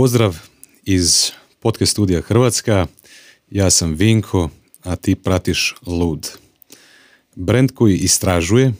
[0.00, 0.36] Pozdrav
[0.84, 2.86] iz podcast studija Hrvatska.
[3.50, 4.50] Ja sam Vinko,
[4.82, 6.30] a ti pratiš Lud.
[7.34, 8.72] Brand koji istražuje,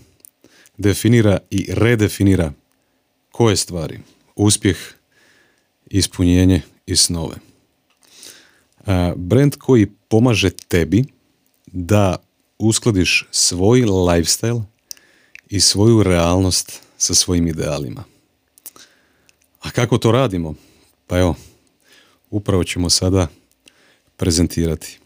[0.78, 2.52] definira i redefinira
[3.30, 4.00] koje stvari?
[4.36, 4.76] Uspjeh,
[5.86, 7.36] ispunjenje i snove.
[9.16, 11.04] Brand koji pomaže tebi
[11.66, 12.16] da
[12.58, 14.62] uskladiš svoj lifestyle
[15.48, 18.04] i svoju realnost sa svojim idealima.
[19.60, 20.54] A kako to radimo?
[21.10, 21.34] Pa evo,
[22.30, 23.28] upravo ćemo sada
[24.16, 24.98] prezentirati.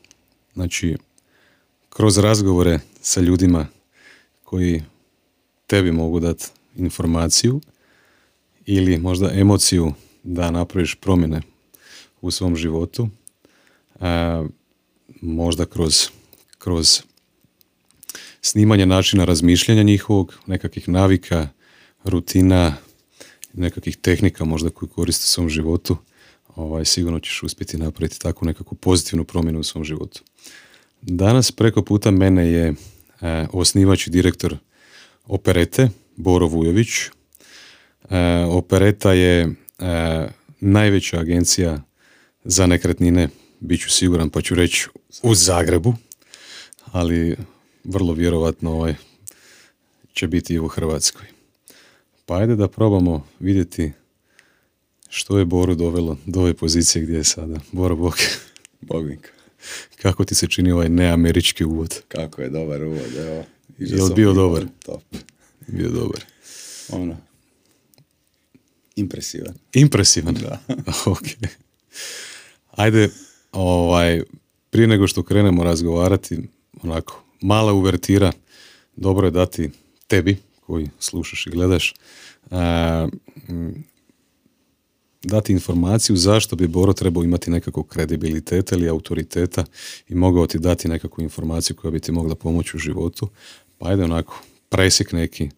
[0.55, 0.97] Znači,
[1.89, 3.67] kroz razgovore sa ljudima
[4.45, 4.83] koji
[5.67, 7.61] tebi mogu dati informaciju
[8.67, 11.43] ili možda emociju da napraviš promjene
[12.21, 13.09] u svom životu,
[14.01, 14.47] a,
[15.21, 16.09] možda kroz,
[16.59, 17.03] kroz
[18.41, 21.49] snimanje načina razmišljanja njihovog, nekakvih navika,
[22.05, 22.77] rutina,
[23.55, 25.97] nekakvih tehnika možda koji koriste u svom životu,
[26.57, 30.23] ovaj, sigurno ćeš uspjeti napraviti takvu nekakvu pozitivnu promjenu u svom životu.
[31.03, 32.75] Danas preko puta mene je e,
[33.53, 34.57] osnivač i direktor
[35.27, 36.89] Operete, Boro Vujović.
[36.91, 37.11] E,
[38.49, 39.49] Opereta je e,
[40.61, 41.83] najveća agencija
[42.45, 43.29] za nekretnine,
[43.61, 44.89] bit ću siguran pa ću reći
[45.23, 45.95] u Zagrebu,
[46.85, 47.37] ali
[47.85, 48.95] vrlo vjerovatno ovaj,
[50.13, 51.34] će biti i u Hrvatskoj.
[52.27, 53.93] Pa ajde da probamo vidjeti
[55.09, 57.61] što je Boru dovelo do ove pozicije gdje je sada.
[57.73, 58.15] Boro, Bog.
[58.81, 59.33] Bognik.
[60.03, 62.03] Kako ti se čini ovaj neamerički uvod?
[62.09, 63.45] Kako je dobar uvod, evo.
[63.79, 64.67] Je li bio dobar?
[64.85, 65.03] Top.
[65.67, 66.25] Bio dobar.
[66.89, 67.17] Ono,
[68.97, 69.55] impresivan.
[69.73, 70.35] Impresivan?
[70.35, 70.61] Da.
[71.13, 71.25] ok.
[72.71, 73.11] Ajde,
[73.53, 74.23] ovaj,
[74.71, 76.39] prije nego što krenemo razgovarati,
[76.83, 78.33] onako, mala uvertira,
[78.97, 79.71] dobro je dati
[80.07, 80.37] tebi,
[80.67, 81.95] koji slušaš i gledaš,
[82.51, 83.09] a,
[85.23, 89.65] dati informaciju zašto bi Boro trebao imati nekakvog kredibiliteta ili autoriteta
[90.09, 93.29] i mogao ti dati nekakvu informaciju koja bi ti mogla pomoći u životu.
[93.79, 95.51] Pa ajde onako, presjek neki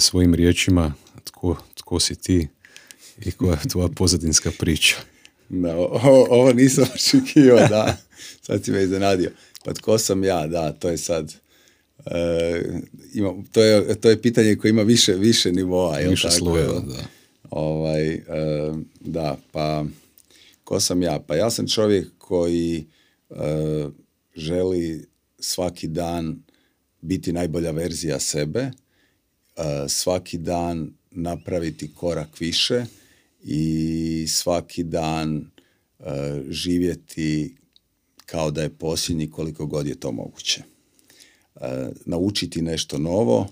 [0.00, 0.94] svojim riječima
[1.24, 2.48] tko, tko si ti
[3.24, 4.96] i koja je tvoja pozadinska priča.
[5.48, 7.96] Da, ovo, ovo nisam očekivao, da.
[8.46, 9.30] Sad si me iznenadio.
[9.64, 11.45] Pa tko sam ja, da, to je sad...
[12.06, 12.62] E,
[13.14, 15.98] ima, to, je, to je pitanje koje ima više, više nivoa.
[15.98, 17.04] Više slojeva, da.
[17.50, 18.22] Ovaj, e,
[19.00, 19.84] da, pa
[20.64, 21.20] ko sam ja?
[21.26, 22.86] Pa ja sam čovjek koji
[23.30, 23.34] e,
[24.36, 25.06] želi
[25.38, 26.42] svaki dan
[27.00, 28.70] biti najbolja verzija sebe,
[29.88, 32.84] svaki dan napraviti korak više
[33.44, 35.50] i svaki dan
[36.48, 37.56] živjeti
[38.26, 40.62] kao da je posljednji koliko god je to moguće.
[42.04, 43.48] Naučiti nešto novo,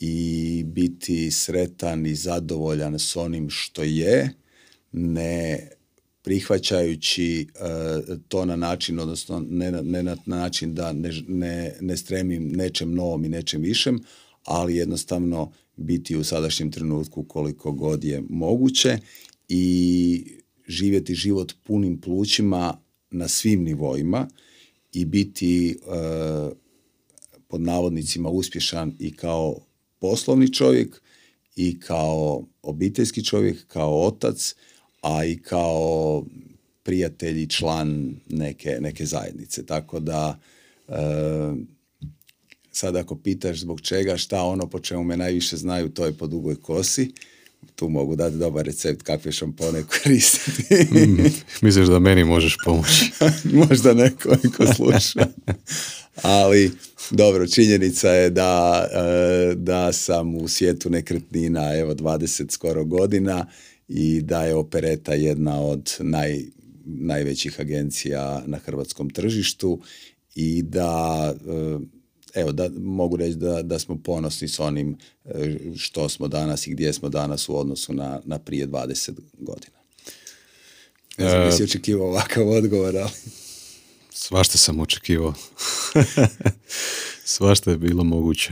[0.00, 4.30] i biti sretan i zadovoljan s onim što je,
[4.92, 5.68] ne
[6.22, 7.46] prihvaćajući e,
[8.28, 11.10] to na način, odnosno ne, ne na način da ne,
[11.80, 14.00] ne, stremim nečem novom i nečem višem,
[14.44, 18.98] ali jednostavno biti u sadašnjem trenutku koliko god je moguće
[19.48, 20.24] i
[20.68, 22.80] živjeti život punim plućima
[23.10, 24.28] na svim nivoima
[24.92, 25.74] i biti e,
[27.50, 29.56] pod navodnicima uspješan i kao
[29.98, 31.02] poslovni čovjek
[31.56, 34.54] i kao obiteljski čovjek, kao otac,
[35.02, 36.24] a i kao
[36.82, 39.66] prijatelj i član neke, neke zajednice.
[39.66, 40.38] Tako da
[40.88, 40.92] e,
[42.72, 46.26] sad ako pitaš zbog čega, šta ono po čemu me najviše znaju, to je po
[46.26, 47.12] dugoj kosi.
[47.80, 50.94] Tu mogu dati dobar recept kakve šampone koristiti.
[50.94, 51.24] mm,
[51.60, 53.12] misliš da meni možeš pomoći?
[53.68, 55.26] Možda neko ko sluša.
[56.22, 56.70] Ali
[57.10, 63.46] dobro, činjenica je da, e, da sam u svijetu nekretnina evo 20 skoro godina
[63.88, 66.40] i da je Opereta jedna od naj,
[66.84, 69.80] najvećih agencija na hrvatskom tržištu
[70.34, 71.99] i da e,
[72.34, 76.70] evo da mogu reći da, da smo ponosni s onim e, što smo danas i
[76.70, 79.76] gdje smo danas u odnosu na, na prije 20 godina.
[81.18, 83.10] Ne znam, si očekivao ovakav odgovor, ali...
[84.10, 85.34] Svašta sam očekivao.
[87.24, 88.50] Svašta je bilo moguće.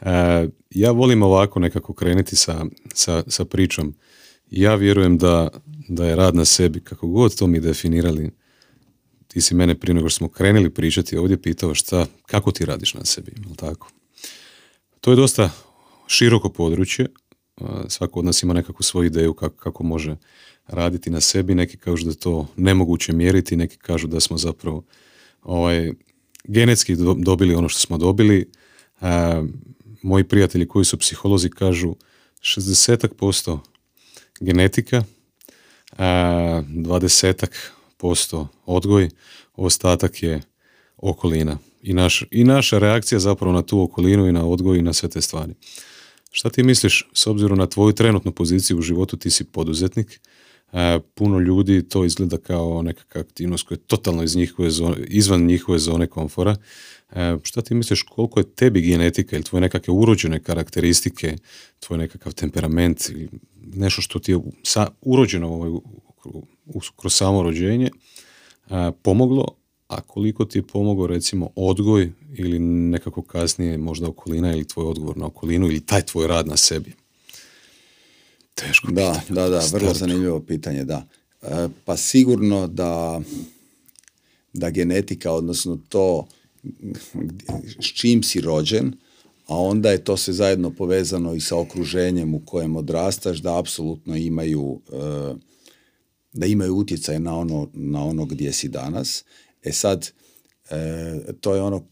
[0.00, 2.64] E, ja volim ovako nekako krenuti sa,
[2.94, 3.94] sa, sa pričom.
[4.50, 5.48] Ja vjerujem da,
[5.88, 8.30] da je rad na sebi, kako god to mi definirali,
[9.32, 12.94] ti si mene prije nego što smo krenuli pričati ovdje pitao šta, kako ti radiš
[12.94, 13.90] na sebi, jel tako?
[15.00, 15.50] To je dosta
[16.06, 17.06] široko područje,
[17.88, 20.16] svako od nas ima nekakvu svoju ideju kako, kako može
[20.66, 24.84] raditi na sebi, neki kažu da je to nemoguće mjeriti, neki kažu da smo zapravo
[25.42, 25.92] ovaj,
[26.44, 28.50] genetski dobili ono što smo dobili.
[30.02, 31.94] moji prijatelji koji su psiholozi kažu
[32.40, 33.58] 60%
[34.40, 35.04] genetika,
[36.68, 39.10] dvadesetak posto odgoj,
[39.54, 40.40] ostatak je
[40.96, 41.58] okolina.
[41.82, 45.08] I, naš, I naša reakcija zapravo na tu okolinu i na odgoj i na sve
[45.08, 45.54] te stvari.
[46.30, 50.20] Šta ti misliš, s obzirom na tvoju trenutnu poziciju u životu, ti si poduzetnik,
[50.72, 55.46] e, puno ljudi to izgleda kao nekakva aktivnost koja je totalno iz njihove zone, izvan
[55.46, 56.56] njihove zone komfora.
[57.12, 61.36] E, šta ti misliš, koliko je tebi genetika ili tvoje nekakve urođene karakteristike,
[61.80, 63.28] tvoj nekakav temperament ili
[63.74, 65.70] nešto što ti je sa, urođeno ovaj,
[66.96, 67.90] kroz samo rođenje,
[68.70, 69.46] e, pomoglo,
[69.88, 75.16] a koliko ti je pomogao recimo odgoj ili nekako kasnije možda okolina ili tvoj odgovor
[75.16, 76.92] na okolinu ili taj tvoj rad na sebi?
[78.54, 81.06] Teško Da, da, da, vrlo zanimljivo pitanje, da.
[81.42, 83.20] E, pa sigurno da,
[84.52, 86.26] da genetika, odnosno to
[87.80, 88.92] s čim si rođen,
[89.46, 94.16] a onda je to sve zajedno povezano i sa okruženjem u kojem odrastaš, da apsolutno
[94.16, 95.51] imaju e,
[96.32, 99.24] da imaju utjecaj na ono, na ono gdje si danas.
[99.62, 100.10] E sad,
[100.70, 101.86] e, to je ono,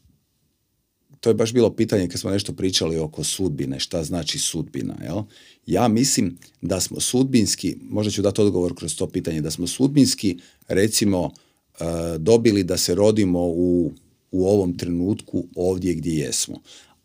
[1.21, 5.23] to je baš bilo pitanje kad smo nešto pričali oko sudbine, šta znači sudbina, jel?
[5.67, 10.39] Ja mislim da smo sudbinski, možda ću dati odgovor kroz to pitanje, da smo sudbinski
[10.69, 11.85] recimo e,
[12.19, 13.93] dobili da se rodimo u,
[14.31, 16.61] u ovom trenutku ovdje gdje jesmo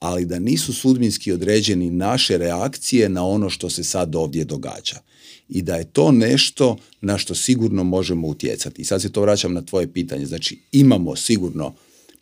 [0.05, 4.99] ali da nisu sudbinski određeni naše reakcije na ono što se sad ovdje događa
[5.49, 8.81] i da je to nešto na što sigurno možemo utjecati.
[8.81, 10.25] I sad se to vraćam na tvoje pitanje.
[10.25, 11.73] Znači imamo sigurno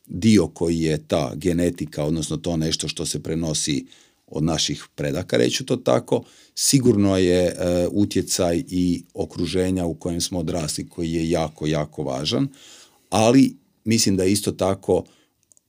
[0.07, 3.85] dio koji je ta genetika, odnosno to nešto što se prenosi
[4.27, 6.23] od naših predaka, reću to tako,
[6.55, 12.47] sigurno je e, utjecaj i okruženja u kojem smo odrasli koji je jako, jako važan,
[13.09, 13.55] ali
[13.85, 15.03] mislim da isto tako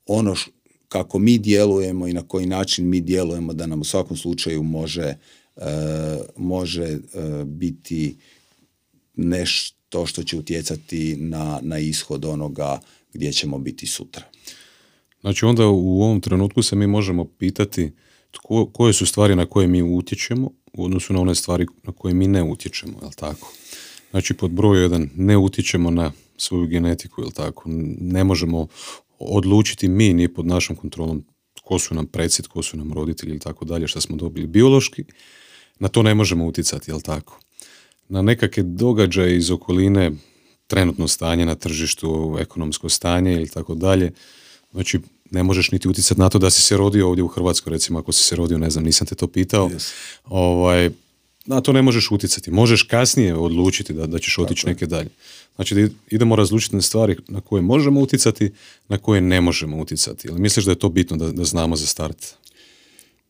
[0.07, 0.35] ono
[0.95, 5.15] kako mi djelujemo i na koji način mi djelujemo da nam u svakom slučaju može
[5.57, 6.99] E, može e,
[7.45, 8.17] biti
[9.15, 12.81] nešto što će utjecati na, na ishod onoga
[13.13, 14.23] gdje ćemo biti sutra.
[15.21, 17.93] Znači onda u ovom trenutku se mi možemo pitati
[18.31, 22.15] tko, koje su stvari na koje mi utječemo u odnosu na one stvari na koje
[22.15, 23.53] mi ne utječemo, jel tako?
[24.11, 27.63] Znači pod broj jedan ne utječemo na svoju genetiku, jel tako?
[28.01, 28.67] Ne možemo
[29.25, 31.25] odlučiti mi ni pod našom kontrolom
[31.55, 35.05] tko su nam preci, tko su nam roditelji ili tako dalje, što smo dobili biološki
[35.79, 37.41] na to ne možemo utjecati, jel tako?
[38.09, 40.13] Na nekakve događaje iz okoline,
[40.67, 44.13] trenutno stanje na tržištu, ekonomsko stanje ili tako dalje,
[44.73, 45.01] znači
[45.31, 48.13] ne možeš niti utjecati na to da si se rodio ovdje u Hrvatskoj, recimo ako
[48.13, 49.71] si se rodio, ne znam, nisam te to pitao,
[50.25, 50.91] ovaj,
[51.47, 52.51] na to ne možeš utjecati.
[52.51, 55.09] Možeš kasnije odlučiti da, da ćeš otići neke dalje.
[55.55, 58.51] Znači da idemo razlučiti na stvari na koje možemo utjecati,
[58.89, 60.29] na koje ne možemo utjecati.
[60.31, 62.27] Ali misliš da je to bitno da, da znamo za start?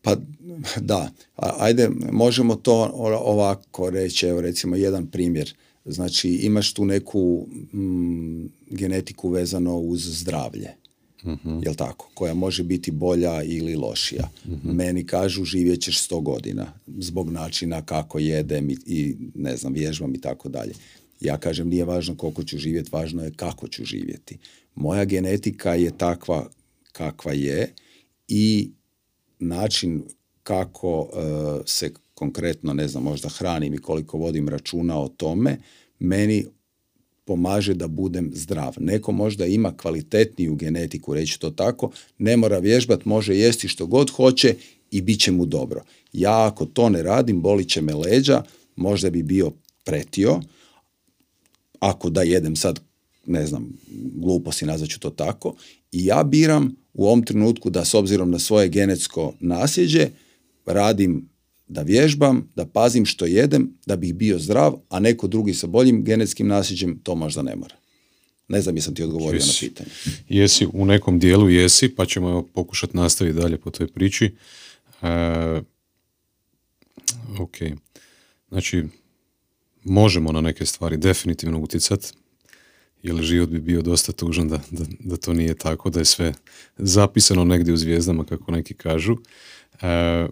[0.02, 0.16] Pa
[0.76, 2.90] da, ajde, možemo to
[3.24, 5.54] ovako reći, evo recimo jedan primjer.
[5.84, 10.68] Znači imaš tu neku mm, genetiku vezano uz zdravlje.
[11.24, 12.10] uh Jel tako?
[12.14, 14.30] Koja može biti bolja ili lošija.
[14.48, 19.72] uh Meni kažu živjet ćeš sto godina zbog načina kako jedem i, i ne znam,
[19.72, 20.74] vježbam i tako dalje.
[21.20, 24.38] Ja kažem nije važno koliko ću živjeti, važno je kako ću živjeti.
[24.74, 26.46] Moja genetika je takva
[26.92, 27.72] kakva je
[28.28, 28.70] i
[29.38, 30.02] način
[30.42, 31.18] kako e,
[31.66, 35.58] se konkretno, ne znam, možda hranim i koliko vodim računa o tome,
[35.98, 36.44] meni
[37.24, 38.74] pomaže da budem zdrav.
[38.78, 44.10] Neko možda ima kvalitetniju genetiku, reći to tako, ne mora vježbat, može jesti što god
[44.10, 44.54] hoće
[44.90, 45.82] i bit će mu dobro.
[46.12, 48.42] Ja ako to ne radim, bolit će me leđa,
[48.76, 49.52] možda bi bio
[49.84, 50.40] pretio,
[51.84, 52.80] ako da jedem sad,
[53.26, 53.72] ne znam,
[54.14, 55.54] gluposti nazvat ću to tako,
[55.92, 60.08] i ja biram u ovom trenutku da s obzirom na svoje genetsko nasljeđe
[60.66, 61.28] radim
[61.68, 66.04] da vježbam, da pazim što jedem, da bih bio zdrav, a neko drugi sa boljim
[66.04, 67.74] genetskim nasljeđem to možda ne mora.
[68.48, 69.90] Ne znam jesam ti odgovorio na pitanje.
[70.28, 74.34] Jesi, u nekom dijelu jesi, pa ćemo pokušati nastaviti dalje po toj priči.
[75.02, 75.62] E,
[77.40, 77.56] ok.
[78.48, 78.84] Znači,
[79.84, 82.12] možemo na neke stvari definitivno utjecati,
[83.02, 86.34] jer život bi bio dosta tužan da, da, da, to nije tako, da je sve
[86.76, 89.16] zapisano negdje u zvijezdama, kako neki kažu.
[89.82, 90.26] E,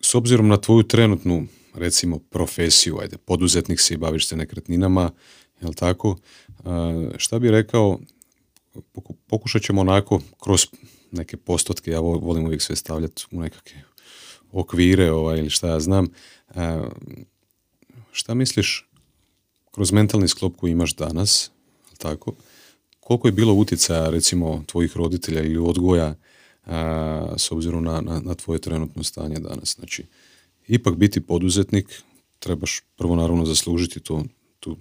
[0.00, 5.10] s obzirom na tvoju trenutnu, recimo, profesiju, ajde, poduzetnik si, baviš se nekretninama,
[5.60, 6.16] jel tako,
[6.48, 6.64] e,
[7.18, 7.98] šta bi rekao,
[9.26, 10.66] pokušat ćemo onako kroz
[11.12, 13.82] neke postotke, ja volim uvijek sve stavljati u nekakve
[14.54, 16.08] okvire ovaj, ili šta ja znam.
[18.12, 18.88] Šta misliš
[19.70, 21.50] kroz mentalni sklop koji imaš danas,
[21.98, 22.32] tako,
[23.00, 26.14] koliko je bilo utjecaja recimo tvojih roditelja ili odgoja
[26.66, 29.74] a, s obzirom na, na, na tvoje trenutno stanje danas.
[29.74, 30.04] Znači,
[30.68, 32.02] ipak biti poduzetnik
[32.38, 34.24] trebaš prvo naravno zaslužiti to,
[34.60, 34.76] tu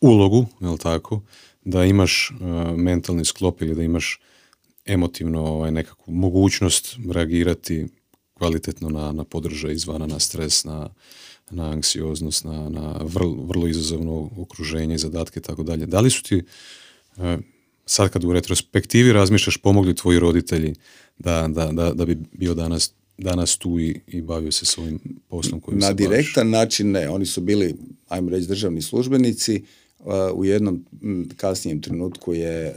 [0.00, 1.20] ulogu, jel tako,
[1.64, 2.44] da imaš e,
[2.76, 4.20] mentalni sklop ili da imaš
[4.84, 7.86] emotivno ovaj, nekakvu mogućnost reagirati
[8.38, 10.88] kvalitetno na, na podržaj izvana, na stres, na,
[11.50, 15.86] na anksioznost, na, na vrlo, vrlo izazovno okruženje i zadatke i tako dalje.
[15.86, 16.42] Da li su ti,
[17.16, 17.38] e,
[17.86, 20.74] sad kad u retrospektivi razmišljaš, pomogli tvoji roditelji
[21.18, 25.60] da, da, da, da bi bio danas danas tu i, i bavio se svojim poslom
[25.60, 27.08] kojim Na se direktan način ne.
[27.08, 27.74] Oni su bili,
[28.08, 29.62] ajmo reći, državni službenici.
[29.98, 30.84] Uh, u jednom
[31.36, 32.74] kasnijem trenutku je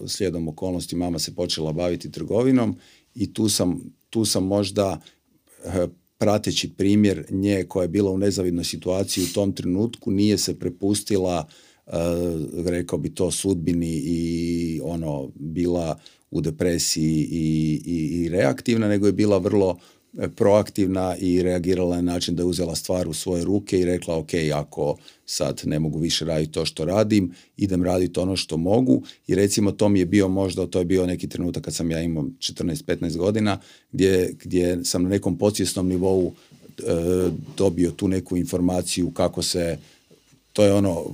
[0.00, 2.76] uh, slijedom okolnosti mama se počela baviti trgovinom
[3.16, 3.80] i tu sam,
[4.10, 5.00] tu sam možda
[5.64, 10.58] uh, prateći primjer nje koja je bila u nezavidnoj situaciji u tom trenutku nije se
[10.58, 11.48] prepustila
[12.66, 15.98] rekao bi to sudbini i ono bila
[16.30, 19.78] u depresiji i, i, i reaktivna, nego je bila vrlo
[20.36, 24.30] proaktivna i reagirala na način da je uzela stvar u svoje ruke i rekla ok,
[24.54, 24.96] ako
[25.26, 29.02] sad ne mogu više raditi to što radim, idem raditi ono što mogu.
[29.26, 32.02] I recimo to mi je bio možda, to je bio neki trenutak kad sam ja
[32.02, 33.60] imao 14-15 godina
[33.92, 36.32] gdje, gdje sam na nekom podsvjesnom nivou
[36.78, 36.82] e,
[37.56, 39.78] dobio tu neku informaciju kako se,
[40.52, 41.04] to je ono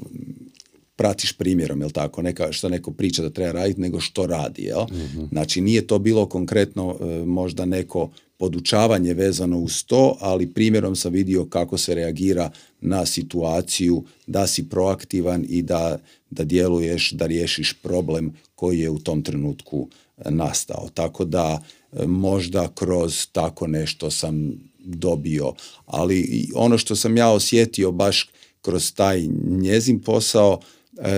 [1.03, 4.83] pratiš primjerom, jel tako, neka, što neko priča da treba raditi, nego što radi, jel?
[4.83, 10.97] mm Znači, nije to bilo konkretno e, možda neko podučavanje vezano uz to, ali primjerom
[10.97, 15.99] sam vidio kako se reagira na situaciju, da si proaktivan i da,
[16.31, 20.89] da djeluješ, da riješiš problem koji je u tom trenutku e, nastao.
[20.95, 25.53] Tako da e, možda kroz tako nešto sam dobio,
[25.87, 28.31] ali ono što sam ja osjetio baš
[28.63, 30.61] kroz taj njezin posao,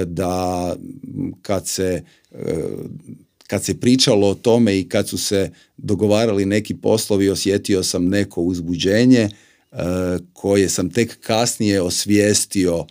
[0.06, 0.76] da
[1.42, 2.02] kad se
[2.32, 2.54] e,
[3.46, 8.42] kad se pričalo o tome i kad su se dogovarali neki poslovi osjetio sam neko
[8.42, 9.76] uzbuđenje e,
[10.32, 12.86] koje sam tek kasnije osvijestio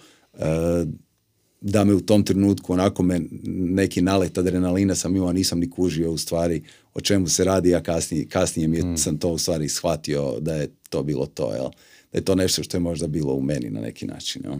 [1.63, 3.21] da me u tom trenutku onako me
[3.55, 6.63] neki nalet adrenalina sam imao, nisam ni kužio u stvari
[6.93, 8.97] o čemu se radi, a kasnije, kasnije mi mm.
[8.97, 11.69] sam to u stvari shvatio da je to bilo to, jel?
[12.11, 14.41] da je to nešto što je možda bilo u meni na neki način.
[14.45, 14.55] Jel?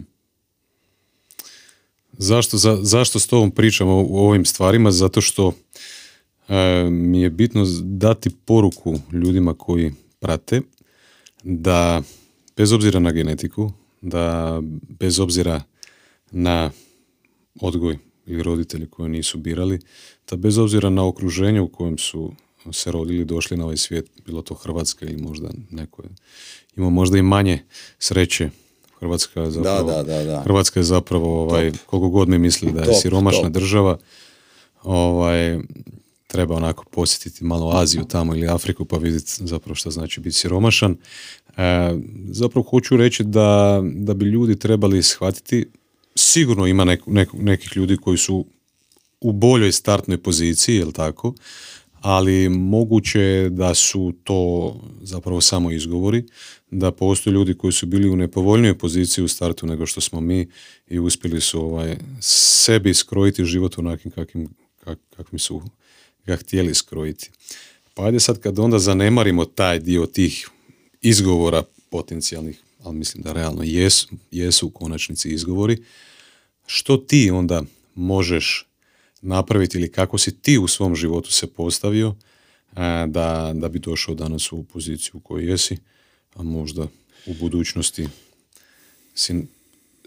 [2.18, 4.90] Zašto, za, zašto s tobom pričam o, ovim stvarima?
[4.90, 5.52] Zato što
[6.48, 10.60] e, mi je bitno dati poruku ljudima koji prate
[11.42, 12.02] da
[12.56, 15.62] bez obzira na genetiku, da bez obzira
[16.30, 16.70] na
[17.60, 19.78] odgoj ili roditelji koji nisu birali,
[20.30, 22.32] da bez obzira na okruženje u kojem su
[22.72, 26.02] se rodili, došli na ovaj svijet, bilo to Hrvatska ili možda neko
[26.76, 27.62] ima možda i manje
[27.98, 28.50] sreće
[29.00, 32.82] Hrvatska je zapravo, da, da, da, Hrvatska je zapravo ovaj, koliko god mi misli da
[32.82, 33.98] je siromašna država,
[34.82, 35.58] ovaj,
[36.26, 40.96] treba onako posjetiti malo Aziju tamo ili Afriku pa vidjeti zapravo što znači biti siromašan.
[41.56, 41.90] E,
[42.28, 45.66] zapravo hoću reći da, da bi ljudi trebali shvatiti,
[46.14, 46.96] sigurno ima
[47.32, 48.46] nekih ljudi koji su
[49.20, 51.34] u boljoj startnoj poziciji, jel tako,
[52.04, 56.24] ali moguće da su to zapravo samo izgovori,
[56.70, 60.48] da postoje ljudi koji su bili u nepovoljnijoj poziciji u startu nego što smo mi
[60.88, 64.48] i uspjeli su ovaj, sebi skrojiti život onakim kakvim,
[64.84, 65.62] kak, kakvim su
[66.26, 67.30] ga htjeli skrojiti.
[67.94, 70.48] Pa ajde sad kad onda zanemarimo taj dio tih
[71.02, 75.82] izgovora potencijalnih, ali mislim da realno jesu, jesu u konačnici izgovori,
[76.66, 77.62] što ti onda
[77.94, 78.66] možeš
[79.24, 82.14] napraviti ili kako si ti u svom životu se postavio
[83.06, 85.76] da, da bi došao danas u poziciju u kojoj jesi,
[86.34, 86.86] a možda
[87.26, 88.08] u budućnosti
[89.14, 89.46] si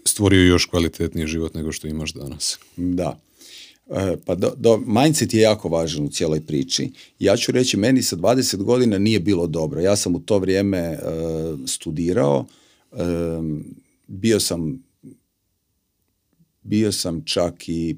[0.04, 2.58] stvorio još kvalitetniji život nego što imaš danas.
[2.76, 3.18] Da.
[3.90, 6.90] E, pa do, do, mindset je jako važan u cijeloj priči.
[7.18, 9.80] Ja ću reći, meni sa 20 godina nije bilo dobro.
[9.80, 10.98] Ja sam u to vrijeme e,
[11.66, 12.46] studirao,
[12.92, 12.96] e,
[14.06, 14.82] bio sam
[16.62, 17.96] bio sam čak i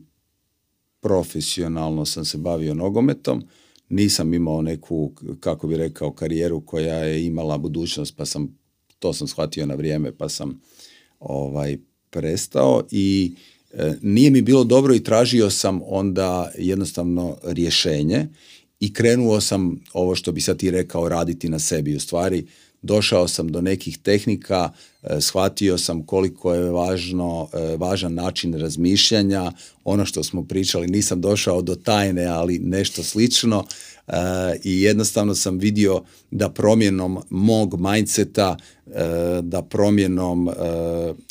[1.01, 3.43] profesionalno sam se bavio nogometom,
[3.89, 8.59] nisam imao neku, kako bi rekao, karijeru koja je imala budućnost, pa sam,
[8.99, 10.61] to sam shvatio na vrijeme, pa sam
[11.21, 11.79] ovaj
[12.11, 13.35] prestao i
[13.73, 18.29] e, nije mi bilo dobro i tražio sam onda jednostavno rješenje
[18.81, 21.97] i krenuo sam ovo što bi sad ti rekao raditi na sebi.
[21.97, 22.47] U stvari
[22.83, 24.71] došao sam do nekih tehnika,
[25.03, 29.53] e, shvatio sam koliko je važno, e, važan način razmišljanja,
[29.85, 33.65] ono što smo pričali, nisam došao do tajne, ali nešto slično.
[34.09, 34.13] E,
[34.65, 38.57] i jednostavno sam vidio da promjenom mog mindseta,
[39.43, 40.51] da promjenom,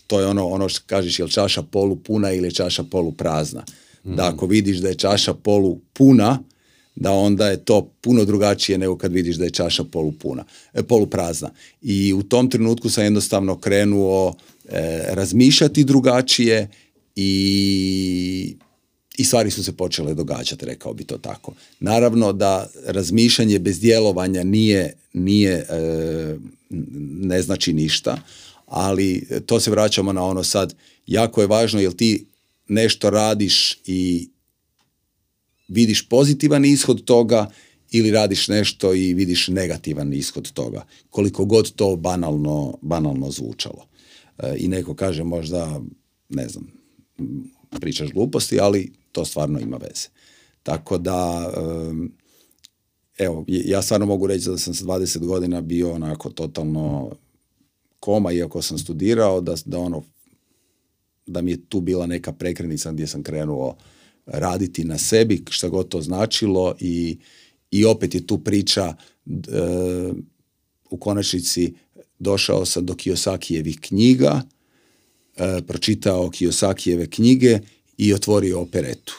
[0.07, 3.11] to je ono, ono što kažeš, je li čaša polu puna ili je čaša polu
[3.11, 3.63] prazna.
[4.03, 6.39] Da ako vidiš da je čaša polu puna,
[6.99, 11.49] da onda je to puno drugačije nego kad vidiš da je čaša polupuna, e, poluprazna.
[11.81, 14.33] I u tom trenutku sam jednostavno krenuo
[14.69, 16.69] e, razmišljati drugačije
[17.15, 18.55] i
[19.17, 21.53] i stvari su se počele događati, rekao bi to tako.
[21.79, 26.37] Naravno da razmišljanje bez djelovanja nije, nije e,
[27.19, 28.21] ne znači ništa,
[28.65, 30.75] ali to se vraćamo na ono sad,
[31.07, 32.25] jako je važno jel ti
[32.67, 34.29] nešto radiš i
[35.69, 37.51] vidiš pozitivan ishod toga
[37.91, 40.85] ili radiš nešto i vidiš negativan ishod toga.
[41.09, 43.85] Koliko god to banalno, banalno zvučalo.
[44.37, 45.81] E, I neko kaže možda,
[46.29, 46.67] ne znam,
[47.79, 50.07] pričaš gluposti, ali to stvarno ima veze.
[50.63, 51.51] Tako da,
[53.17, 57.11] evo, ja stvarno mogu reći da sam sa 20 godina bio onako totalno
[57.99, 60.03] koma, iako sam studirao, da, da ono,
[61.25, 63.75] da mi je tu bila neka prekrenica gdje sam krenuo
[64.33, 67.17] raditi na sebi, što god to značilo i,
[67.71, 68.93] i opet je tu priča
[70.89, 71.73] u konačnici
[72.19, 74.41] došao sam do Kiyosakijevih knjiga,
[75.37, 77.59] e, pročitao Kiyosakijeve knjige
[77.97, 79.13] i otvorio operetu.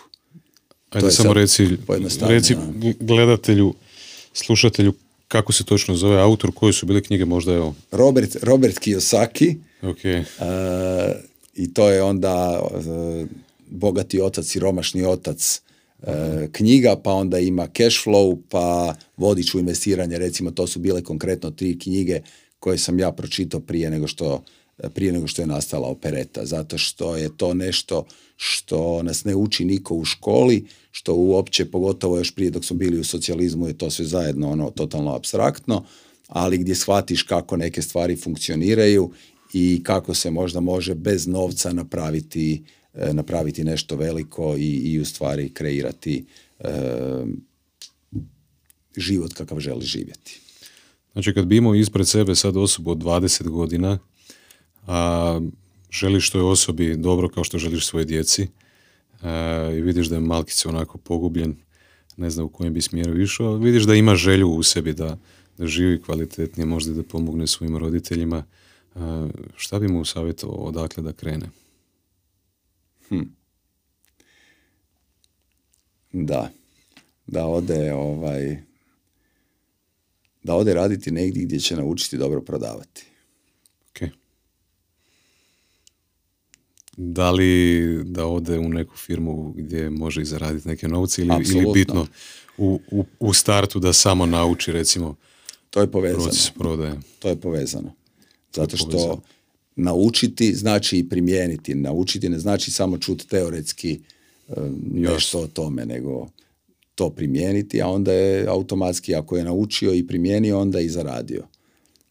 [0.91, 1.69] Ajde samo reci,
[2.21, 2.57] reci
[3.01, 3.75] gledatelju,
[4.33, 4.93] slušatelju
[5.29, 7.75] kako se točno zove autor, koje su bile knjige možda evo?
[7.91, 9.57] Robert, Robert Kiyosaki.
[9.83, 10.19] Okay.
[10.21, 11.17] Uh,
[11.55, 13.29] I to je onda uh,
[13.71, 15.61] Bogati otac, siromašni otac
[15.99, 16.09] uh,
[16.53, 21.51] knjiga, pa onda ima Cash Flow, pa Vodič u investiranje, recimo to su bile konkretno
[21.51, 22.21] tri knjige
[22.59, 24.43] koje sam ja pročitao prije nego što
[24.89, 28.05] prije nego što je nastala opereta, zato što je to nešto
[28.37, 32.99] što nas ne uči niko u školi, što uopće, pogotovo još prije dok smo bili
[32.99, 35.85] u socijalizmu, je to sve zajedno ono totalno abstraktno,
[36.29, 39.11] ali gdje shvatiš kako neke stvari funkcioniraju
[39.53, 45.05] i kako se možda može bez novca napraviti, e, napraviti nešto veliko i, i u
[45.05, 46.25] stvari kreirati
[46.59, 46.71] e,
[48.97, 50.41] život kakav želi živjeti.
[51.13, 53.99] Znači kad bi imao ispred sebe sad osobu od 20 godina
[54.87, 55.41] a
[55.91, 58.49] želiš što je osobi dobro kao što želiš svoje djeci
[59.77, 61.57] i vidiš da je malkice onako pogubljen,
[62.17, 65.19] ne znam u kojem bi smjeru išao, vidiš da ima želju u sebi da,
[65.59, 68.45] da živi kvalitetnije, možda da pomogne svojim roditeljima.
[69.57, 71.51] šta bi mu savjetovao odakle da krene?
[73.11, 73.23] Hm.
[76.13, 76.51] Da.
[77.27, 78.63] Da ode ovaj
[80.43, 83.11] da ode raditi negdje gdje će naučiti dobro prodavati.
[87.03, 91.67] da li da ode u neku firmu gdje može i zaraditi neke novce ili, ili
[91.75, 92.07] bitno
[92.59, 95.17] u, u, u, startu da samo nauči recimo
[95.71, 96.25] to je povezano.
[96.25, 97.01] proces prodaje.
[97.19, 97.95] To je povezano.
[98.53, 99.23] Zato što
[99.77, 101.75] naučiti znači i primijeniti.
[101.75, 104.01] Naučiti ne znači samo čuti teoretski
[104.49, 104.53] e,
[104.93, 106.29] nešto o tome, nego
[106.95, 111.47] to primijeniti, a onda je automatski ako je naučio i primijenio, onda i zaradio.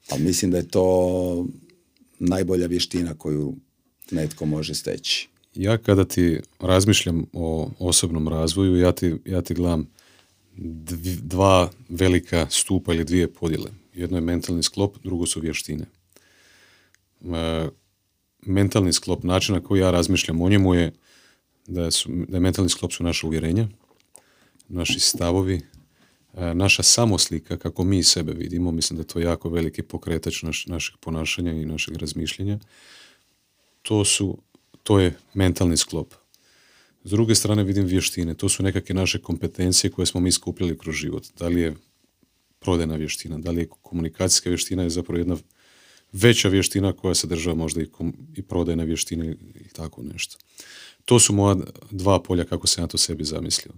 [0.10, 1.48] Ali mislim da je to
[2.20, 3.56] najbolja vještina koju
[4.12, 5.28] netko može steći.
[5.56, 9.90] Ja kada ti razmišljam o osobnom razvoju, ja ti, ja ti gledam
[11.22, 13.72] dva velika stupa ili dvije podjele.
[13.94, 15.86] Jedno je mentalni sklop, drugo su vještine.
[17.26, 17.70] E,
[18.42, 20.94] mentalni sklop, način na koji ja razmišljam o njemu je
[21.68, 23.68] da, su, da je mentalni sklop su naše uvjerenja,
[24.68, 25.62] naši stavovi,
[26.34, 30.66] e, naša samoslika, kako mi sebe vidimo, mislim da je to jako veliki pokretač naš,
[30.66, 32.60] našeg ponašanja i našeg razmišljanja
[33.82, 34.38] to su,
[34.84, 36.14] to je mentalni sklop.
[37.04, 40.96] S druge strane vidim vještine, to su nekakve naše kompetencije koje smo mi skupljali kroz
[40.96, 41.28] život.
[41.40, 41.76] Da li je
[42.60, 45.38] prodajna vještina, da li je komunikacijska vještina je zapravo jedna
[46.12, 47.88] veća vještina koja se država možda i,
[48.36, 50.38] i prodajna vještina i tako nešto.
[51.06, 51.56] To su moja
[51.92, 53.74] dva polja kako se ja to sebi zamislio.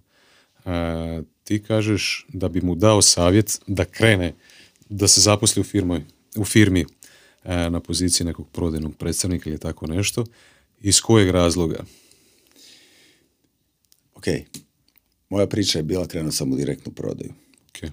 [0.65, 4.33] E, ti kažeš da bi mu dao savjet da krene,
[4.89, 6.03] da se zaposli u, firmoj,
[6.37, 6.85] u firmi
[7.43, 10.25] E, na poziciji nekog prodajnog predstavnika ili tako nešto.
[10.81, 11.83] Iz kojeg razloga?
[14.15, 14.25] Ok.
[15.29, 17.33] Moja priča je bila krenuo sam u direktnu prodaju.
[17.73, 17.89] Okay.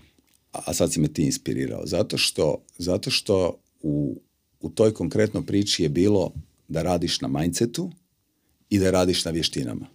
[0.53, 1.87] A sad si me ti inspirirao.
[1.87, 4.21] Zato što, zato što u,
[4.61, 6.33] u toj konkretnoj priči je bilo
[6.69, 7.91] da radiš na mindsetu
[8.71, 9.87] i da radiš na vještinama.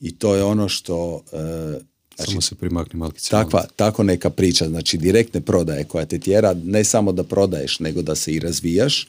[0.00, 3.30] I to je ono što e, Znači, samo se primakni malkice.
[3.30, 8.02] Takva, tako neka priča, znači direktne prodaje koja te tjera ne samo da prodaješ, nego
[8.02, 9.08] da se i razvijaš,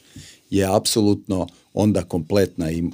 [0.50, 2.84] je apsolutno onda kompletna i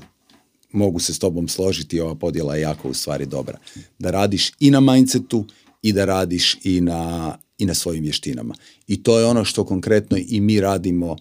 [0.73, 3.59] mogu se s tobom složiti, ova podjela je jako u stvari dobra.
[3.99, 5.45] Da radiš i na mindsetu
[5.83, 8.55] i da radiš i na, i na svojim vještinama.
[8.87, 11.19] I to je ono što konkretno i mi radimo uh,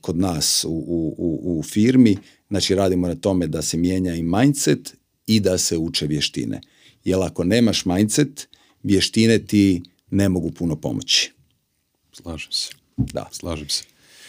[0.00, 0.70] kod nas u,
[1.18, 2.16] u, u firmi,
[2.48, 4.94] znači radimo na tome da se mijenja i mindset
[5.26, 6.60] i da se uče vještine.
[7.04, 8.48] Jer ako nemaš mindset
[8.82, 11.32] vještine ti ne mogu puno pomoći.
[12.12, 12.70] Slažem se.
[12.96, 13.28] Da.
[13.32, 13.82] Slažem se.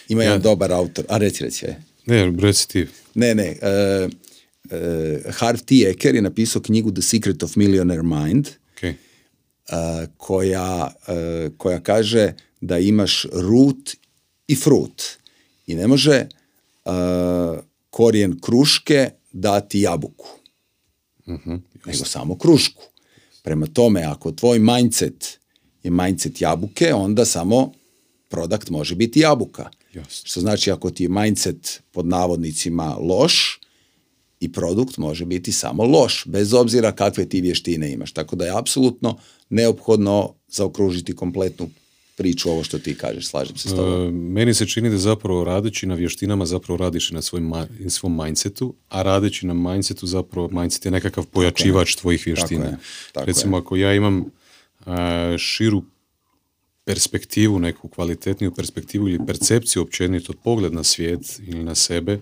[0.09, 1.65] Ima Ja- jedan dobar autor, a reci, reci.
[2.05, 2.87] Ne, reci ti.
[3.15, 4.07] Ne, ne, e,
[4.71, 5.75] e, Harv T.
[5.87, 8.83] Eker je napisao knjigu The Secret of Millionaire Mind, Ok.
[8.83, 8.95] e,
[10.17, 13.95] koja, e, koja kaže da imaš root
[14.47, 15.19] i fruit.
[15.67, 16.27] I ne može e,
[17.89, 20.27] korijen kruške dati jabuku,
[21.85, 22.83] nego samo krušku.
[23.43, 25.39] Prema tome, ako tvoj mindset
[25.83, 27.71] je mindset jabuke, onda samo
[28.29, 29.69] produkt može biti jabuka.
[29.93, 30.27] Jasno.
[30.27, 33.59] Što znači ako ti je mindset pod navodnicima loš,
[34.39, 38.11] i produkt može biti samo loš, bez obzira kakve ti vještine imaš.
[38.11, 39.17] Tako da je apsolutno
[39.49, 41.69] neophodno zaokružiti kompletnu
[42.15, 44.07] priču ovo što ti kažeš, slažem se s tobom.
[44.07, 47.53] E, meni se čini da zapravo radeći na vještinama zapravo radiš i na svojim
[47.89, 52.65] svom mindsetu, a radeći na mindsetu zapravo mindset je nekakav pojačivač tvojih vještina.
[52.65, 52.77] je,
[53.11, 54.25] tako Recimo ako ja imam
[54.85, 55.83] e, širu
[56.83, 62.19] perspektivu, neku kvalitetniju perspektivu ili percepciju općenito, pogled na svijet ili na sebe,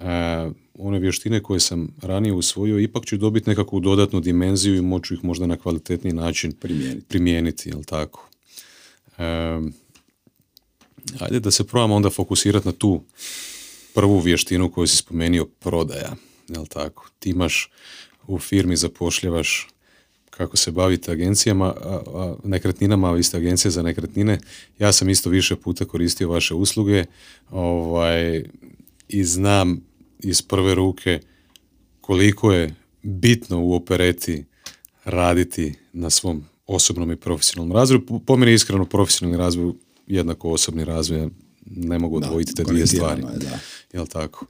[0.00, 5.14] e, one vještine koje sam ranije usvojio, ipak ću dobiti nekakvu dodatnu dimenziju i moću
[5.14, 7.06] ih možda na kvalitetniji način Primijeniti.
[7.06, 8.27] primijeniti jel tako?
[11.20, 13.02] Ajde da se probamo onda fokusirati na tu
[13.94, 16.16] prvu vještinu koju si spomenuo, prodaja,
[16.48, 17.08] jel tako?
[17.18, 17.70] Ti imaš
[18.26, 19.68] u firmi zapošljavaš
[20.30, 24.38] kako se bavite agencijama, a, a nekretninama, a vi ste agencija za nekretnine.
[24.78, 27.04] Ja sam isto više puta koristio vaše usluge
[27.50, 28.44] ovaj,
[29.08, 29.80] i znam
[30.18, 31.20] iz prve ruke
[32.00, 34.44] koliko je bitno u opereti
[35.04, 38.06] raditi na svom osobnom i profesionalnom razvoju.
[38.26, 39.72] Po- meni iskreno profesionalni razvoj
[40.06, 41.28] jednako osobni razvoj,
[41.66, 43.22] ne mogu odvojiti te dvije stvari.
[43.22, 43.58] je, da.
[43.92, 44.46] Jel tako?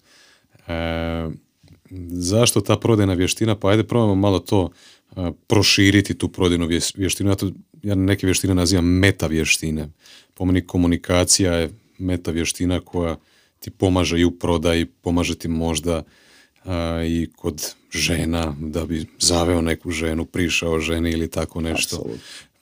[0.66, 1.30] E,
[2.10, 3.54] zašto ta prodajna vještina?
[3.54, 4.70] Pa ajde probamo malo to
[5.16, 7.30] e, proširiti tu prodajnu vještinu.
[7.30, 7.50] Ja, to,
[7.82, 9.88] ja neke vještine nazivam meta vještine.
[10.34, 13.16] Po meni komunikacija je meta vještina koja
[13.58, 16.02] ti pomaže i u prodaji, pomaže ti možda
[16.64, 22.06] a, i kod žena, da bi zaveo neku ženu, prišao ženi ili tako nešto.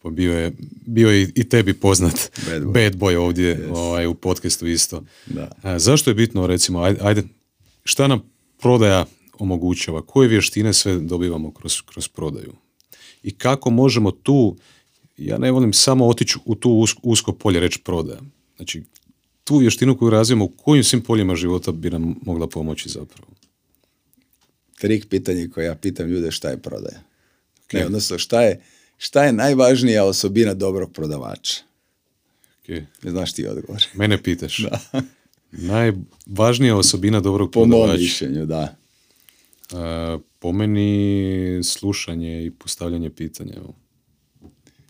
[0.02, 0.52] Pa bio je,
[0.86, 2.72] bio je i tebi poznat Bad boy.
[2.72, 5.02] bad boy ovdje ovaj, u podcastu isto.
[5.26, 5.50] Da.
[5.62, 7.22] A, zašto je bitno, recimo, ajde, ajde,
[7.84, 8.22] šta nam
[8.60, 9.06] prodaja
[9.38, 10.02] omogućava?
[10.02, 12.52] Koje vještine sve dobivamo kroz, kroz prodaju?
[13.22, 14.56] I kako možemo tu,
[15.16, 18.20] ja ne volim samo otići u tu usko, usko polje reći prodaja.
[18.56, 18.82] Znači,
[19.44, 23.28] tu vještinu koju razvijemo, u kojim svim poljima života bi nam mogla pomoći zapravo?
[24.80, 27.00] Trik pitanje koje ja pitam ljude šta je prodaja.
[27.72, 28.60] Ne, odnosno šta je,
[28.98, 31.62] šta je najvažnija osobina dobrog prodavača?
[32.60, 32.68] Ok.
[33.02, 33.84] Ne znaš ti odgovor.
[33.94, 34.58] Mene pitaš.
[35.52, 38.00] Najvažnija osobina dobrog Po mom prodavača.
[38.00, 38.76] mišljenju, da.
[39.72, 43.52] A, po meni slušanje i postavljanje pitanja.
[43.56, 43.74] evo.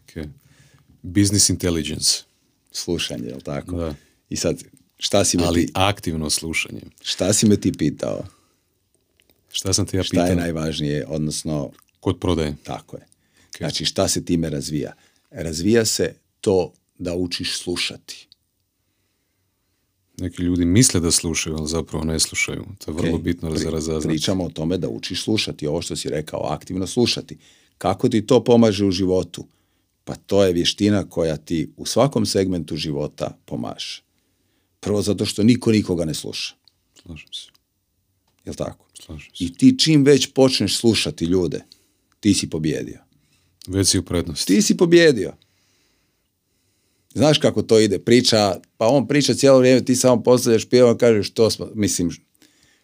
[0.00, 0.26] Ok.
[1.02, 2.22] Business intelligence.
[2.72, 3.76] Slušanje, jel tako?
[3.76, 3.94] Da.
[4.30, 4.62] I sad,
[4.98, 6.80] šta si me, Ali ti, aktivno slušanje.
[7.02, 8.24] šta si me ti pitao?
[9.56, 10.26] Šta sam te ja Šta pitao?
[10.26, 12.54] je najvažnije, odnosno, Kod prodaje.
[12.62, 13.06] tako je.
[13.58, 14.92] Znači, šta se time razvija?
[15.30, 18.28] Razvija se to da učiš slušati.
[20.18, 22.64] Neki ljudi misle da slušaju, ali zapravo ne slušaju.
[22.78, 23.22] To je vrlo Ok?
[23.22, 24.08] bitno Pri- za razaznati.
[24.08, 27.38] Pričamo o tome da učiš slušati, ovo što si rekao, aktivno slušati.
[27.78, 29.46] Kako ti to pomaže u životu?
[30.04, 34.02] Pa to je vještina koja ti u svakom segmentu života pomaže.
[34.80, 36.54] Prvo zato što niko nikoga ne sluša.
[36.96, 37.48] Slažem se.
[38.44, 38.85] Jel tako?
[39.38, 41.64] I ti čim već počneš slušati ljude,
[42.20, 42.98] ti si pobjedio.
[43.66, 44.54] Već si u prednosti.
[44.54, 45.32] Ti si pobjedio.
[47.14, 47.98] Znaš kako to ide?
[47.98, 52.10] Priča, pa on priča cijelo vrijeme, ti samo postavljaš i kažeš što smo, mislim,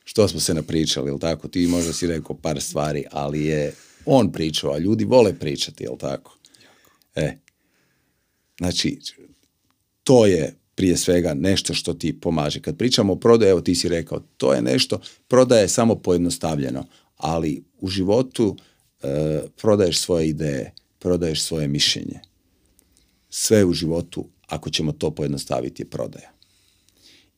[0.05, 1.49] što smo se napričali, jel tako?
[1.49, 3.75] Ti možda si rekao par stvari, ali je
[4.07, 6.39] on pričao, a ljudi vole pričati, jel tako?
[7.15, 7.37] E,
[8.59, 8.99] znači,
[10.03, 12.61] to je prije svega nešto što ti pomaže.
[12.61, 16.85] Kad pričamo o prodaji, evo ti si rekao, to je nešto, prodaja je samo pojednostavljeno,
[17.17, 18.57] ali u životu
[19.03, 22.21] e, prodaješ svoje ideje, prodaješ svoje mišljenje.
[23.31, 26.31] Sve u životu, ako ćemo to pojednostaviti, je prodaja.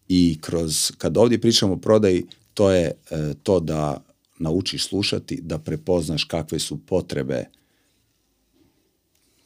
[0.08, 2.94] I kroz, kad ovdje pričamo o prodaji, to je e,
[3.42, 4.04] to da
[4.38, 7.44] naučiš slušati, da prepoznaš kakve su potrebe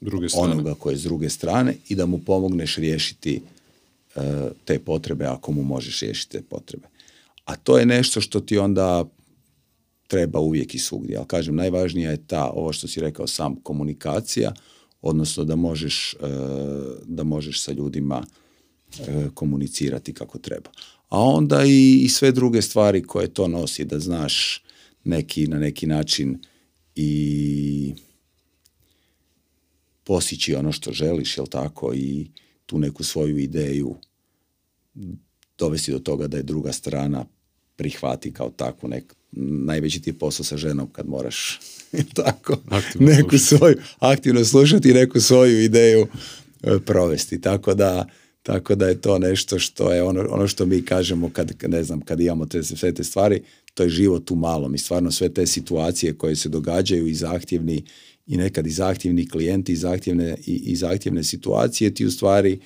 [0.01, 0.53] Druge strane.
[0.53, 3.42] onoga koji je s druge strane i da mu pomogneš riješiti
[4.64, 6.88] te potrebe ako mu možeš riješiti te potrebe.
[7.44, 9.05] A to je nešto što ti onda
[10.09, 11.16] treba uvijek i svugdje.
[11.16, 14.53] Ali kažem, najvažnija je ta, ovo što si rekao sam, komunikacija,
[15.03, 16.16] odnosno da možeš, e,
[17.05, 18.23] da možeš sa ljudima
[18.99, 20.71] e, komunicirati kako treba.
[21.09, 24.62] A onda i, i sve druge stvari koje to nosi, da znaš
[25.05, 26.38] neki, na neki način
[26.94, 27.94] i
[30.05, 32.27] postići ono što želiš, jel tako, i
[32.68, 33.96] tu neku svoju ideju
[35.59, 37.24] dovesti do toga da je druga strana
[37.76, 41.61] prihvati kao takvu nek, najveći ti je posao sa ženom kad moraš
[42.14, 42.57] tako?
[42.68, 46.07] Aktivno neku svoju aktivno slušati i neku svoju ideju
[46.62, 47.40] e, provesti.
[47.40, 48.07] Tako da
[48.42, 52.00] tako da je to nešto što je ono, ono što mi kažemo kad, ne znam,
[52.00, 53.42] kad imamo te, sve te stvari,
[53.74, 57.85] to je život u malom i stvarno sve te situacije koje se događaju i zahtjevni
[58.29, 62.61] i nekad i zahtjevni klijenti i zahtjevne, i, i zahtjevne situacije ti u stvari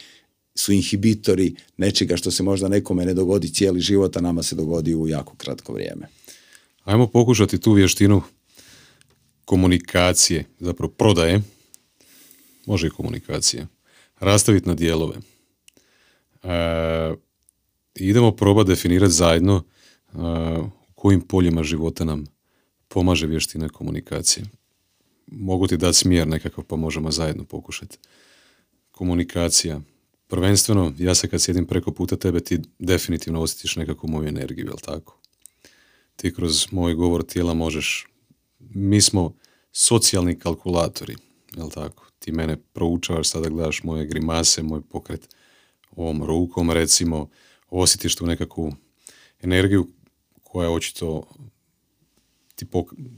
[0.55, 4.95] su inhibitori nečega što se možda nekome ne dogodi cijeli život, a nama se dogodi
[4.95, 6.09] u jako kratko vrijeme.
[6.85, 8.23] Ajmo pokušati tu vještinu
[9.45, 11.41] komunikacije, zapravo prodaje,
[12.67, 13.67] može i komunikacije,
[14.21, 15.17] rastaviti na dijelove.
[16.43, 16.49] E,
[17.95, 20.19] idemo probati definirati zajedno e,
[20.89, 22.25] u kojim poljima života nam
[22.89, 24.45] pomaže vještina komunikacije.
[25.35, 27.99] Mogu ti dati smjer nekakav pa možemo zajedno pokušati.
[28.91, 29.81] Komunikacija,
[30.27, 34.77] prvenstveno, ja se kad sjedim preko puta tebe, ti definitivno osjetiš nekakvu moju energiju, jel
[34.77, 35.19] tako?
[36.17, 38.09] Ti kroz moj govor tijela možeš,
[38.59, 39.35] mi smo
[39.73, 41.17] socijalni kalkulatori,
[41.57, 42.07] jel tako?
[42.19, 45.29] Ti mene proučavaš, sada gledaš moje grimase, moj pokret
[45.97, 47.29] ovom rukom, recimo,
[47.71, 48.75] osjetiš tu nekakvu
[49.43, 49.89] energiju
[50.43, 51.29] koja očito
[52.55, 52.67] ti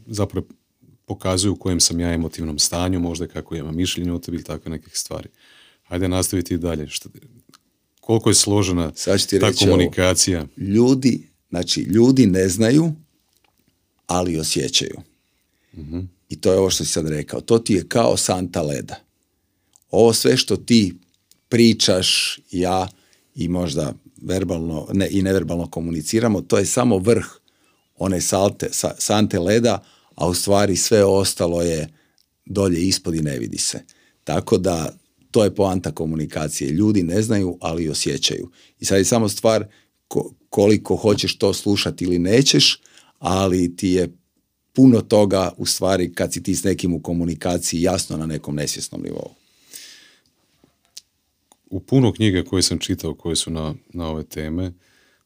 [0.07, 0.47] zapravo
[1.07, 4.71] pokazuju u kojem sam ja emotivnom stanju, možda kako imam mišljenje o tebi ili takve
[4.71, 5.29] nekih stvari.
[5.83, 6.89] Hajde nastaviti i dalje.
[6.89, 7.09] Što,
[8.01, 8.93] koliko je složena
[9.41, 10.47] ta komunikacija?
[10.57, 12.93] Ljudi, znači, ljudi ne znaju,
[14.07, 15.01] ali osjećaju.
[15.73, 17.41] uh I to je ovo što si sad rekao.
[17.41, 18.97] To ti je kao santa leda.
[19.91, 20.95] Ovo sve što ti
[21.49, 22.89] pričaš, ja
[23.35, 27.27] i možda verbalno ne, i neverbalno komuniciramo, to je samo vrh
[27.97, 31.89] one salte, sante leda, a u stvari sve ostalo je
[32.47, 33.83] dolje ispod i ne vidi se.
[34.25, 34.97] Tako da
[35.31, 36.71] to je poanta komunikacije.
[36.71, 38.51] Ljudi ne znaju, ali osjećaju.
[38.81, 39.67] I sad je samo stvar
[40.49, 42.81] koliko hoćeš to slušati ili nećeš,
[43.19, 44.17] ali ti je
[44.73, 49.03] puno toga u stvari kad si ti s nekim u komunikaciji jasno na nekom nesvjesnom
[49.03, 49.31] nivou.
[51.71, 54.73] U puno knjige koje sam čitao koje su na, na ove teme,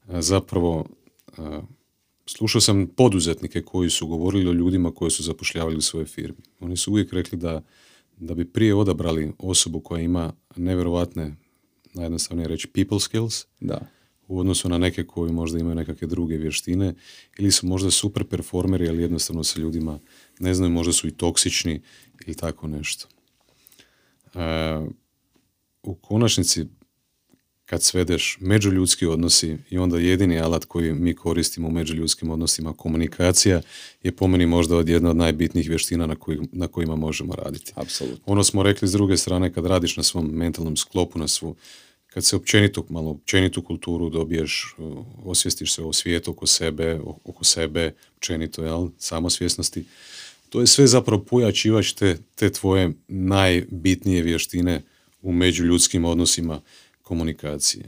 [0.07, 0.87] zapravo
[2.29, 6.39] slušao sam poduzetnike koji su govorili o ljudima koji su zapošljavali u svoje firmi.
[6.61, 7.63] Oni su uvijek rekli da
[8.21, 11.35] da bi prije odabrali osobu koja ima nevjerojatne,
[11.95, 13.87] najjednostavnije reći, people skills, da.
[14.29, 16.95] u odnosu na neke koji možda imaju nekakve druge vještine,
[17.39, 19.99] ili su možda super performeri, ali jednostavno sa ljudima
[20.39, 21.81] ne znaju, možda su i toksični
[22.27, 23.09] ili tako nešto.
[24.35, 24.41] E,
[25.83, 26.67] u konačnici
[27.71, 33.61] kad svedeš međuljudski odnosi i onda jedini alat koji mi koristimo u međuljudskim odnosima, komunikacija,
[34.03, 37.73] je po meni možda od jedna od najbitnijih vještina na, koji, na kojima možemo raditi.
[37.75, 38.25] Apsolutno.
[38.27, 41.57] Ono smo rekli s druge strane, kad radiš na svom mentalnom sklopu, na svu,
[42.07, 44.77] kad se općenito, malo općenitu kulturu dobiješ,
[45.25, 49.85] osvijestiš se o svijetu oko sebe, oko sebe, općenito, jel, samosvjesnosti,
[50.49, 54.83] to je sve zapravo pojačivač te, te tvoje najbitnije vještine
[55.23, 56.61] u međuljudskim odnosima
[57.09, 57.85] komunikacije.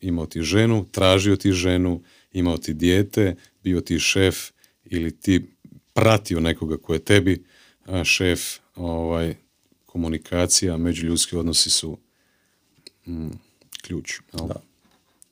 [0.00, 2.02] Imao ti ženu, tražio ti ženu,
[2.32, 4.50] imao ti dijete, bio ti šef
[4.84, 5.46] ili ti
[5.92, 7.44] pratio nekoga ko je tebi
[8.04, 8.40] šef,
[8.76, 9.34] ovaj,
[9.86, 11.98] komunikacija, međuljudski odnosi su
[13.06, 13.28] mm,
[13.82, 14.12] ključ.
[14.32, 14.60] Da,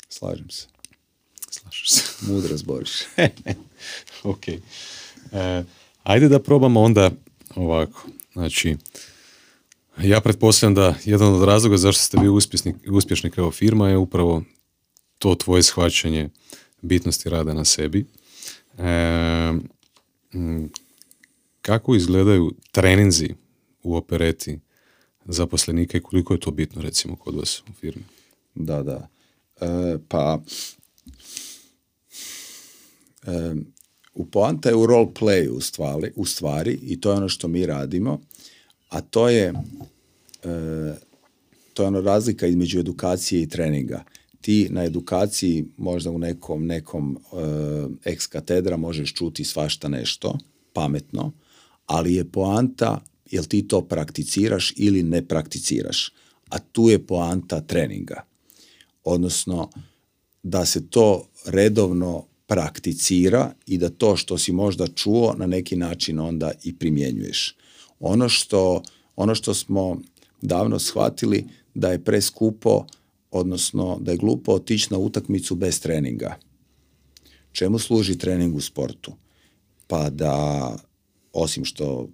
[0.09, 0.67] slažem se.
[1.51, 2.03] Slažem se.
[2.33, 2.91] Mudro zboriš.
[4.23, 4.49] ok.
[4.49, 4.61] E,
[6.03, 7.11] ajde da probamo onda
[7.55, 8.09] ovako.
[8.33, 8.77] Znači,
[10.03, 12.29] ja pretpostavljam da jedan od razloga zašto ste vi
[12.91, 14.43] uspješni, kao firma je upravo
[15.19, 16.29] to tvoje shvaćanje
[16.83, 18.07] bitnosti rada na sebi.
[18.79, 19.53] E,
[21.63, 23.35] kako izgledaju treninzi
[23.83, 24.59] u opereti
[25.25, 28.05] zaposlenika i koliko je to bitno recimo kod vas u firmi?
[28.55, 29.09] Da, da.
[29.61, 30.43] E, pa
[33.27, 33.55] e,
[34.15, 37.49] u poanta je u role play u stvari, u stvari i to je ono što
[37.49, 38.21] mi radimo
[38.89, 39.53] a to je
[40.45, 40.95] e,
[41.75, 44.05] to je ono razlika između edukacije i treninga.
[44.41, 47.19] Ti na edukaciji možda u nekom nekom
[48.05, 50.39] e, ex katedra možeš čuti svašta nešto
[50.73, 51.33] pametno,
[51.87, 56.13] ali je poanta jel ti to prakticiraš ili ne prakticiraš.
[56.49, 58.25] A tu je poanta treninga.
[59.05, 59.71] Odnosno
[60.43, 66.19] da se to redovno prakticira i da to što si možda čuo na neki način
[66.19, 67.57] onda i primjenjuješ.
[68.01, 68.83] Ono što,
[69.17, 70.01] ono što smo
[70.43, 72.87] davno shvatili da je preskupo,
[73.31, 76.37] odnosno da je glupo otići na utakmicu bez treninga.
[77.53, 79.13] Čemu služi trening u sportu?
[79.87, 80.77] Pa da
[81.33, 82.09] osim što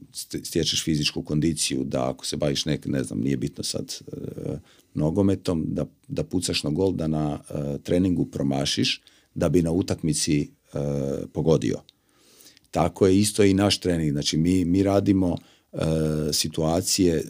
[0.44, 4.16] stječeš fizičku kondiciju da ako se baviš nek, ne znam, nije bitno sad e,
[4.94, 9.00] nogometom, da, da pucaš na gol, da na e, treningu promašiš,
[9.34, 10.78] da bi na utakmici e,
[11.32, 11.80] pogodio.
[12.70, 14.12] Tako je isto i naš trening.
[14.12, 15.36] Znači mi, mi radimo
[16.32, 17.24] situacije,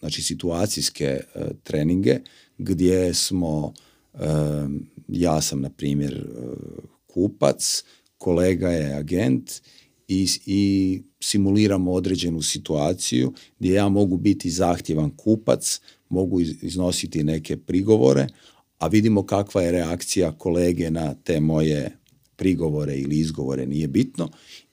[0.00, 1.20] znači situacijske
[1.62, 2.18] treninge
[2.58, 3.72] gdje smo,
[5.08, 6.26] ja sam na primjer
[7.06, 7.84] kupac,
[8.18, 9.50] kolega je agent
[10.08, 18.26] i, i simuliramo određenu situaciju gdje ja mogu biti zahtjevan kupac, mogu iznositi neke prigovore,
[18.78, 21.96] a vidimo kakva je reakcija kolege na te moje
[22.36, 24.28] prigovore ili izgovore, nije bitno,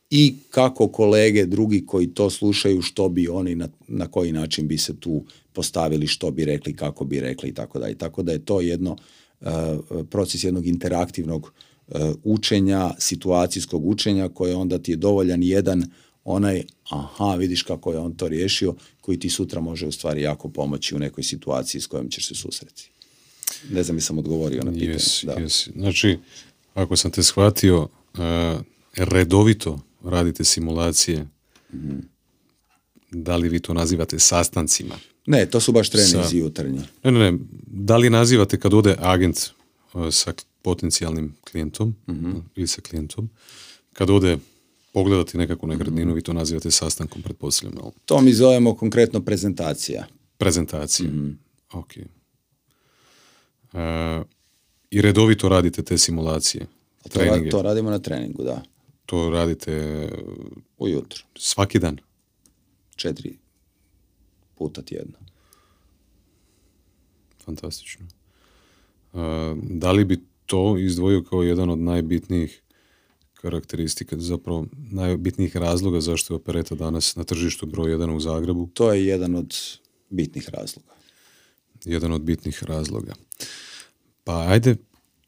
[0.10, 4.78] i kako kolege drugi koji to slušaju, što bi oni, na, na koji način bi
[4.78, 7.96] se tu postavili, što bi rekli, kako bi rekli i tako dalje.
[7.96, 8.98] Tako da je to jedno
[9.42, 9.48] uh,
[10.10, 11.52] proces jednog interaktivnog
[11.88, 15.84] E, učenja, situacijskog učenja koje onda ti je dovoljan jedan
[16.24, 20.50] onaj aha, vidiš kako je on to riješio, koji ti sutra može u stvari jako
[20.50, 22.90] pomoći u nekoj situaciji s kojom ćeš se susreti.
[23.72, 24.94] Ne znam, sam odgovorio na pitanje.
[24.94, 25.36] Yes, da.
[25.36, 25.72] Yes.
[25.76, 26.18] Znači,
[26.74, 27.90] ako sam te shvatio, uh,
[28.96, 31.28] redovito radite simulacije,
[31.74, 32.00] mm
[33.12, 34.96] da li vi to nazivate sastancima?
[35.26, 36.82] Ne, to su baš treninzi jutarnji.
[37.04, 37.38] Ne, ne, ne.
[37.68, 39.50] Da li nazivate kad ode agent
[39.94, 43.30] uh, sa potencijalnim klijentom mm ili sa klijentom,
[43.94, 44.38] kad ode
[44.94, 47.92] pogledati nekakvu nekretninu, vi to nazivate sastankom, pretpostavljam.
[48.06, 50.08] To mi zovemo konkretno prezentacija.
[50.38, 51.40] Prezentacija, mm
[51.74, 51.92] ok.
[53.74, 53.80] Uh,
[54.92, 56.66] I redovito radite te simulacije?
[57.14, 57.20] To,
[57.52, 58.64] to radimo na treningu, da.
[59.08, 60.10] To radite...
[60.78, 61.24] Ujutro.
[61.36, 61.98] Svaki dan?
[62.96, 63.38] Četiri
[64.58, 65.18] puta tjedno.
[67.46, 68.06] Fantastično.
[69.14, 69.20] Uh,
[69.64, 72.62] da li bi to izdvojio kao jedan od najbitnijih
[73.34, 78.70] karakteristika, zapravo najbitnijih razloga zašto je opereta danas na tržištu broj jedan u Zagrebu?
[78.74, 79.56] To je jedan od
[80.10, 80.94] bitnih razloga.
[81.86, 83.14] Jedan od bitnih razloga.
[84.24, 84.76] Pa ajde,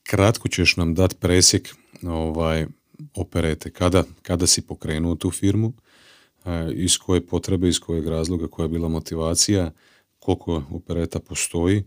[0.03, 2.67] kratko ćeš nam dati presjek ovaj,
[3.15, 3.69] operete.
[3.69, 5.73] Kada, kada si pokrenuo tu firmu,
[6.73, 9.71] iz koje potrebe, iz kojeg razloga, koja je bila motivacija,
[10.19, 11.83] koliko opereta postoji,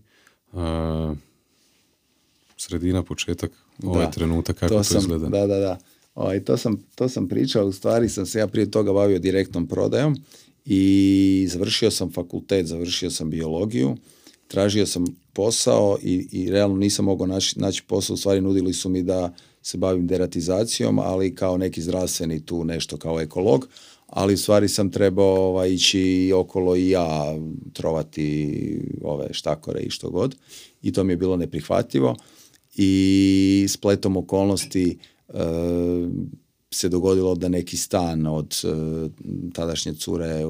[2.56, 5.28] sredina, početak, ovaj trenutak, kako to, sam, izgleda.
[5.28, 5.78] Da, da, da.
[6.14, 9.66] Ovaj, to, sam, to sam pričao, u stvari sam se ja prije toga bavio direktnom
[9.66, 10.16] prodajom
[10.64, 13.96] i završio sam fakultet, završio sam biologiju,
[14.48, 18.88] tražio sam posao i, i realno nisam mogao naći, naći posao, u stvari nudili su
[18.88, 23.68] mi da se bavim deratizacijom, ali kao neki zdravstveni tu nešto kao ekolog,
[24.06, 27.38] ali u stvari sam trebao ovaj, ići okolo i ja
[27.72, 30.36] trovati ove štakore i što god.
[30.82, 32.16] I to mi je bilo neprihvatljivo.
[32.74, 34.98] I spletom okolnosti
[35.28, 35.32] e,
[36.70, 38.68] se dogodilo da neki stan od e,
[39.52, 40.44] tadašnje cure e,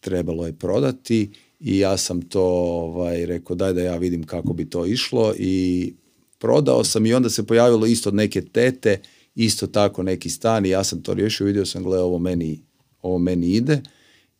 [0.00, 4.70] trebalo je prodati i ja sam to ovaj, rekao daj da ja vidim kako bi
[4.70, 5.34] to išlo.
[5.38, 5.94] I
[6.40, 9.00] prodao sam i onda se pojavilo isto od neke tete,
[9.34, 12.60] isto tako neki stan i ja sam to riješio, vidio sam gle ovo meni,
[13.02, 13.82] ovo meni ide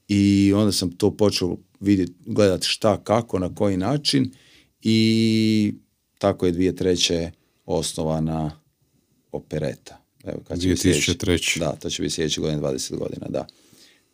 [0.09, 4.33] i onda sam to počeo vidjeti, gledati šta, kako, na koji način
[4.83, 5.75] i
[6.19, 7.31] tako je dvije treće
[7.67, 8.61] osnovana
[9.33, 10.01] opereta.
[10.25, 11.59] Evo, kad 2003.
[11.59, 13.47] Da, to će biti sljedeće godine 20 godina, da.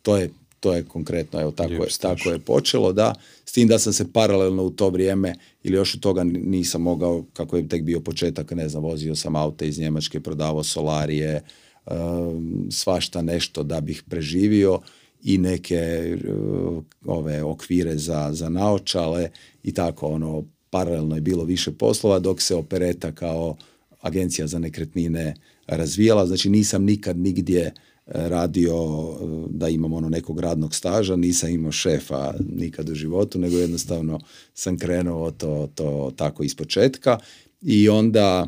[0.01, 3.13] To je, to je konkretno, evo, tako, je, tako je počelo, da.
[3.45, 7.25] S tim da sam se paralelno u to vrijeme, ili još u toga nisam mogao,
[7.33, 11.41] kako je tek bio početak, ne znam, vozio sam aute iz Njemačke, prodavao solarije,
[11.85, 14.79] um, svašta nešto da bih preživio
[15.23, 19.29] i neke uh, ove okvire za, za naočale
[19.63, 23.55] i tako ono paralelno je bilo više poslova dok se opereta kao
[24.01, 25.33] agencija za nekretnine
[25.67, 26.25] razvijala.
[26.25, 27.73] Znači nisam nikad nigdje
[28.07, 33.57] radio e, da imam ono nekog radnog staža, nisam imao šefa nikad u životu, nego
[33.57, 34.19] jednostavno
[34.53, 37.17] sam krenuo to, to tako početka.
[37.61, 38.47] I onda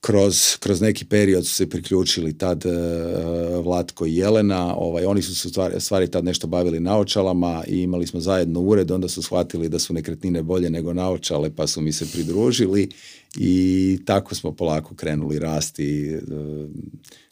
[0.00, 5.34] kroz, kroz neki period su se priključili tad uh, Vlatko i Jelena, ovaj, oni su
[5.34, 9.68] se stvari, stvari tad nešto bavili naočalama i imali smo zajedno ured, onda su shvatili
[9.68, 12.88] da su nekretnine bolje nego naočale pa su mi se pridružili
[13.36, 16.70] i tako smo polako krenuli rasti uh,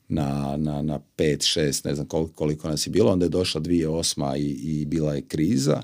[0.08, 3.60] na, na, na 5, 6, ne znam koliko, koliko nas je bilo, onda je došla
[3.60, 4.36] 2008.
[4.36, 5.82] i, i bila je kriza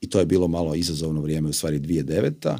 [0.00, 2.58] i to je bilo malo izazovno vrijeme, u stvari 2009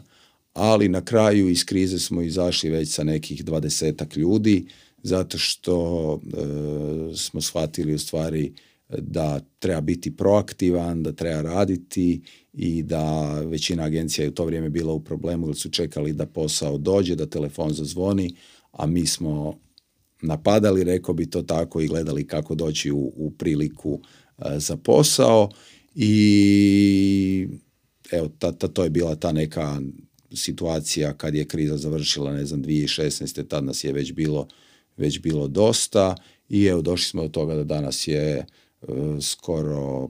[0.55, 4.67] ali na kraju iz krize smo izašli već sa nekih dvadesetak ljudi
[5.03, 8.53] zato što e, smo shvatili u stvari
[8.99, 12.23] da treba biti proaktivan, da treba raditi
[12.53, 16.27] i da većina agencija je u to vrijeme bila u problemu jer su čekali da
[16.27, 18.35] posao dođe, da telefon zazvoni,
[18.73, 19.59] a mi smo
[20.23, 24.01] napadali, rekao bi to tako i gledali kako doći u, u priliku
[24.57, 25.49] za posao
[25.95, 27.49] i
[28.13, 29.81] evo, ta, ta, to je bila ta neka
[30.35, 33.49] situacija kad je kriza završila, ne znam, 2016.
[33.49, 34.49] tad nas je već bilo,
[34.97, 36.17] već bilo dosta
[36.49, 38.47] i evo došli smo do toga da danas je e,
[39.21, 40.09] skoro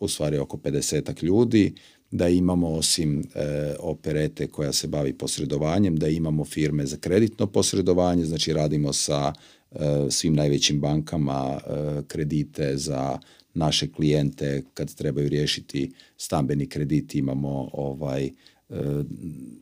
[0.00, 1.74] u stvari oko 50 ljudi,
[2.10, 8.24] da imamo osim e, operete koja se bavi posredovanjem, da imamo firme za kreditno posredovanje,
[8.24, 9.32] znači radimo sa
[9.70, 9.76] e,
[10.10, 11.60] svim najvećim bankama
[12.08, 13.18] kredite za
[13.54, 18.32] naše klijente kad trebaju riješiti stambeni kredit imamo ovaj e,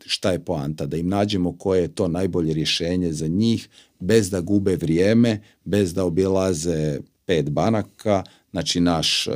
[0.06, 0.86] šta je poanta?
[0.86, 3.68] Da im nađemo koje je to najbolje rješenje za njih
[4.00, 9.30] bez da gube vrijeme, bez da obilaze pet banaka, znači naš e,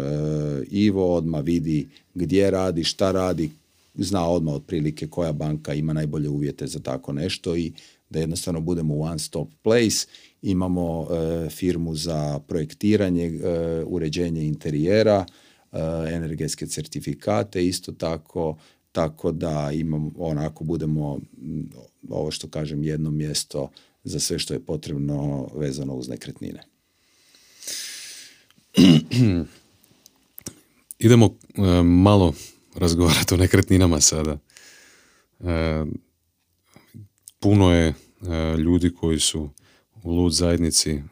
[0.71, 3.51] Ivo odma vidi gdje radi, šta radi,
[3.95, 7.73] zna odmah otprilike koja banka ima najbolje uvjete za tako nešto i
[8.11, 10.07] da jednostavno budemo one stop place
[10.43, 15.27] imamo e, firmu za projektiranje, e, uređenje interijera,
[15.73, 15.79] e,
[16.15, 18.57] energetske certifikate, isto tako,
[18.93, 21.21] tako da imamo, onako budemo,
[22.09, 23.71] ovo što kažem, jedno mjesto
[24.05, 26.72] za sve što je potrebno vezano uz nekretnine.
[30.99, 31.37] Idemo
[31.85, 32.35] malo
[32.75, 34.39] razgovarati o nekretninama sada.
[37.39, 37.95] Puno je
[38.59, 39.51] ljudi koji su
[40.03, 41.03] u lud zajednici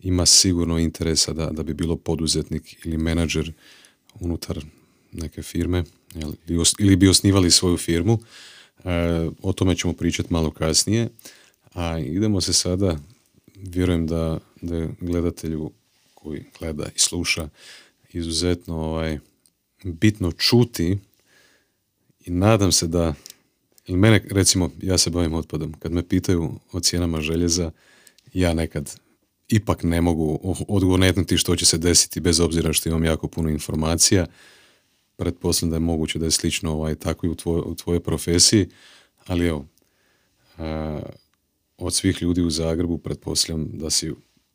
[0.00, 3.52] ima sigurno interesa da, da bi bilo poduzetnik ili menadžer
[4.20, 4.64] unutar
[5.12, 5.84] neke firme
[6.78, 8.18] ili bi osnivali svoju firmu.
[9.42, 11.08] O tome ćemo pričati malo kasnije.
[11.74, 12.98] A idemo se sada,
[13.54, 15.70] vjerujem da, da je gledatelju
[16.22, 17.48] koji gleda i sluša
[18.12, 19.18] izuzetno ovaj,
[19.84, 20.98] bitno čuti
[22.20, 23.14] i nadam se da
[23.86, 25.72] ili mene, recimo, ja se bavim otpadom.
[25.72, 27.70] Kad me pitaju o cijenama željeza,
[28.32, 29.00] ja nekad
[29.48, 34.26] ipak ne mogu odgovornetnuti što će se desiti bez obzira što imam jako puno informacija.
[35.16, 38.68] Pretpostavljam da je moguće da je slično ovaj, tako i u, tvoj, u tvojoj profesiji,
[39.26, 39.66] ali evo,
[41.78, 44.12] od svih ljudi u Zagrebu pretpostavljam da si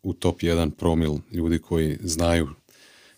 [0.08, 2.48] u top 1 promil ljudi koji znaju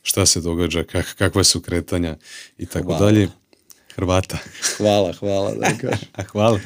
[0.01, 2.17] šta se događa, kak, kakva su kretanja
[2.57, 3.29] i tako dalje.
[3.95, 4.37] Hrvata.
[4.77, 5.53] Hvala, hvala.
[6.17, 6.59] A hvala.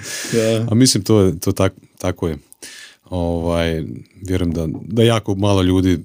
[0.69, 2.37] A mislim to, to tak, tako je.
[3.05, 3.83] Ovaj,
[4.21, 5.99] vjerujem da, da jako malo ljudi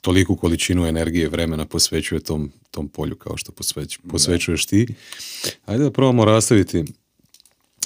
[0.00, 4.86] toliku količinu energije vremena posvećuje tom, tom polju kao što posveć, posvećuješ ti.
[5.66, 6.84] Ajde da probamo rastaviti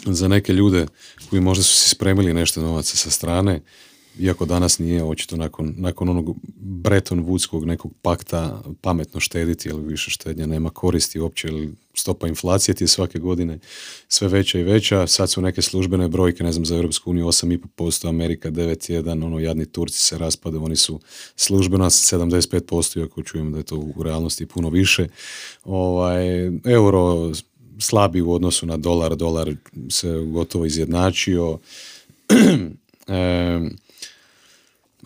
[0.07, 0.87] za neke ljude
[1.31, 3.61] koji možda su si spremili nešto novaca sa strane
[4.19, 10.11] iako danas nije očito nakon, nakon onog Bretton Woodskog nekog pakta pametno štediti, jer više
[10.11, 13.59] štednja nema koristi uopće, jer stopa inflacije ti je svake godine
[14.09, 18.09] sve veća i veća, sad su neke službene brojke, ne znam, za Europsku uniju 8,5%,
[18.09, 21.01] Amerika 9,1%, ono jadni Turci se raspade, oni su
[21.37, 25.09] službeno 75%, iako čujemo da je to u realnosti puno više.
[25.65, 27.33] Ovaj, euro
[27.79, 29.55] slabi u odnosu na dolar, dolar
[29.91, 31.59] se gotovo izjednačio.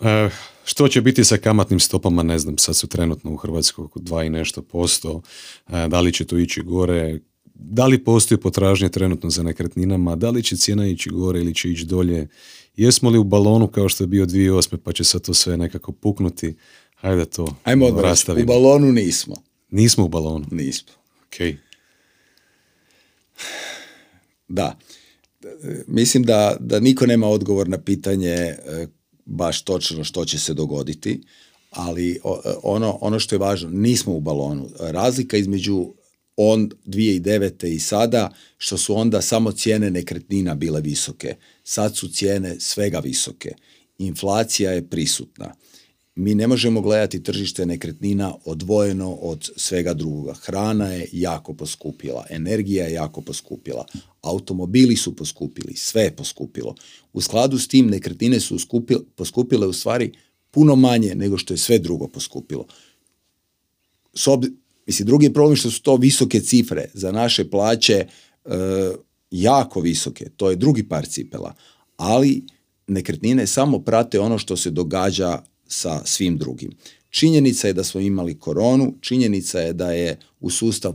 [0.01, 0.29] E,
[0.65, 4.25] što će biti sa kamatnim stopama, ne znam, sad su trenutno u Hrvatskoj oko 2
[4.25, 5.21] i nešto posto,
[5.67, 7.19] e, da li će to ići gore,
[7.53, 11.69] da li postoji potražnje trenutno za nekretninama, da li će cijena ići gore ili će
[11.69, 12.27] ići dolje,
[12.75, 14.77] jesmo li u balonu kao što je bio 2008.
[14.77, 16.55] pa će sad to sve nekako puknuti,
[16.95, 19.35] hajde to Ajmo u balonu nismo.
[19.69, 20.45] Nismo u balonu?
[20.51, 20.93] Nismo.
[21.27, 21.57] Ok.
[24.47, 24.77] Da.
[25.87, 28.87] Mislim da, da niko nema odgovor na pitanje e,
[29.27, 31.21] baš točno što će se dogoditi,
[31.71, 32.19] ali
[32.63, 34.69] ono, ono što je važno, nismo u balonu.
[34.79, 35.93] Razlika između
[36.35, 37.67] on 2009.
[37.67, 41.35] i sada, što su onda samo cijene nekretnina bile visoke.
[41.63, 43.55] Sad su cijene svega visoke.
[43.97, 45.53] Inflacija je prisutna
[46.17, 50.33] mi ne možemo gledati tržište nekretnina odvojeno od svega drugoga.
[50.33, 53.85] Hrana je jako poskupila, energija je jako poskupila,
[54.29, 56.75] automobili su poskupili, sve je poskupilo.
[57.13, 58.57] U skladu s tim nekretnine su
[59.15, 60.11] poskupile u stvari
[60.51, 62.65] puno manje nego što je sve drugo poskupilo.
[64.13, 64.45] Sob,
[64.85, 68.07] mislim, drugi je problem što su to visoke cifre za naše plaće e,
[69.31, 71.55] jako visoke, to je drugi par cipela,
[71.97, 72.43] ali
[72.87, 76.71] nekretnine samo prate ono što se događa sa svim drugim.
[77.09, 80.93] Činjenica je da smo imali koronu, činjenica je da je u sustav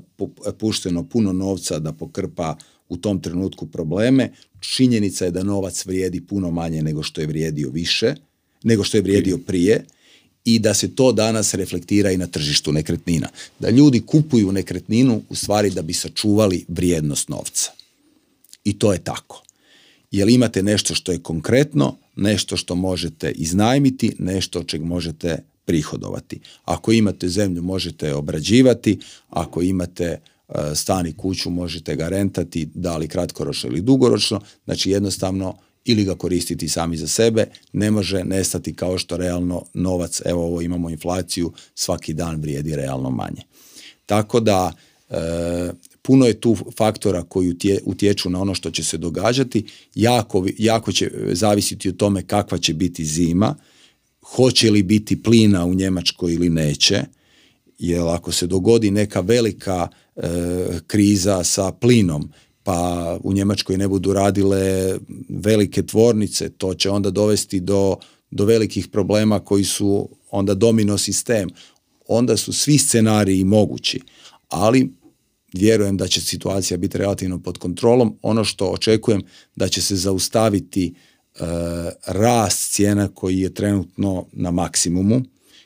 [0.59, 2.57] pušteno puno novca da pokrpa
[2.93, 7.71] u tom trenutku probleme, činjenica je da novac vrijedi puno manje nego što je vrijedio
[7.71, 8.15] više,
[8.63, 9.85] nego što je vrijedio prije
[10.45, 13.29] i da se to danas reflektira i na tržištu nekretnina.
[13.59, 17.71] Da ljudi kupuju nekretninu u stvari da bi sačuvali vrijednost novca.
[18.65, 19.43] I to je tako.
[20.11, 26.41] Jer imate nešto što je konkretno, nešto što možete iznajmiti, nešto od čeg možete prihodovati.
[26.65, 28.99] Ako imate zemlju možete obrađivati,
[29.31, 30.21] ako imate
[30.75, 36.15] stan i kuću možete ga rentati, da li kratkoročno ili dugoročno, znači jednostavno ili ga
[36.15, 41.53] koristiti sami za sebe, ne može nestati kao što realno novac, evo ovo imamo inflaciju,
[41.75, 43.43] svaki dan vrijedi realno manje.
[44.07, 44.73] Tako da
[45.11, 45.17] e,
[46.03, 49.65] puno je tu faktora koji utječu na ono što će se događati,
[49.95, 53.55] jako, jako će zavisiti o tome kakva će biti zima,
[54.23, 57.05] hoće li biti plina u Njemačkoj ili neće,
[57.79, 60.02] jer ako se dogodi neka velika e,
[60.87, 62.33] kriza sa plinom,
[62.63, 64.95] pa u Njemačkoj ne budu radile
[65.29, 67.97] velike tvornice, to će onda dovesti do,
[68.31, 71.49] do velikih problema koji su onda domino sistem.
[72.09, 74.01] Onda su svi scenariji mogući,
[74.49, 74.91] ali
[75.53, 78.19] vjerujem da će situacija biti relativno pod kontrolom.
[78.23, 79.23] Ono što očekujem
[79.57, 81.41] da će se zaustaviti e,
[82.07, 85.23] rast cijena koji je trenutno na maksimumu.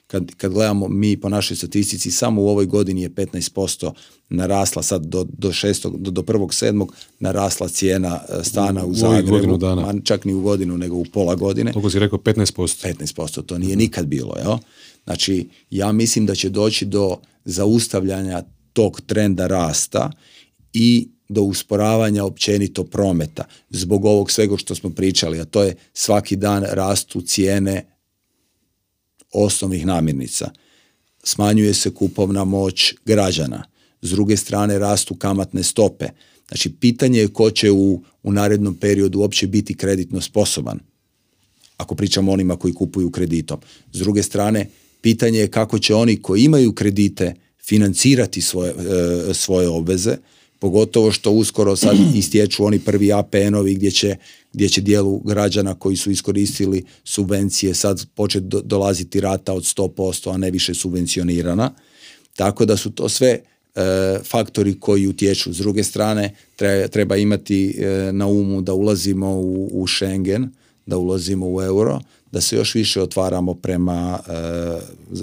[0.07, 3.93] Kad, kad gledamo mi po našoj statistici, samo u ovoj godini je 15%
[4.29, 8.95] narasla sad do, do, šestog, do, do prvog sedmog narasla cijena e, stana u, u
[8.95, 9.57] Zagrebu.
[9.57, 9.95] Dana.
[10.05, 11.73] čak ni u godinu, nego u pola godine.
[11.73, 12.95] Koliko si rekao, 15%?
[12.99, 14.37] 15%, to nije nikad bilo.
[14.37, 14.57] Jel?
[15.05, 18.43] Znači, ja mislim da će doći do zaustavljanja
[18.73, 20.11] tog trenda rasta
[20.73, 26.37] i do usporavanja općenito prometa zbog ovog svega što smo pričali, a to je svaki
[26.37, 27.96] dan rastu cijene
[29.45, 30.51] osnovnih namirnica.
[31.25, 33.65] Smanjuje se kupovna moć građana.
[34.03, 36.09] S druge strane rastu kamatne stope.
[36.49, 40.79] Znači pitanje je ko će u, u narednom periodu uopće biti kreditno sposoban.
[41.77, 43.61] Ako pričamo onima koji kupuju kreditom.
[43.93, 44.69] S druge strane,
[45.01, 47.35] pitanje je kako će oni koji imaju kredite
[47.65, 48.75] financirati svoje,
[49.31, 50.17] e, svoje obveze,
[50.59, 54.17] pogotovo što uskoro sad istječu oni prvi APN-ovi gdje će,
[54.53, 60.37] gdje će dijelu građana koji su iskoristili subvencije sad početi dolaziti rata od 100%, a
[60.37, 61.75] ne više subvencionirana.
[62.37, 63.41] Tako da su to sve e,
[64.25, 65.53] faktori koji utječu.
[65.53, 66.35] S druge strane,
[66.91, 70.51] treba, imati e, na umu da ulazimo u, u Schengen,
[70.87, 72.01] da ulazimo u euro,
[72.33, 74.19] da se još više otvaramo prema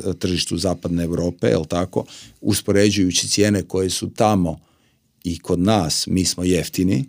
[0.09, 2.05] e, tržištu zapadne Europe, jel tako,
[2.41, 4.59] uspoređujući cijene koje su tamo
[5.23, 7.05] i kod nas, mi smo jeftini.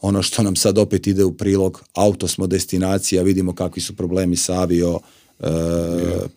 [0.00, 4.36] Ono što nam sad opet ide u prilog, auto smo destinacija, vidimo kakvi su problemi
[4.36, 5.00] sa avio
[5.40, 5.44] e,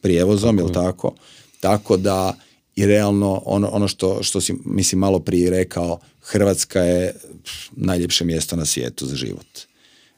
[0.02, 1.14] prijevozom, jel tako?
[1.60, 2.34] Tako da
[2.76, 7.16] i realno ono, ono što, što si mislim malo prije rekao, Hrvatska je
[7.72, 9.72] najljepše mjesto na svijetu za život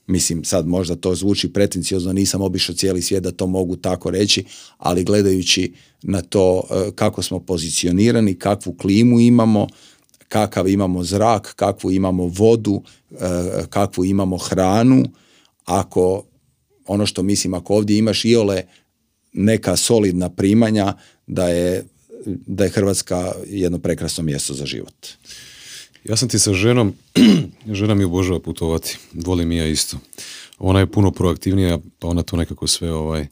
[0.08, 4.44] Mislim, sad možda to zvuči pretenciozno, nisam obišao cijeli svijet da to mogu tako reći,
[4.78, 9.68] ali gledajući na to e, kako smo pozicionirani, kakvu klimu imamo,
[10.34, 12.82] kakav imamo zrak, kakvu imamo vodu,
[13.12, 13.16] e,
[13.70, 15.04] kakvu imamo hranu,
[15.66, 16.24] ako
[16.88, 18.64] ono što mislim, ako ovdje imaš iole
[19.34, 20.94] neka solidna primanja,
[21.28, 21.86] da je,
[22.26, 25.08] da je Hrvatska jedno prekrasno mjesto za život.
[26.04, 26.94] Ja sam ti sa ženom,
[27.80, 29.98] žena mi obožava putovati, volim i ja isto.
[30.60, 33.28] Ona je puno proaktivnija, pa ona to nekako sve ovaj,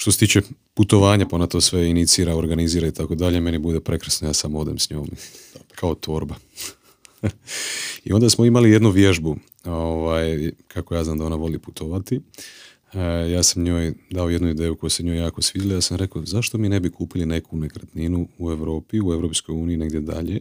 [0.00, 0.42] što se tiče
[0.74, 4.54] putovanja, pa ona to sve inicira, organizira i tako dalje, meni bude prekrasno, ja sam
[4.54, 5.10] odem s njom,
[5.74, 6.34] kao torba.
[8.04, 12.20] I onda smo imali jednu vježbu, ovaj, kako ja znam da ona voli putovati.
[12.94, 16.26] E, ja sam njoj dao jednu ideju koja se njoj jako svidjela, ja sam rekao
[16.26, 20.40] zašto mi ne bi kupili neku nekretninu u Europi, u Europskoj uniji, negdje dalje,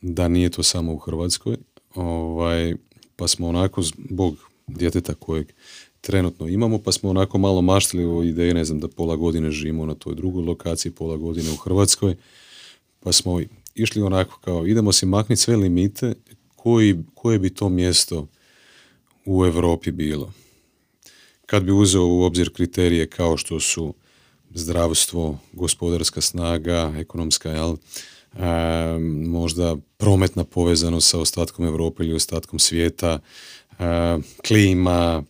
[0.00, 1.56] da nije to samo u Hrvatskoj,
[1.94, 2.74] ovaj,
[3.16, 4.36] pa smo onako zbog
[4.66, 5.46] djeteta kojeg
[6.06, 9.86] trenutno imamo, pa smo onako malo maštili o ideji, ne znam, da pola godine živimo
[9.86, 12.16] na toj drugoj lokaciji, pola godine u Hrvatskoj,
[13.00, 13.40] pa smo
[13.74, 16.14] išli onako kao, idemo si makniti sve limite,
[16.56, 18.26] koji, koje bi to mjesto
[19.24, 20.32] u Europi bilo.
[21.46, 23.94] Kad bi uzeo u obzir kriterije kao što su
[24.54, 27.76] zdravstvo, gospodarska snaga, ekonomska, jel,
[29.26, 33.18] možda prometna povezanost sa ostatkom Europe ili ostatkom svijeta,
[34.48, 35.24] klima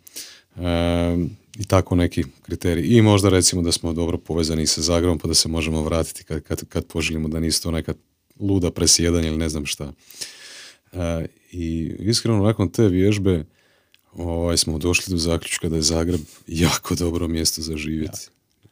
[1.59, 2.87] i tako neki kriteriji.
[2.87, 6.43] I možda recimo da smo dobro povezani sa Zagrebom pa da se možemo vratiti kad,
[6.43, 7.95] kad, kad poželimo da nisu to neka
[8.41, 9.93] luda presjedanja ili ne znam šta.
[11.53, 13.45] I iskreno nakon te vježbe
[14.13, 18.29] ovaj, smo došli do zaključka da je Zagreb jako dobro mjesto za živjeti.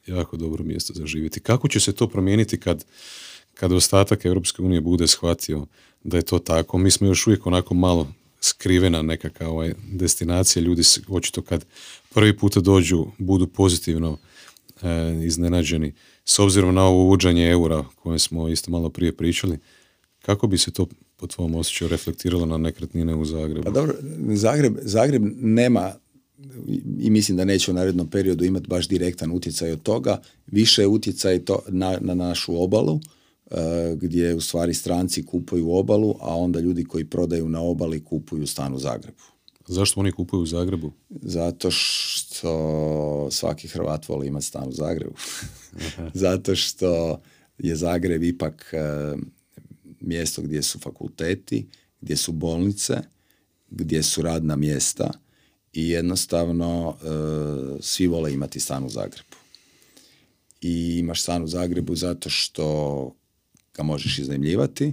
[0.07, 1.41] Jako dobro mjesto za živjeti.
[1.41, 2.85] Kako će se to promijeniti kad
[3.55, 5.67] kad ostatak Europske unije bude shvatio
[6.05, 8.13] da je to tako, mi smo još uvijek onako malo
[8.45, 11.65] skrivena nekakva ovaj, destinacija, ljudi očito kad
[12.15, 14.19] prvi puta dođu budu pozitivno
[14.83, 14.89] e,
[15.25, 15.93] iznenađeni
[16.25, 19.59] s obzirom na ovo uvođenje eura koje smo isto malo prije pričali,
[20.23, 20.87] kako bi se to
[21.17, 23.65] po tvom osjećaju reflektiralo na nekretnine u Zagrebu?
[23.65, 23.95] Pa dobro,
[24.35, 25.93] Zagreb, Zagreb nema
[27.01, 30.21] i mislim da neće u narednom periodu imati baš direktan utjecaj od toga.
[30.47, 33.01] Više je utjecaj to na, na našu obalu,
[33.97, 38.75] gdje u stvari stranci kupuju obalu, a onda ljudi koji prodaju na obali kupuju stan
[38.75, 39.23] u Zagrebu.
[39.69, 40.93] Zašto oni kupuju u Zagrebu?
[41.11, 45.15] Zato što svaki Hrvat voli imati stan u Zagrebu.
[46.25, 47.21] Zato što
[47.59, 49.21] je Zagreb ipak uh,
[50.01, 51.67] mjesto gdje su fakulteti,
[52.01, 52.97] gdje su bolnice,
[53.71, 55.11] gdje su radna mjesta
[55.73, 59.37] i jednostavno e, svi vole imati stan u Zagrebu.
[60.61, 63.17] I imaš stan u Zagrebu zato što
[63.75, 64.93] ga možeš iznajmljivati,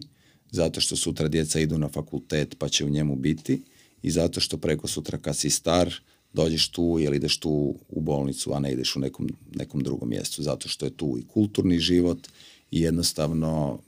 [0.52, 3.62] zato što sutra djeca idu na fakultet pa će u njemu biti
[4.02, 5.94] i zato što preko sutra kad si star
[6.34, 10.44] dođeš tu ili ideš tu u bolnicu, a ne ideš u nekom, nekom drugom mjestu,
[10.44, 12.28] zato što je tu i kulturni život
[12.72, 13.80] i jednostavno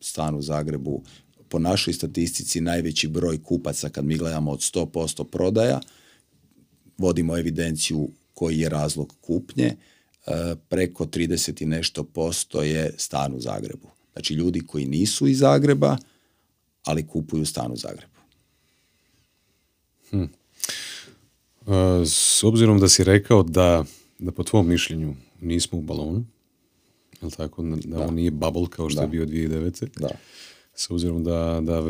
[0.00, 1.02] stan u Zagrebu
[1.48, 5.80] po našoj statistici najveći broj kupaca kad mi gledamo od 100% prodaja,
[6.98, 9.76] vodimo evidenciju koji je razlog kupnje, e,
[10.68, 13.93] preko 30 i nešto posto je stan u Zagrebu.
[14.14, 15.96] Znači ljudi koji nisu iz Zagreba,
[16.84, 18.20] ali kupuju stan u Zagrebu.
[20.10, 20.22] Hm.
[20.22, 23.84] E, s obzirom da si rekao da,
[24.18, 26.24] da po tvom mišljenju nismo u balonu,
[27.22, 27.62] je tako?
[27.62, 30.00] Da, da, on nije bubble kao što je bio 2009.
[30.00, 30.10] Da.
[30.74, 31.82] S obzirom da, da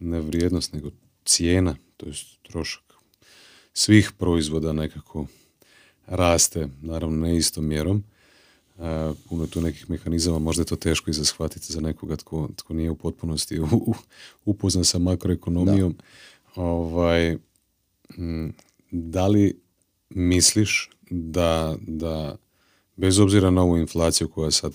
[0.00, 0.90] ne vrijednost, nego
[1.24, 2.12] cijena, to je
[2.42, 2.84] trošak
[3.72, 5.26] svih proizvoda nekako
[6.06, 8.04] raste, naravno ne istom mjerom.
[8.78, 12.48] Uh, puno tu nekih mehanizama, možda je to teško i za shvatiti za nekoga tko,
[12.56, 13.60] tko nije u potpunosti
[14.44, 15.96] upoznan sa makroekonomijom.
[16.56, 17.38] Ovaj,
[18.90, 19.60] da li
[20.10, 22.36] misliš da, da
[22.96, 24.72] bez obzira na ovu inflaciju koja sad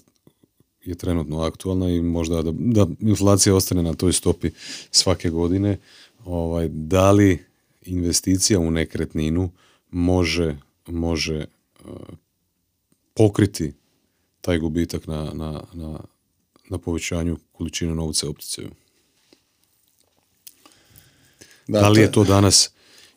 [0.86, 4.52] je trenutno aktualna i možda da, da inflacija ostane na toj stopi
[4.92, 5.78] svake godine,
[6.26, 7.46] ovaj, da li
[7.86, 9.50] investicija u nekretninu
[9.92, 11.46] može, može
[11.86, 11.92] uh,
[13.14, 13.74] pokriti
[14.42, 16.00] taj gubitak na, na, na,
[16.70, 18.70] na povećanju količine novca u opticaju.
[21.68, 22.72] Da, da li je to danas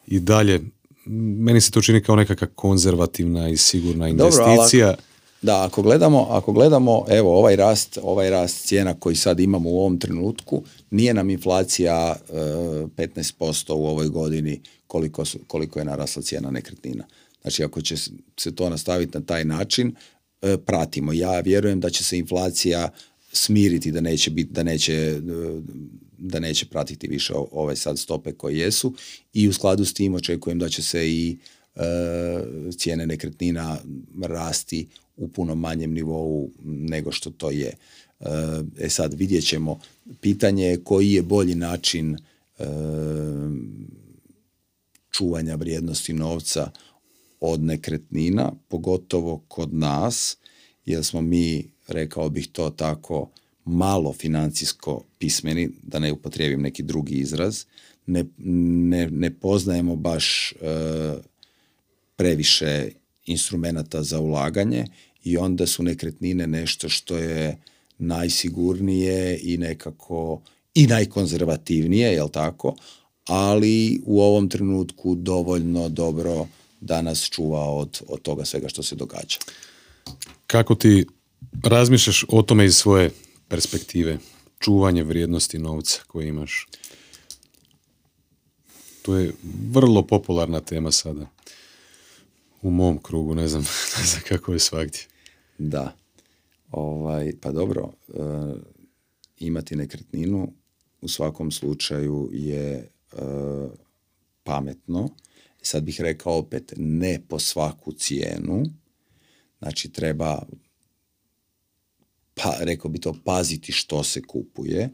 [0.07, 0.61] i dalje
[1.07, 4.87] meni se to čini kao nekakva konzervativna i sigurna investicija.
[4.87, 5.03] Dobro,
[5.43, 9.81] da, ako gledamo, ako gledamo, evo, ovaj rast, ovaj rast cijena koji sad imamo u
[9.81, 16.23] ovom trenutku, nije nam inflacija e, 15% u ovoj godini koliko, su, koliko je narasla
[16.23, 17.05] cijena nekretnina.
[17.43, 17.97] Znači, ako će
[18.37, 19.95] se to nastaviti na taj način,
[20.67, 21.13] pratimo.
[21.13, 22.91] Ja vjerujem da će se inflacija
[23.33, 25.21] smiriti, da neće biti, da neće e,
[26.19, 28.95] da neće pratiti više ove sad stope koje jesu
[29.33, 31.39] i u skladu s tim očekujem da će se i
[31.77, 31.83] e,
[32.77, 33.79] cijene nekretnina
[34.23, 34.87] rasti
[35.17, 37.73] u puno manjem nivou nego što to je.
[38.21, 38.27] E,
[38.79, 39.81] e sad vidjet ćemo,
[40.21, 42.17] pitanje je koji je bolji način
[42.59, 42.65] e,
[45.11, 46.71] čuvanja vrijednosti novca
[47.45, 50.37] od nekretnina, pogotovo kod nas,
[50.85, 53.31] jer smo mi, rekao bih to tako,
[53.65, 57.65] malo financijsko pismeni, da ne upotrijebim neki drugi izraz,
[58.07, 60.55] ne, ne, ne poznajemo baš e,
[62.17, 62.89] previše
[63.27, 64.85] instrumenata za ulaganje
[65.25, 67.59] i onda su nekretnine nešto što je
[67.99, 70.41] najsigurnije i nekako
[70.75, 72.77] i najkonzervativnije, jel tako?
[73.27, 76.47] Ali u ovom trenutku dovoljno dobro
[76.83, 79.39] da nas čuva od, od toga svega što se događa.
[80.47, 81.07] Kako ti
[81.65, 83.11] razmišljaš o tome iz svoje
[83.49, 84.19] perspektive,
[84.59, 86.67] čuvanje vrijednosti novca koje imaš.
[89.03, 89.33] To je
[89.71, 91.27] vrlo popularna tema sada.
[92.63, 93.63] U mom krugu, ne znam,
[93.99, 95.01] ne znam kako je svagdje.
[95.59, 95.97] Da.
[96.71, 98.13] Ovaj, pa dobro, e,
[99.39, 100.53] imati nekretninu
[101.01, 102.89] u svakom slučaju je e,
[104.43, 105.09] pametno.
[105.63, 108.65] Sad bih rekao opet, ne po svaku cijenu.
[109.59, 110.43] Znači treba
[112.35, 114.91] pa rekao bi to paziti što se kupuje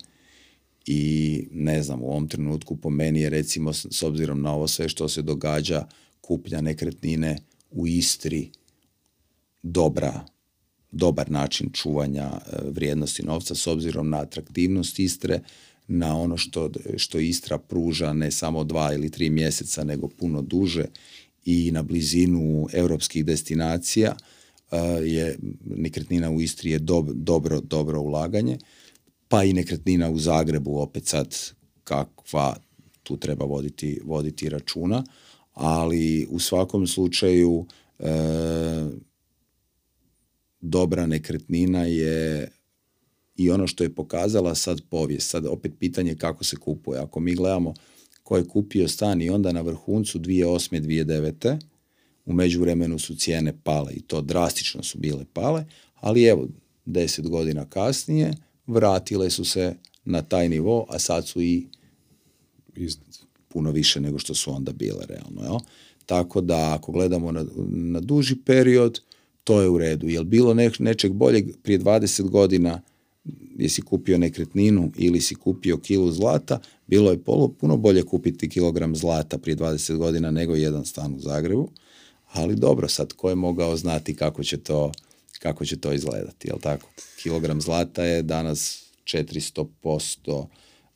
[0.87, 4.89] i ne znam u ovom trenutku po meni je recimo s obzirom na ovo sve
[4.89, 5.87] što se događa
[6.21, 7.39] kupnja nekretnine
[7.71, 8.51] u Istri
[9.63, 10.25] dobra
[10.91, 15.41] dobar način čuvanja e, vrijednosti novca s obzirom na atraktivnost Istre,
[15.89, 20.85] na ono što, što Istra pruža ne samo dva ili tri mjeseca nego puno duže
[21.45, 24.17] i na blizinu europskih destinacija
[25.05, 26.79] je nekretnina u Istri je
[27.15, 28.59] dobro, dobro ulaganje,
[29.29, 31.37] pa i nekretnina u Zagrebu opet sad
[31.85, 32.57] kakva
[33.03, 35.05] tu treba voditi, voditi računa,
[35.55, 37.67] ali u svakom slučaju
[37.99, 38.05] e,
[40.61, 42.49] dobra nekretnina je
[43.39, 45.31] i ono što je pokazala sad povijest.
[45.31, 47.01] Sad opet pitanje kako se kupuje.
[47.01, 47.75] Ako mi gledamo
[48.23, 50.81] ko je kupio stan i onda na vrhuncu 2008.
[50.81, 51.59] 2009.
[52.27, 55.65] U međuvremenu su cijene pale i to drastično su bile pale,
[55.95, 56.49] ali evo,
[56.85, 58.33] deset godina kasnije
[58.67, 59.75] vratile su se
[60.05, 61.67] na taj nivo, a sad su i
[62.77, 63.19] Iznad.
[63.49, 65.43] puno više nego što su onda bile realno.
[65.43, 65.59] Jel?
[66.07, 69.01] Tako da ako gledamo na, na duži period,
[69.45, 70.09] to je u redu.
[70.09, 72.83] Jel bilo ne, nečeg boljeg prije 20 godina
[73.59, 78.97] jesi kupio nekretninu ili si kupio kilu zlata, bilo je polo, puno bolje kupiti kilogram
[78.97, 81.71] zlata prije 20 godina nego jedan stan u Zagrebu,
[82.33, 84.93] ali dobro, sad ko je mogao znati kako će to,
[85.39, 86.89] kako će to izgledati, jel tako?
[87.23, 90.47] Kilogram zlata je danas 400%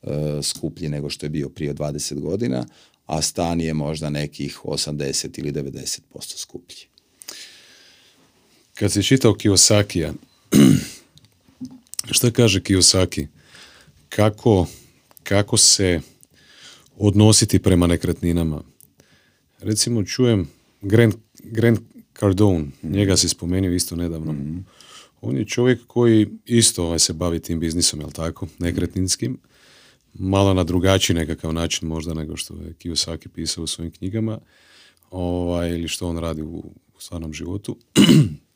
[0.02, 2.66] e, skuplji nego što je bio prije 20 godina,
[3.06, 5.98] a stan je možda nekih 80 ili 90%
[6.36, 6.86] skuplji.
[8.74, 10.12] Kad si čitao Kiyosakija,
[12.10, 13.26] šta kaže Kiyosaki?
[14.08, 14.66] Kako,
[15.22, 16.00] kako se
[16.96, 18.62] odnositi prema nekretninama?
[19.58, 20.48] Recimo čujem
[20.80, 21.80] Grant, Grant
[22.18, 24.34] Cardone, njega si spomenuo isto nedavno.
[25.20, 29.38] On je čovjek koji isto ovaj, se bavi tim biznisom, jel tako, nekretninskim,
[30.14, 34.38] malo na drugačiji nekakav način možda nego što je Kiyosaki pisao u svojim knjigama,
[35.10, 36.56] ovaj, ili što on radi u,
[36.96, 37.76] u stvarnom životu.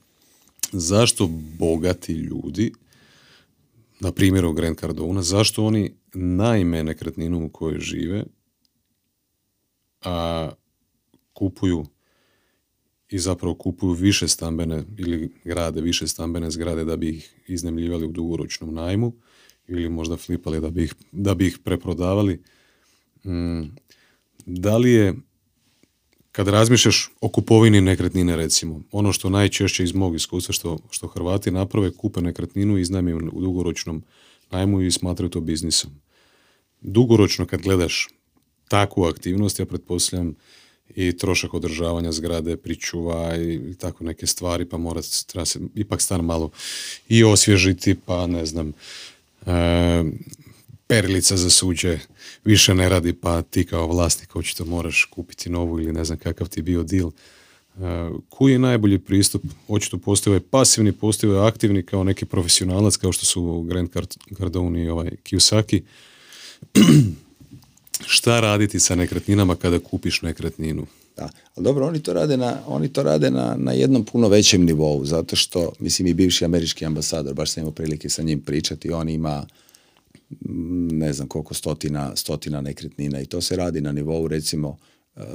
[0.73, 1.27] Zašto
[1.59, 2.73] bogati ljudi,
[4.01, 8.25] na primjeru Grant Cardona, zašto oni najme nekretninu u kojoj žive,
[10.05, 10.51] a
[11.33, 11.87] kupuju
[13.11, 18.13] i zapravo kupuju više stambene ili grade više stambene zgrade da bi ih iznemljivali u
[18.13, 19.13] dugoročnom najmu
[19.69, 22.43] ili možda flipali da bi ih, da bi ih preprodavali.
[23.25, 23.63] Mm,
[24.47, 25.15] da li je
[26.37, 31.51] kad razmišljaš o kupovini nekretnine recimo, ono što najčešće iz mog iskustva što, što Hrvati
[31.51, 34.03] naprave, kupe nekretninu i iznajme u dugoročnom
[34.51, 35.91] najmu i smatraju to biznisom.
[36.81, 38.09] Dugoročno kad gledaš
[38.69, 40.35] takvu aktivnost, ja pretpostavljam
[40.95, 46.25] i trošak održavanja zgrade, pričuva i tako neke stvari, pa mora treba se ipak stan
[46.25, 46.51] malo
[47.09, 48.73] i osvježiti, pa ne znam,
[49.47, 50.05] e,
[50.87, 51.99] perilica za suđe
[52.45, 56.49] više ne radi, pa ti kao vlasnik očito moraš kupiti novu ili ne znam kakav
[56.49, 57.07] ti bio deal.
[57.77, 57.83] Uh,
[58.29, 59.43] koji je najbolji pristup?
[59.69, 63.97] Očito postoji ovaj pasivni, postoji ovaj aktivni kao neki profesionalac kao što su Grant
[64.39, 65.83] Cardone i ovaj Kiyosaki.
[68.07, 70.87] Šta raditi sa nekretninama kada kupiš nekretninu?
[71.17, 74.65] Da, ali dobro, oni to rade, na, oni to rade na, na jednom puno većem
[74.65, 78.93] nivou, zato što, mislim, i bivši američki ambasador, baš sam imao prilike sa njim pričati,
[78.93, 79.47] on ima
[80.91, 84.77] ne znam koliko stotina, stotina nekretnina i to se radi na nivou recimo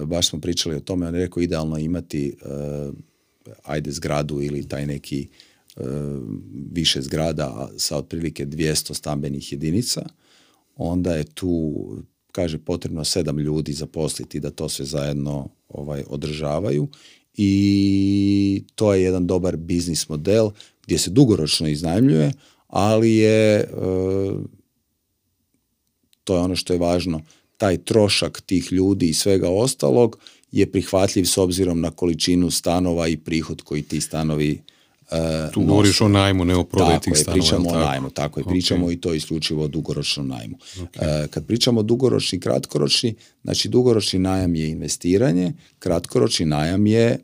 [0.05, 2.35] baš smo pričali o tome, on je rekao idealno imati
[3.63, 5.27] ajde zgradu ili taj neki
[6.71, 10.01] više zgrada sa otprilike 200 stambenih jedinica,
[10.75, 11.75] onda je tu
[12.31, 16.87] kaže potrebno sedam ljudi zaposliti da to sve zajedno ovaj održavaju
[17.37, 20.49] i to je jedan dobar biznis model
[20.85, 22.33] gdje se dugoročno iznajmljuje,
[22.67, 23.69] ali je
[26.31, 27.21] to je ono što je važno,
[27.57, 30.17] taj trošak tih ljudi i svega ostalog
[30.51, 34.61] je prihvatljiv s obzirom na količinu stanova i prihod koji ti stanovi
[35.11, 35.17] uh,
[35.53, 37.33] Tu govoriš o najmu, ne o prodaji tih stanova.
[37.33, 40.57] pričamo o najmu, tako je, pričamo i to isključivo o dugoročnom najmu.
[40.77, 41.27] Okay.
[41.27, 47.19] kad pričamo o dugoročni i kratkoročni, znači dugoročni najam je investiranje, kratkoročni najam je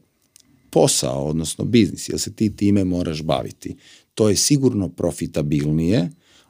[0.70, 3.76] posao, odnosno biznis, jer se ti time moraš baviti.
[4.14, 6.10] To je sigurno profitabilnije,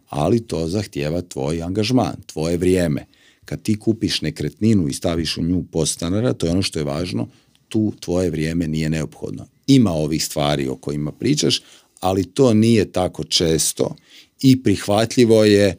[0.10, 3.05] ali to zahtjeva tvoj angažman, tvoje vrijeme.
[3.45, 7.28] Kad ti kupiš nekretninu i staviš u nju podstanara, to je ono što je važno,
[7.68, 9.45] tu tvoje vrijeme nije neophodno.
[9.68, 11.62] Ima ovih stvari o kojima pričaš,
[11.99, 13.95] ali to nije tako često
[14.41, 15.76] i prihvatljivo je e,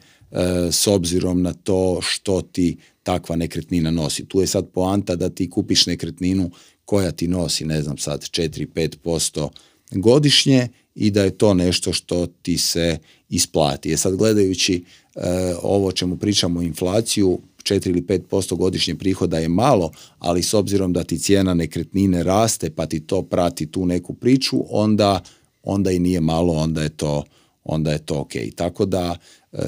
[0.73, 4.25] s obzirom na to što ti takva nekretnina nosi.
[4.25, 6.51] Tu je sad poanta da ti kupiš nekretninu
[6.85, 9.49] koja ti nosi, ne znam sad, 4-5%
[9.91, 10.69] godišnje
[10.99, 13.91] i da je to nešto što ti se isplati.
[13.91, 14.85] Je sad gledajući
[15.15, 15.21] e,
[15.63, 21.05] ovo čemu pričamo inflaciju, 4 ili 5% godišnje prihoda je malo, ali s obzirom da
[21.05, 25.21] ti cijena nekretnine raste pa ti to prati tu neku priču, onda,
[25.63, 27.25] onda i nije malo, onda je to,
[27.65, 28.33] onda je to ok.
[28.57, 29.17] Tako da
[29.53, 29.59] e,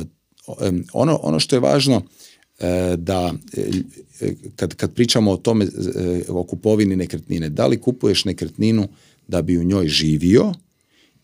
[0.93, 2.03] ono, ono što je važno
[2.59, 3.35] e, da
[4.57, 5.67] kad, kad pričamo o tome
[6.29, 8.89] o kupovini nekretnine, da li kupuješ nekretninu
[9.29, 10.53] da bi u njoj živio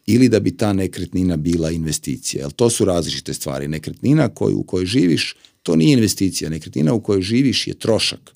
[0.07, 2.41] ili da bi ta nekretnina bila investicija.
[2.41, 3.69] Jel to su različite stvari.
[3.69, 6.51] Nekretnina koju, u kojoj živiš, to nije investicija.
[6.51, 8.35] Nekretnina u kojoj živiš je trošak.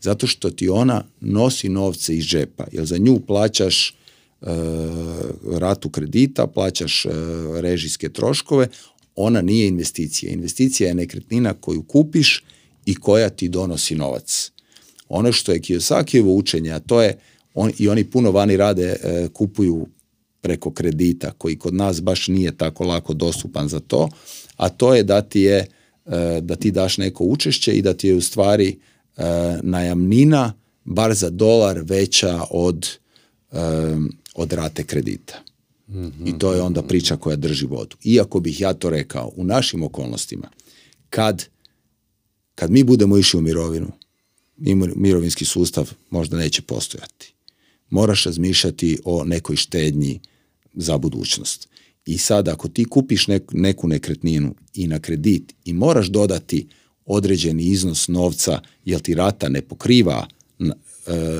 [0.00, 2.66] Zato što ti ona nosi novce iz džepa.
[2.72, 3.94] Jer za nju plaćaš e,
[5.58, 7.08] ratu kredita, plaćaš e,
[7.60, 8.68] režijske troškove,
[9.16, 10.32] ona nije investicija.
[10.32, 12.44] Investicija je nekretnina koju kupiš
[12.86, 14.52] i koja ti donosi novac.
[15.08, 17.18] Ono što je Kiyosakijevo učenje, a to je,
[17.54, 19.86] on, i oni puno vani rade, e, kupuju
[20.42, 24.08] preko kredita, koji kod nas baš nije tako lako dostupan za to,
[24.56, 25.66] a to je da ti je,
[26.06, 28.78] e, da ti daš neko učešće i da ti je u stvari
[29.16, 29.22] e,
[29.62, 30.52] najamnina
[30.84, 32.88] bar za dolar veća od,
[34.34, 35.42] od rate kredita.
[36.26, 37.96] I to je onda priča koja drži vodu.
[38.04, 40.48] Iako bih ja to rekao, u našim okolnostima,
[41.10, 41.46] kad,
[42.54, 43.92] kad mi budemo išli u mirovinu,
[44.96, 47.34] mirovinski sustav možda neće postojati.
[47.90, 50.20] Moraš razmišljati o nekoj štednji
[50.74, 51.68] za budućnost.
[52.06, 56.66] I sad ako ti kupiš neku nekretninu i na kredit i moraš dodati
[57.06, 60.26] određeni iznos novca jer ti rata ne pokriva
[60.58, 60.72] e,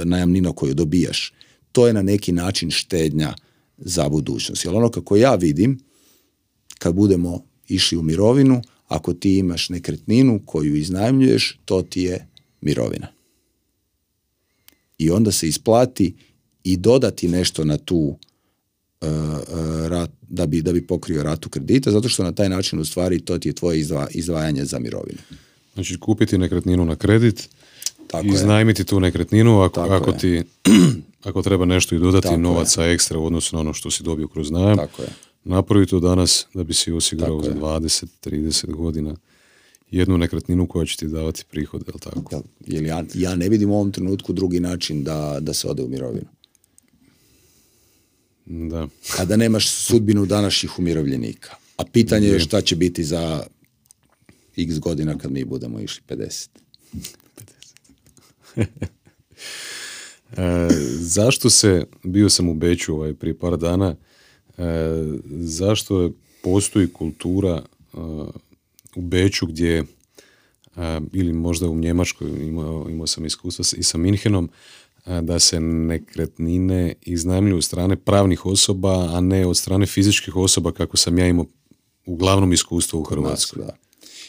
[0.04, 1.32] najamninu koju dobijaš,
[1.72, 3.34] to je na neki način štednja
[3.78, 4.64] za budućnost.
[4.64, 5.78] Jer ono kako ja vidim,
[6.78, 12.28] kad budemo išli u mirovinu, ako ti imaš nekretninu koju iznajmljuješ, to ti je
[12.60, 13.06] mirovina.
[14.98, 16.14] I onda se isplati
[16.64, 18.18] i dodati nešto na tu
[19.88, 23.20] rat, da bi, da bi pokrio ratu kredita, zato što na taj način u stvari
[23.20, 25.18] to ti je tvoje izdvajanje za mirovinu.
[25.74, 27.48] Znači kupiti nekretninu na kredit,
[28.06, 30.42] Tako iznajmiti tu nekretninu ako, ako ti
[31.28, 34.28] ako treba nešto i dodati Tako novaca ekstra u odnosu na ono što si dobio
[34.28, 34.76] kroz najam.
[34.76, 35.08] Tako je.
[35.44, 39.16] Napravi to danas da bi si osigurao za 20, 30 godina
[39.90, 42.42] jednu nekretninu koja će ti davati prihod, je tako?
[42.66, 45.88] Jel, ja, ja ne vidim u ovom trenutku drugi način da, da se ode u
[45.88, 46.26] mirovinu.
[48.46, 48.88] Da.
[49.18, 51.54] A da nemaš sudbinu današnjih umirovljenika.
[51.76, 53.42] A pitanje je šta će biti za
[54.56, 56.48] x godina kad mi budemo išli 50.
[58.54, 58.66] 50.
[60.36, 60.68] e,
[60.98, 63.96] zašto se, bio sam u Beću ovaj, prije par dana,
[64.58, 64.64] e,
[65.30, 66.12] zašto
[66.42, 67.96] postoji kultura e,
[68.96, 69.84] u Beću gdje
[71.12, 74.50] ili možda u Njemačkoj imao, imao sam iskustva i sa Minhenom
[75.06, 80.96] da se nekretnine iznajmljuju od strane pravnih osoba, a ne od strane fizičkih osoba kako
[80.96, 81.46] sam ja imao
[82.06, 83.64] uglavnom iskustvo u Hrvatskoj.
[83.64, 83.76] Da.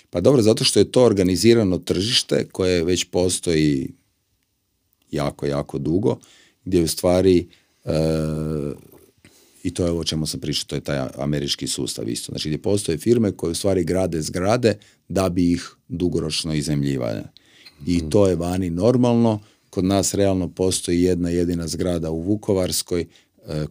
[0.09, 3.91] Pa dobro, zato što je to organizirano tržište koje već postoji
[5.11, 6.17] jako, jako dugo,
[6.65, 7.47] gdje u stvari
[9.63, 12.32] i to je o čemu sam pričao, to je taj američki sustav isto.
[12.32, 17.24] Znači gdje postoje firme koje u stvari grade zgrade da bi ih dugoročno izemljivale.
[17.86, 18.09] I mhm.
[18.09, 19.39] to je vani normalno.
[19.74, 23.07] Kod nas realno postoji jedna jedina zgrada u Vukovarskoj e,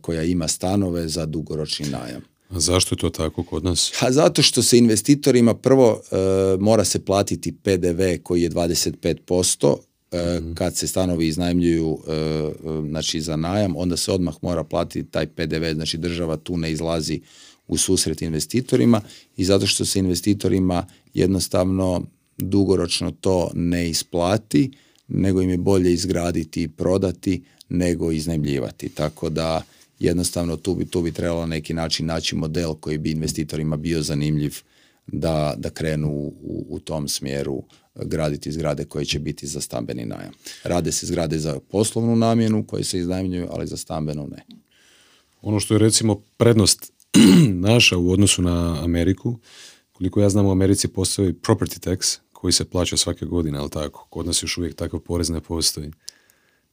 [0.00, 2.22] koja ima stanove za dugoročni najam.
[2.48, 3.92] A zašto je to tako kod nas?
[4.00, 6.16] A zato što se investitorima prvo e,
[6.60, 9.76] mora se platiti PDV koji je 25%,
[10.12, 12.52] E, kad se stanovi iznajmljuju e, e,
[12.88, 17.20] znači za najam, onda se odmah mora platiti taj PDV, znači država tu ne izlazi
[17.68, 19.00] u susret investitorima
[19.36, 22.02] i zato što se investitorima jednostavno
[22.38, 24.70] dugoročno to ne isplati,
[25.14, 28.88] nego im je bolje izgraditi i prodati nego iznajmljivati.
[28.88, 29.62] Tako da
[29.98, 34.56] jednostavno tu bi, tu bi trebalo neki način naći model koji bi investitorima bio zanimljiv
[35.06, 37.62] da, da krenu u, u tom smjeru
[37.94, 40.32] graditi zgrade koje će biti za stambeni najam.
[40.64, 44.44] Rade se zgrade za poslovnu namjenu koje se iznajmljuju, ali za stambenu ne.
[45.42, 46.92] Ono što je recimo prednost
[47.70, 49.38] naša u odnosu na Ameriku,
[49.92, 54.06] koliko ja znam u Americi postoji property tax koji se plaća svake godine, ali tako?
[54.10, 55.90] Kod nas još uvijek takav porez ne postoji.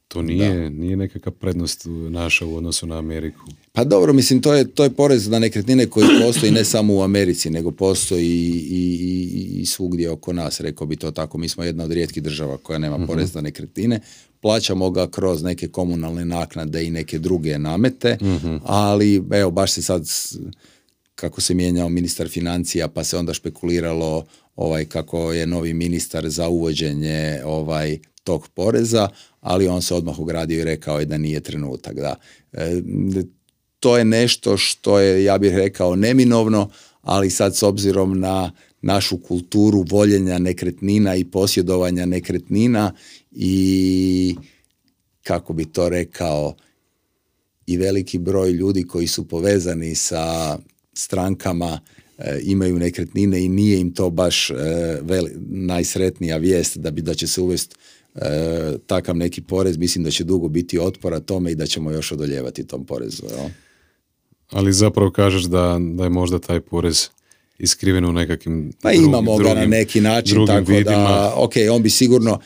[0.08, 3.44] To nije, nije nekakva prednost naša u odnosu na Ameriku.
[3.72, 7.02] Pa dobro, mislim, to je, to je porez na nekretnine koji postoji ne samo u
[7.02, 11.38] Americi, nego postoji i, i, i svugdje oko nas, rekao bi to tako.
[11.38, 14.00] Mi smo jedna od rijetkih država koja nema uh porez na nekretnine.
[14.40, 18.56] Plaćamo ga kroz neke komunalne naknade i neke druge namete, mhm.
[18.64, 20.06] ali evo, baš se sad
[21.14, 24.24] kako se mijenjao ministar financija pa se onda špekuliralo
[24.60, 29.08] ovaj kako je novi ministar za uvođenje ovaj tog poreza,
[29.40, 31.94] ali on se odmah ugradio i rekao je da nije trenutak.
[31.94, 32.16] Da.
[32.52, 32.82] E,
[33.80, 36.70] to je nešto što je, ja bih rekao, neminovno,
[37.02, 38.52] ali sad s obzirom na
[38.82, 42.92] našu kulturu voljenja nekretnina i posjedovanja nekretnina
[43.30, 44.36] i
[45.22, 46.54] kako bi to rekao
[47.66, 50.58] i veliki broj ljudi koji su povezani sa
[50.92, 51.80] strankama
[52.42, 54.54] imaju nekretnine i nije im to baš e,
[55.48, 57.76] najsretnija vijest da bi da će se uvesti
[58.14, 58.20] e,
[58.86, 62.66] takav neki porez, mislim da će dugo biti otpora tome i da ćemo još odoljevati
[62.66, 63.22] tom porezu.
[64.50, 67.08] Ali zapravo kažeš da, da je možda taj porez
[67.58, 70.96] iskriven u nekakvim Pa imamo ga na neki način, tako vidima.
[70.96, 72.38] da, ok, on bi sigurno,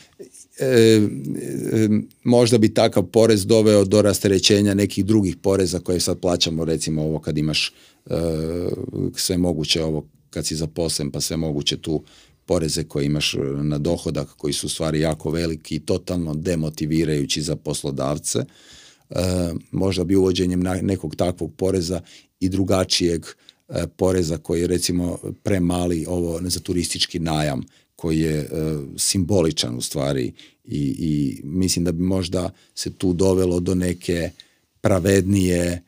[0.59, 1.89] e, e,
[2.23, 7.19] možda bi takav porez doveo do rasterećenja nekih drugih poreza koje sad plaćamo, recimo ovo
[7.19, 7.73] kad imaš e,
[9.15, 12.03] sve moguće ovo kad si zaposlen pa sve moguće tu
[12.45, 17.41] poreze koje imaš e, na dohodak koji su u stvari jako veliki i totalno demotivirajući
[17.41, 18.39] za poslodavce.
[18.39, 19.15] E,
[19.71, 22.01] možda bi uvođenjem nekog takvog poreza
[22.39, 23.25] i drugačijeg
[23.69, 27.63] e, poreza koji je recimo premali ovo ne za turistički najam
[27.95, 28.49] koji je
[28.97, 30.33] simboličan u stvari
[30.63, 34.29] i, i mislim da bi možda se tu dovelo do neke
[34.81, 35.81] pravednije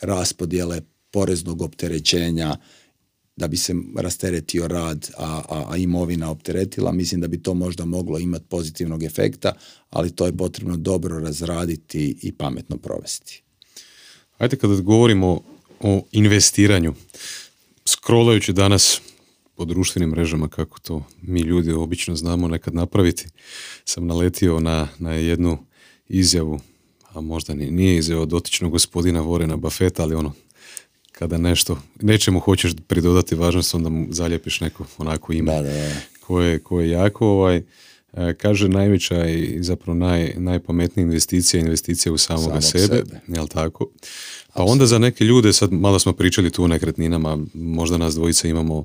[0.00, 0.80] raspodjele
[1.10, 2.56] poreznog opterećenja
[3.36, 7.84] da bi se rasteretio rad, a, a, a imovina opteretila, mislim da bi to možda
[7.84, 9.52] moglo imati pozitivnog efekta,
[9.90, 13.42] ali to je potrebno dobro razraditi i pametno provesti.
[14.38, 15.40] Ajde kada govorimo
[15.80, 16.94] o investiranju,
[17.86, 19.00] scrollajući danas
[19.56, 23.26] po društvenim mrežama kako to mi ljudi obično znamo nekad napraviti,
[23.84, 25.58] sam naletio na, na jednu
[26.08, 26.60] izjavu,
[27.18, 30.32] a možda nije izjava dotičnog gospodina Vorena Buffetta, ali ono
[31.12, 35.90] kada nešto, nečemu hoćeš pridodati važnost, onda mu zaljepiš neko onako ime da, da,
[36.20, 37.62] Koje, koje je jako ovaj,
[38.12, 43.20] e, kaže najveća i zapravo naj, najpametnija investicija investicija u samoga sebe, sebe.
[43.28, 43.86] jel tako?
[44.58, 48.48] Pa onda za neke ljude, sad malo smo pričali tu o nekretninama, možda nas dvojica
[48.48, 48.84] imamo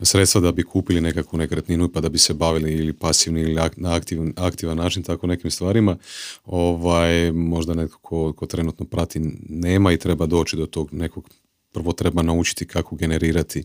[0.00, 3.94] sredstva da bi kupili nekakvu nekretninu pa da bi se bavili ili pasivni ili na
[3.94, 5.96] aktivan, aktivan način tako nekim stvarima.
[6.44, 11.30] Ovaj, možda netko ko, ko trenutno prati nema i treba doći do tog nekog
[11.72, 13.64] prvo treba naučiti kako generirati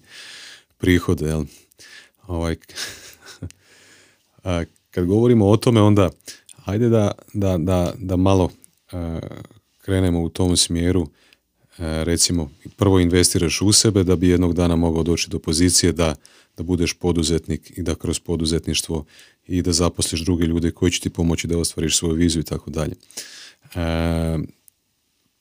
[0.77, 1.25] prihode.
[1.25, 1.43] Jel?
[2.27, 2.55] Ovaj,
[4.91, 6.09] kad govorimo o tome, onda
[6.65, 8.49] ajde da, da, da, da malo
[9.81, 11.07] krenemo u tom smjeru.
[11.79, 16.15] Recimo, prvo investiraš u sebe da bi jednog dana mogao doći do pozicije da,
[16.57, 19.05] da budeš poduzetnik i da kroz poduzetništvo
[19.47, 22.69] i da zaposliš druge ljude koji će ti pomoći da ostvariš svoju viziju i tako
[22.69, 22.93] dalje.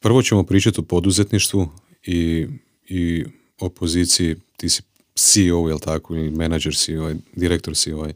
[0.01, 1.69] Prvo ćemo pričati o poduzetništvu
[2.05, 2.47] i,
[2.89, 3.25] i
[3.61, 4.83] o poziciji, ti si
[5.15, 8.13] CEO, jel tako, ili menadžer si, ovaj, direktor si ovaj,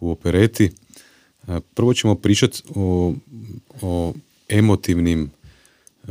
[0.00, 0.70] u opereti.
[1.74, 3.14] Prvo ćemo pričati o,
[3.82, 4.14] o
[4.48, 5.30] emotivnim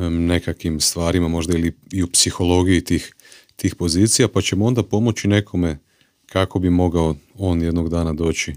[0.09, 3.13] nekakvim stvarima, možda ili i u psihologiji tih,
[3.55, 5.77] tih pozicija, pa ćemo onda pomoći nekome
[6.25, 8.55] kako bi mogao on jednog dana doći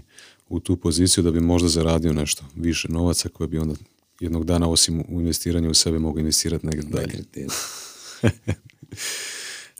[0.49, 3.75] u tu poziciju da bi možda zaradio nešto više novaca koje bi onda
[4.19, 7.19] jednog dana osim u investiranju u sebe mogao investirati negdje dalje.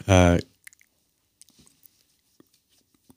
[0.08, 0.38] A,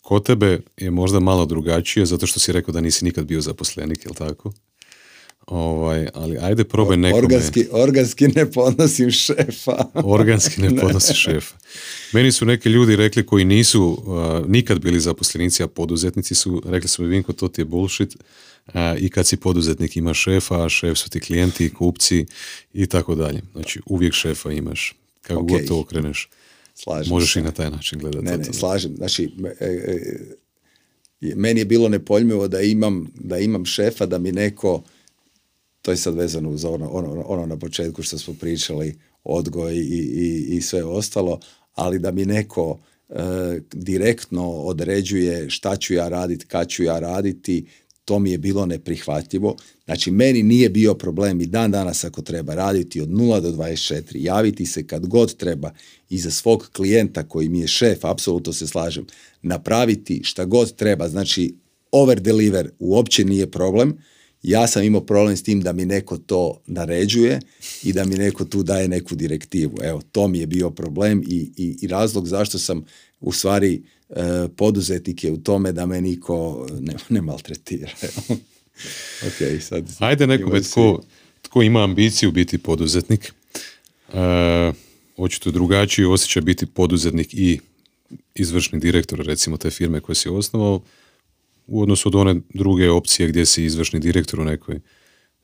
[0.02, 4.04] kod tebe je možda malo drugačije, zato što si rekao da nisi nikad bio zaposlenik,
[4.04, 4.52] jel tako?
[5.48, 7.22] Ovaj, ali ajde probaj nekome.
[7.22, 9.84] Organski, organski ne podnosim šefa.
[10.18, 11.56] organski ne podnosi šefa.
[12.12, 14.02] Meni su neki ljudi rekli koji nisu
[14.46, 18.16] nikad bili zaposlenici, a poduzetnici su, rekli su mi Vinko, to ti je bullshit.
[18.98, 22.26] I kad si poduzetnik ima šefa, a šef su ti klijenti, kupci
[22.74, 23.42] i tako dalje.
[23.52, 24.94] Znači uvijek šefa imaš.
[25.22, 25.48] Kako okay.
[25.48, 26.28] god to okreneš.
[26.74, 28.24] Slažem Možeš i na taj način gledati.
[28.24, 28.96] Ne, ne, slažem.
[28.96, 29.30] Znači,
[29.60, 29.64] e,
[31.20, 34.82] e, meni je bilo nepojmljivo da imam, da imam šefa, da mi neko,
[35.88, 39.80] to je sad vezano uz ono, ono, ono na početku što smo pričali, odgoj i,
[39.80, 41.40] i, i sve ostalo,
[41.74, 42.78] ali da mi neko
[43.08, 43.14] e,
[43.72, 47.66] direktno određuje šta ću ja raditi, kad ću ja raditi,
[48.04, 49.56] to mi je bilo neprihvatljivo.
[49.84, 54.02] Znači, meni nije bio problem i dan danas ako treba raditi od 0 do 24,
[54.14, 55.72] javiti se kad god treba
[56.10, 59.06] i za svog klijenta koji mi je šef, apsolutno se slažem,
[59.42, 61.08] napraviti šta god treba.
[61.08, 61.54] Znači,
[61.92, 63.98] over deliver uopće nije problem.
[64.42, 67.40] Ja sam imao problem s tim da mi neko to naređuje
[67.82, 69.78] i da mi neko tu daje neku direktivu.
[69.82, 72.84] Evo, to mi je bio problem i, i, i razlog zašto sam
[73.20, 77.90] u stvari e, poduzetnik je u tome da me niko ne, ne maltretira.
[79.28, 79.84] ok, sad...
[79.98, 81.02] Ajde nekome tko,
[81.42, 83.32] tko ima ambiciju biti poduzetnik,
[84.12, 84.72] e,
[85.16, 87.60] očito drugačiji osjeća biti poduzetnik i
[88.34, 90.80] izvršni direktor recimo te firme koje si osnovao
[91.68, 94.80] u odnosu od one druge opcije gdje si izvršni direktor u nekoj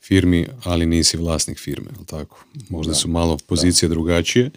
[0.00, 2.44] firmi, ali nisi vlasnik firme, jel tako?
[2.68, 4.50] Možda su malo pozicije drugačije.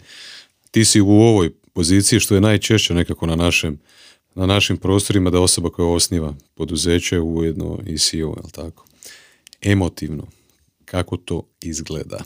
[0.70, 3.78] Ti si u ovoj poziciji što je najčešće nekako na našem
[4.34, 8.86] na našim prostorima da osoba koja osniva poduzeće ujedno i CEO, jel tako?
[9.62, 10.26] Emotivno,
[10.84, 12.18] kako to izgleda?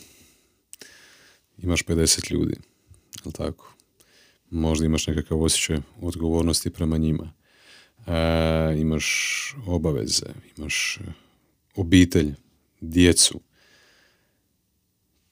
[1.59, 2.57] Imaš 50 ljudi,
[3.25, 3.75] jel tako?
[4.51, 7.33] Možda imaš nekakav osjećaj odgovornosti prema njima.
[8.07, 9.07] E, imaš
[9.67, 10.27] obaveze,
[10.57, 10.99] imaš
[11.77, 12.33] obitelj,
[12.81, 13.41] djecu.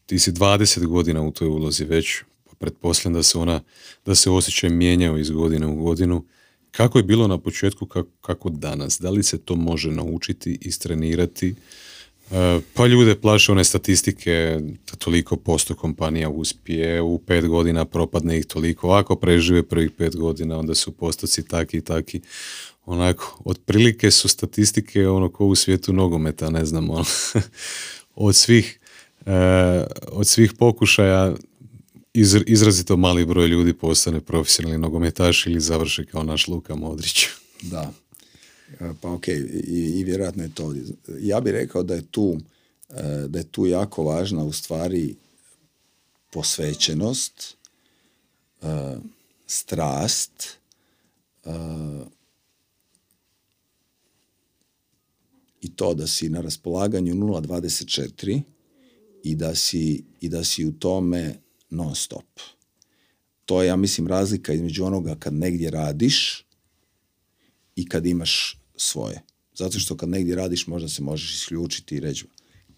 [0.07, 3.61] Ti si 20 godina u toj ulozi već, pa pretpostavljam da se ona,
[4.07, 6.25] da se osjećaj mijenjao iz godine u godinu
[6.71, 9.01] kako je bilo na početku, kako, kako danas?
[9.01, 11.55] Da li se to može naučiti, istrenirati?
[12.31, 14.59] E, pa ljude plaše one statistike
[14.91, 20.17] da toliko posto kompanija uspije, u pet godina propadne ih toliko, ako prežive prvih pet
[20.17, 22.21] godina onda su postoci taki i taki.
[22.85, 27.05] Onako, otprilike su statistike ono ko u svijetu nogometa, ne znam, ono,
[28.15, 28.81] od svih
[29.27, 29.33] e,
[30.13, 31.35] od svih pokušaja
[32.47, 37.27] izrazito mali broj ljudi postane profesionalni nogometaš ili završi kao naš Luka Modrić.
[37.63, 37.93] Da.
[38.81, 40.75] E, pa ok, i, i vjerojatno je to.
[41.21, 42.39] Ja bih rekao da je tu
[42.91, 45.17] e, da je tu jako važna u stvari
[46.33, 47.57] posvećenost,
[48.63, 48.97] e,
[49.47, 50.61] strast,
[55.61, 58.43] i to da si na raspolaganju 0.24
[59.23, 61.35] i da si, i da si u tome
[61.71, 62.41] non stop.
[63.45, 66.45] To je, ja mislim, razlika između onoga kad negdje radiš
[67.77, 69.23] i kad imaš svoje.
[69.55, 72.25] Zato što kad negdje radiš možda se možeš isključiti i reći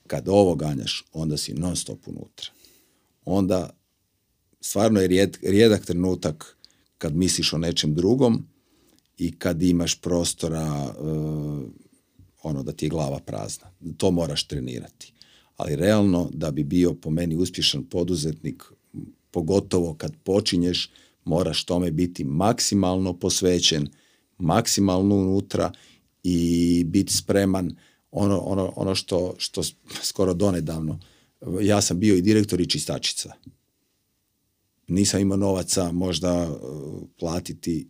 [0.07, 2.51] kad ovo ganjaš, onda si non stop unutra.
[3.25, 3.71] Onda
[4.61, 6.57] stvarno je rijed, rijedak trenutak
[6.99, 8.47] kad misliš o nečem drugom
[9.19, 11.63] i kad imaš prostora uh,
[12.43, 13.71] ono da ti je glava prazna.
[13.97, 15.13] To moraš trenirati.
[15.57, 18.63] Ali realno da bi bio po meni uspješan poduzetnik,
[19.31, 20.91] pogotovo kad počinješ,
[21.25, 23.89] moraš tome biti maksimalno posvećen,
[24.39, 25.73] maksimalno unutra
[26.23, 27.77] i biti spreman
[28.11, 29.63] ono, ono, ono što, što
[30.03, 30.99] skoro donedavno
[31.61, 33.33] ja sam bio i direktor i čistačica.
[34.89, 37.89] Nisam imao novaca možda uh, platiti,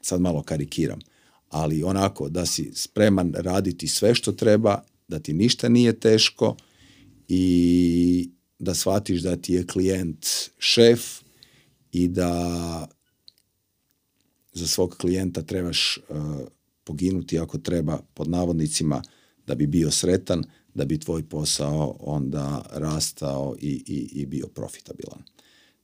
[0.00, 0.98] sad malo karikiram,
[1.48, 6.56] ali onako da si spreman raditi sve što treba, da ti ništa nije teško
[7.28, 10.26] i da shvatiš da ti je klijent
[10.58, 11.20] šef
[11.92, 12.88] i da
[14.52, 16.16] za svog klijenta trebaš uh,
[16.84, 19.02] poginuti ako treba pod navodnicima
[19.46, 25.22] da bi bio sretan, da bi tvoj posao onda rastao i, i, i bio profitabilan.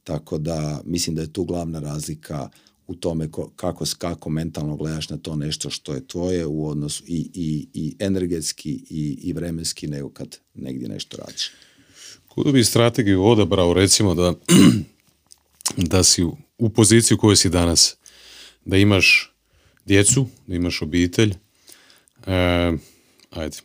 [0.05, 2.49] Tako da mislim da je tu glavna razlika
[2.87, 7.31] u tome kako, kako mentalno gledaš na to nešto što je tvoje u odnosu i,
[7.35, 11.51] i, i energetski i, i vremenski nego kad negdje nešto radiš.
[12.29, 14.35] Kuda bi strategiju odabrao recimo da,
[15.93, 16.25] da si
[16.59, 17.97] u poziciju u kojoj si danas,
[18.65, 19.35] da imaš
[19.87, 21.35] djecu, da imaš obitelj,
[22.27, 22.73] e,
[23.31, 23.57] ajde,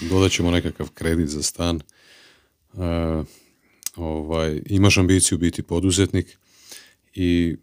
[0.00, 2.80] dodat ćemo nekakav kredit za stan, e,
[3.96, 6.38] ovaj, imaš ambiciju biti poduzetnik
[7.14, 7.56] i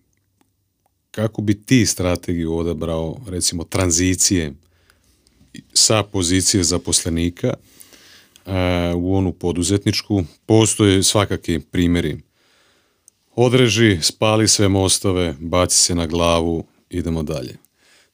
[1.12, 4.54] kako bi ti strategiju odabrao recimo tranzicije
[5.74, 8.52] sa pozicije zaposlenika e,
[8.96, 12.18] u onu poduzetničku, postoje svakakvi primjeri.
[13.36, 17.67] Odreži, spali sve mostove, baci se na glavu, idemo dalje.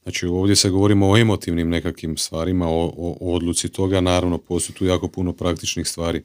[0.04, 4.86] Znači ovdje se govorimo o emotivnim nekakvim stvarima, o, o, odluci toga, naravno postoji tu
[4.86, 6.22] jako puno praktičnih stvari.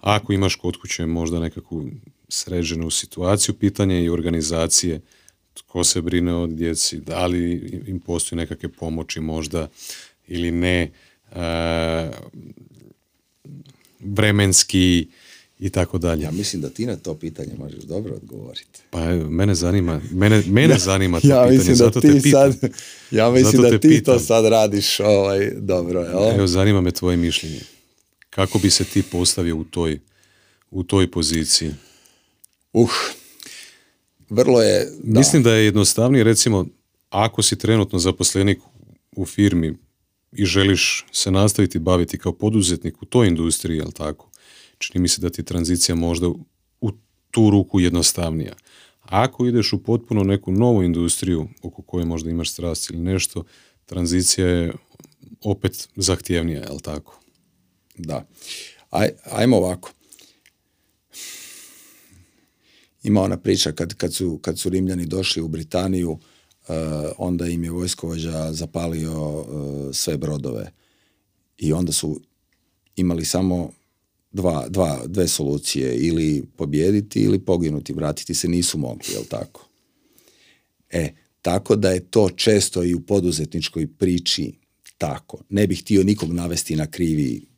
[0.00, 1.90] Ako imaš kod kuće možda nekakvu
[2.28, 5.00] sređenu situaciju, pitanje i organizacije,
[5.54, 7.52] tko se brine o djeci, da li
[7.86, 9.68] im postoji nekakve pomoći možda
[10.28, 10.90] ili ne,
[11.32, 12.10] e,
[14.00, 15.08] vremenski
[15.60, 16.22] i tako dalje.
[16.22, 18.80] Ja mislim da ti na to pitanje možeš dobro odgovoriti.
[18.90, 22.56] Pa mene zanima, mene, mene zanima to ja pitanje, mislim zato da ti te sad,
[23.10, 26.00] ja mislim da ti to sad radiš ovaj, dobro.
[26.00, 26.34] Jel?
[26.34, 27.60] Evo, zanima me tvoje mišljenje.
[28.30, 29.98] Kako bi se ti postavio u toj,
[30.70, 31.70] u toj poziciji?
[32.72, 32.90] Uh,
[34.30, 34.92] vrlo je...
[35.02, 36.66] Mislim da je jednostavnije, recimo,
[37.10, 38.58] ako si trenutno zaposlenik
[39.16, 39.78] u firmi
[40.32, 44.29] i želiš se nastaviti baviti kao poduzetnik u toj industriji, jel tako?
[44.80, 46.28] Čini mi se da ti je tranzicija možda
[46.80, 46.90] u
[47.30, 48.54] tu ruku jednostavnija.
[49.02, 53.44] Ako ideš u potpuno neku novu industriju oko koje možda imaš strast ili nešto,
[53.86, 54.72] tranzicija je
[55.44, 57.20] opet zahtjevnija, jel tako?
[57.96, 58.26] Da.
[58.90, 59.92] Aj, ajmo ovako
[63.02, 66.18] ima ona priča kad, kad, su, kad su Rimljani došli u Britaniju, uh,
[67.18, 69.46] onda im je vojskovođa zapalio uh,
[69.94, 70.72] sve brodove
[71.58, 72.20] i onda su
[72.96, 73.70] imali samo
[74.32, 79.68] dva, dva, dve solucije, ili pobijediti ili poginuti, vratiti se nisu mogli, jel tako?
[80.90, 81.12] E,
[81.42, 84.52] tako da je to često i u poduzetničkoj priči
[84.98, 85.38] tako.
[85.48, 87.50] Ne bih htio nikog navesti na krivi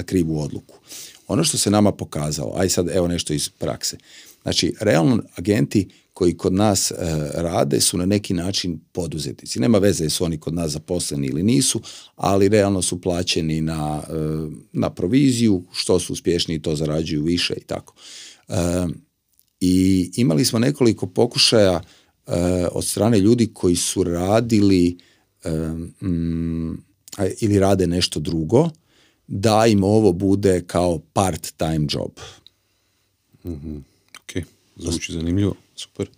[0.00, 0.78] na krivu odluku.
[1.28, 3.96] Ono što se nama pokazalo, aj sad evo nešto iz prakse.
[4.42, 6.94] Znači, realno agenti koji kod nas e,
[7.34, 9.60] rade su na neki način poduzetnici.
[9.60, 11.80] Nema veze su oni kod nas zaposleni ili nisu,
[12.16, 14.12] ali realno su plaćeni na, e,
[14.72, 17.94] na proviziju, što su uspješniji to zarađuju više i tako.
[18.48, 18.54] E,
[19.60, 21.80] I imali smo nekoliko pokušaja
[22.72, 24.96] od strane ljudi koji su radili
[26.02, 26.72] mm,
[27.40, 28.70] ili rade nešto drugo,
[29.26, 32.12] da im ovo bude kao part-time job.
[34.30, 34.44] Ok,
[34.76, 36.08] zvuči zanimljivo, super.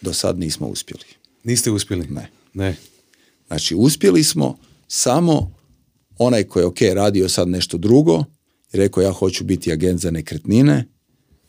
[0.00, 1.04] Do sad nismo uspjeli.
[1.44, 2.06] Niste uspjeli?
[2.06, 2.30] Ne.
[2.54, 2.76] Ne.
[3.46, 4.58] Znači, uspjeli smo
[4.88, 5.54] samo
[6.18, 8.24] onaj koji je ok radio sad nešto drugo
[8.72, 10.88] i rekao ja hoću biti agent za nekretnine,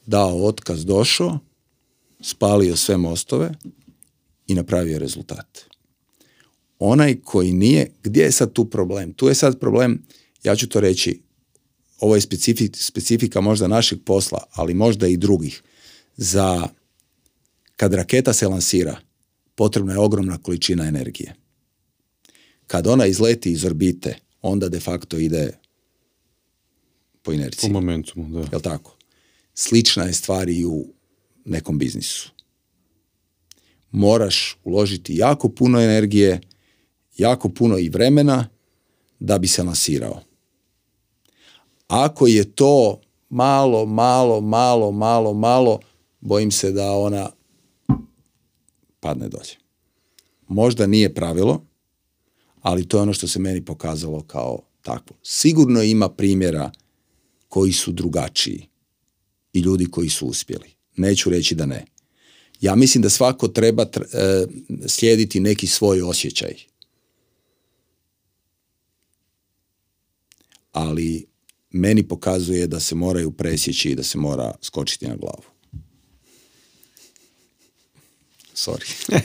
[0.05, 1.39] dao otkaz, došao,
[2.21, 3.51] spalio sve mostove
[4.47, 5.59] i napravio rezultat.
[6.79, 9.13] Onaj koji nije, gdje je sad tu problem?
[9.13, 10.03] Tu je sad problem,
[10.43, 11.21] ja ću to reći,
[11.99, 15.63] ovo je specifik, specifika možda našeg posla, ali možda i drugih.
[16.17, 16.67] Za
[17.75, 18.99] kad raketa se lansira,
[19.55, 21.35] potrebna je ogromna količina energije.
[22.67, 25.51] Kad ona izleti iz orbite, onda de facto ide
[27.21, 27.71] po Po inerciji.
[27.71, 28.47] momentumu, da.
[28.51, 28.97] Jel tako?
[29.53, 30.85] Slična je stvar i u
[31.45, 32.31] nekom biznisu.
[33.91, 36.41] Moraš uložiti jako puno energije,
[37.17, 38.49] jako puno i vremena
[39.19, 40.21] da bi se lansirao.
[41.87, 45.79] Ako je to malo, malo, malo, malo, malo,
[46.19, 47.29] bojim se da ona
[48.99, 49.55] padne dolje.
[50.47, 51.65] Možda nije pravilo,
[52.61, 55.15] ali to je ono što se meni pokazalo kao takvo.
[55.23, 56.71] Sigurno ima primjera
[57.47, 58.67] koji su drugačiji
[59.53, 60.69] i ljudi koji su uspjeli.
[60.97, 61.85] Neću reći da ne.
[62.61, 64.47] Ja mislim da svako treba tr- e,
[64.87, 66.55] slijediti neki svoj osjećaj.
[70.71, 71.25] Ali
[71.75, 75.43] meni pokazuje da se moraju presjeći i da se mora skočiti na glavu.
[78.55, 79.21] Sorry.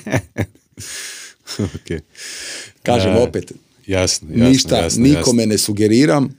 [1.66, 2.02] ok.
[2.82, 3.52] Kažem E, opet,
[3.86, 5.52] Jasno, jasno, ništa jasno, nikome jasno.
[5.52, 6.39] ne sugeriram,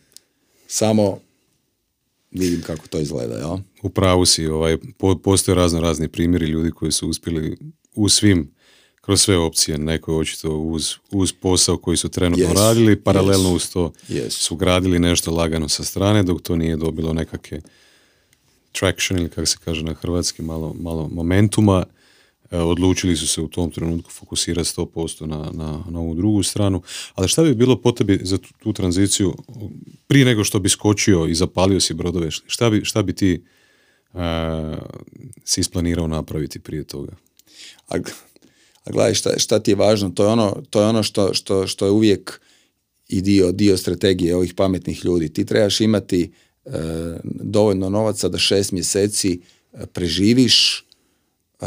[0.68, 1.20] samo
[2.32, 3.58] vidim kako to izgleda, jel?
[3.82, 7.58] U pravu si, ovaj, po, postoje razno razni primjeri ljudi koji su uspjeli
[7.94, 8.52] u svim,
[9.02, 13.50] kroz sve opcije, neko je očito uz, uz posao koji su trenutno Jesu, radili, paralelno
[13.50, 14.44] jesu, uz to jesu.
[14.44, 17.62] su gradili nešto lagano sa strane, dok to nije dobilo nekakve
[18.72, 21.86] traction ili kako se kaže na hrvatski, malo, malo momentuma,
[22.52, 26.82] e, odlučili su se u tom trenutku fokusirati 100% na, na, na ovu drugu stranu.
[27.16, 29.36] Ali šta bi bilo po tebi za tu, tu tranziciju
[30.08, 33.44] prije nego što bi skočio i zapalio si brodove, šta bi, šta bi ti
[34.14, 34.20] e,
[35.44, 37.12] si isplanirao napraviti prije toga?
[37.88, 37.98] A,
[38.84, 41.68] a gledaj šta, šta ti je važno, to je ono, to je ono što, što,
[41.68, 42.42] što je uvijek
[43.08, 45.34] i dio, dio strategije ovih pametnih ljudi.
[45.34, 46.32] Ti trebaš imati
[46.66, 46.70] e,
[47.24, 49.40] dovoljno novaca da šest mjeseci
[49.74, 50.86] e, preživiš
[51.62, 51.66] e,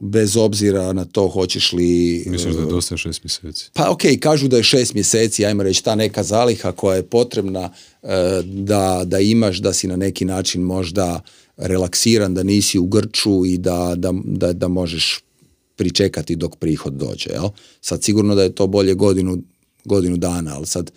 [0.00, 2.24] bez obzira na to hoćeš li...
[2.26, 3.70] Misliš da je dosta šest mjeseci?
[3.74, 7.72] Pa ok, kažu da je šest mjeseci, ajmo reći, ta neka zaliha koja je potrebna
[8.02, 8.08] e,
[8.44, 11.20] da, da imaš, da si na neki način možda
[11.56, 15.20] relaksiran, da nisi u grču i da, da, da, da možeš
[15.78, 17.30] pričekati dok prihod dođe.
[17.30, 17.48] Jel?
[17.80, 19.38] Sad sigurno da je to bolje godinu,
[19.84, 20.90] godinu dana, ali sad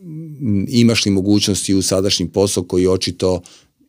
[0.00, 3.40] m, imaš li mogućnosti u sadašnji posao koji očito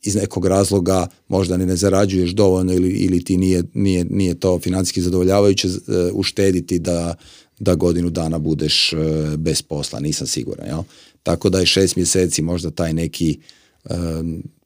[0.04, 5.02] iz nekog razloga možda ne zarađuješ dovoljno ili, ili ti nije, nije, nije to financijski
[5.02, 5.72] zadovoljavajuće e,
[6.14, 7.16] uštediti da,
[7.60, 8.98] da godinu dana budeš e,
[9.38, 10.68] bez posla, nisam siguran.
[10.68, 10.84] Jel?
[11.24, 13.40] Tako da je šest mjeseci možda taj neki
[13.86, 13.96] e,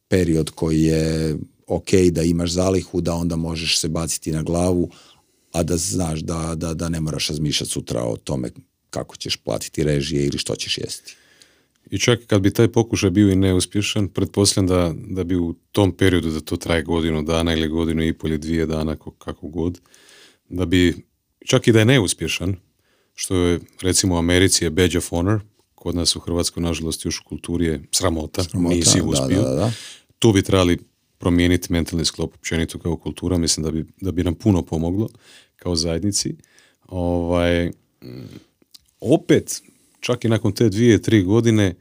[0.08, 1.38] period koji je
[1.68, 4.90] ok da imaš zalihu, da onda možeš se baciti na glavu,
[5.58, 8.50] a da znaš da, da, da ne moraš razmišljati sutra o tome
[8.90, 11.16] kako ćeš platiti režije ili što ćeš jesti.
[11.92, 15.92] I čak kad bi taj pokušaj bio i neuspješan, pretpostavljam da, da bi u tom
[15.92, 19.48] periodu, da to traje godinu dana ili godinu i pol ili dvije dana, ko- kako
[19.48, 19.80] god,
[20.50, 21.06] da bi,
[21.46, 22.56] čak i da je neuspješan,
[23.16, 25.40] što je recimo u Americi je badge of honor,
[25.76, 29.42] kod nas u Hrvatskoj, nažalost, još u kulturi je sramota, Sramota, nisi da, uspio.
[29.42, 29.72] da, da.
[30.20, 30.78] Tu bi trebali
[31.18, 35.10] promijeniti mentalni sklop općenito kao kultura, mislim da bi, da bi nam puno pomoglo
[35.58, 36.36] kao zajednici.
[36.88, 37.72] Ovaj,
[39.00, 39.62] opet,
[40.00, 41.76] čak i nakon te dvije, tri godine,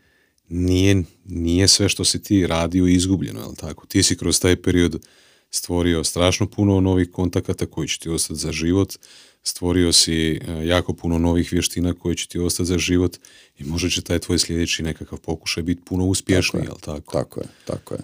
[0.48, 3.86] nije, nije sve što si ti radio izgubljeno, jel tako?
[3.86, 5.06] Ti si kroz taj period
[5.50, 8.94] stvorio strašno puno novih kontakata koji će ti ostati za život,
[9.42, 13.16] stvorio si e, jako puno novih vještina koji će ti ostati za život
[13.58, 17.12] i možda će taj tvoj sljedeći nekakav pokušaj biti puno uspješniji, jel tako?
[17.12, 18.00] Tako je, tako je.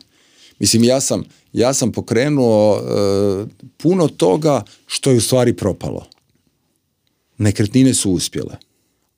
[0.62, 6.06] Mislim, ja sam, ja sam pokrenuo e, puno toga što je u stvari propalo.
[7.38, 8.56] Nekretnine su uspjele.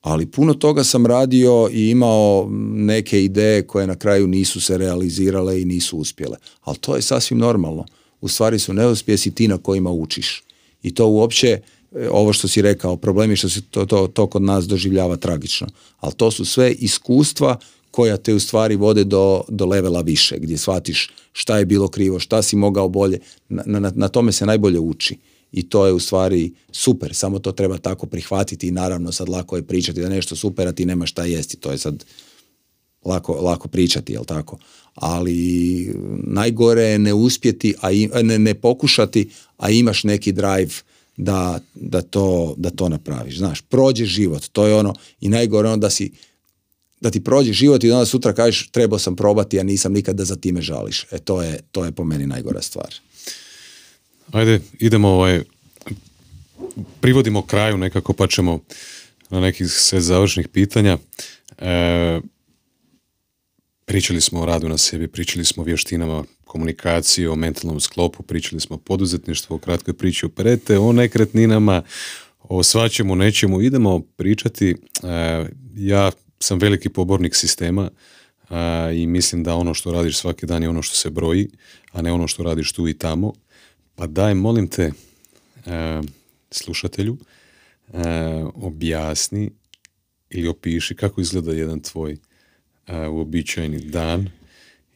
[0.01, 5.61] Ali puno toga sam radio i imao neke ideje koje na kraju nisu se realizirale
[5.61, 6.37] i nisu uspjele.
[6.61, 7.87] Ali to je sasvim normalno.
[8.21, 10.43] U stvari su neuspjesi ti na kojima učiš.
[10.83, 11.61] I to uopće, e,
[12.11, 15.67] ovo što si rekao, problem je što se to, to, to kod nas doživljava tragično.
[16.01, 17.59] Ali to su sve iskustva
[17.95, 22.19] koja te u stvari vode do, do levela više, gdje shvatiš šta je bilo krivo,
[22.19, 23.19] šta si mogao bolje.
[23.49, 25.19] Na, na, na tome se najbolje uči.
[25.53, 29.57] I to je u stvari super, samo to treba tako prihvatiti i naravno sad lako
[29.57, 31.57] je pričati da nešto super, a ti nemaš šta jesti.
[31.57, 32.05] To je sad
[33.05, 34.59] lako, lako pričati, jel tako?
[34.95, 35.95] Ali
[36.27, 37.89] najgore je ne uspjeti, a
[38.23, 40.75] ne, ne pokušati, a imaš neki drive
[41.17, 43.39] da, da, to, da to napraviš.
[43.39, 46.13] Znaš, prođe život, to je ono, i najgore ono da si
[47.05, 50.25] da ti prođe život i onda sutra kažeš trebao sam probati, a nisam nikad da
[50.25, 51.07] za time žališ.
[51.13, 52.95] E to je, to je po meni najgora stvar.
[54.33, 55.43] Ajde, idemo ovaj,
[57.01, 58.61] privodimo kraju nekako pa ćemo
[59.31, 60.99] na nekih sve završnih pitanja.
[61.59, 62.21] E,
[63.85, 68.61] pričali smo o radu na sebi, pričali smo o vještinama komunikacije, o mentalnom sklopu, pričali
[68.61, 71.83] smo o poduzetništvu, o kratkoj priči o perete, o nekretninama,
[72.41, 73.63] o svačemu nečemu.
[73.63, 74.77] Idemo pričati, e,
[75.77, 76.11] ja
[76.41, 77.91] sam veliki pobornik sistema
[78.95, 81.49] i mislim da ono što radiš svaki dan je ono što se broji,
[81.93, 83.33] a ne ono što radiš tu i tamo.
[83.95, 84.93] Pa daj, molim te,
[85.67, 86.01] e,
[86.51, 87.17] slušatelju,
[87.93, 87.99] e,
[88.55, 89.51] objasni
[90.31, 92.17] ili opiši kako izgleda jedan tvoj
[92.87, 94.31] e, uobičajeni dan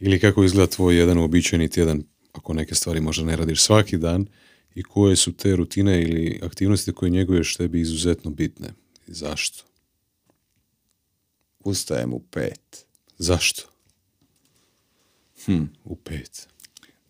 [0.00, 2.02] ili kako izgleda tvoj jedan uobičajeni tjedan
[2.32, 4.26] ako neke stvari možda ne radiš svaki dan
[4.74, 8.68] i koje su te rutine ili aktivnosti koje njeguješ tebi izuzetno bitne
[9.08, 9.67] i zašto?
[11.64, 12.86] Ustajem u pet.
[13.18, 13.62] Zašto?
[15.44, 15.64] Hm.
[15.84, 16.48] U pet.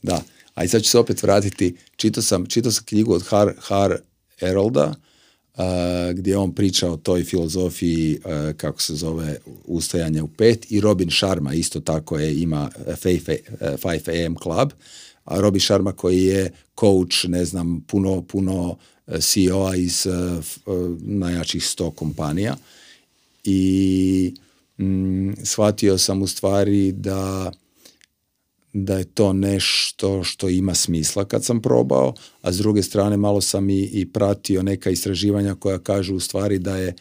[0.03, 0.23] Da,
[0.55, 3.99] a i sad ću se opet vratiti, čitao sam, čitao sam knjigu od Har, Har
[4.41, 4.95] Erolda,
[5.55, 5.65] uh,
[6.13, 11.11] gdje on priča o toj filozofiji, uh, kako se zove, ustajanje u pet i Robin
[11.11, 14.73] Sharma isto tako je, ima 5 AM Club,
[15.25, 18.77] a Robin Sharma koji je coach, ne znam, puno, puno
[19.21, 20.07] CEO-a iz
[21.01, 22.57] najjačih sto kompanija
[23.45, 24.35] i
[24.79, 27.53] mm, shvatio sam u stvari da
[28.73, 33.41] da je to nešto što ima smisla kad sam probao, a s druge strane malo
[33.41, 36.95] sam i, i pratio neka istraživanja koja kažu u stvari da je e,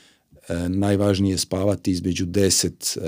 [0.69, 3.01] najvažnije spavati između 10 e,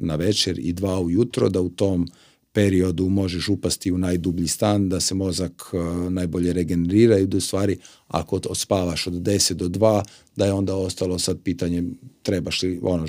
[0.00, 2.08] na večer i 2 ujutro, da u tom
[2.52, 5.76] periodu možeš upasti u najdublji stan, da se mozak e,
[6.10, 10.02] najbolje regenerira i da u stvari ako spavaš od 10 do 2,
[10.36, 11.84] da je onda ostalo sad pitanje
[12.22, 13.06] trebaš li, ono,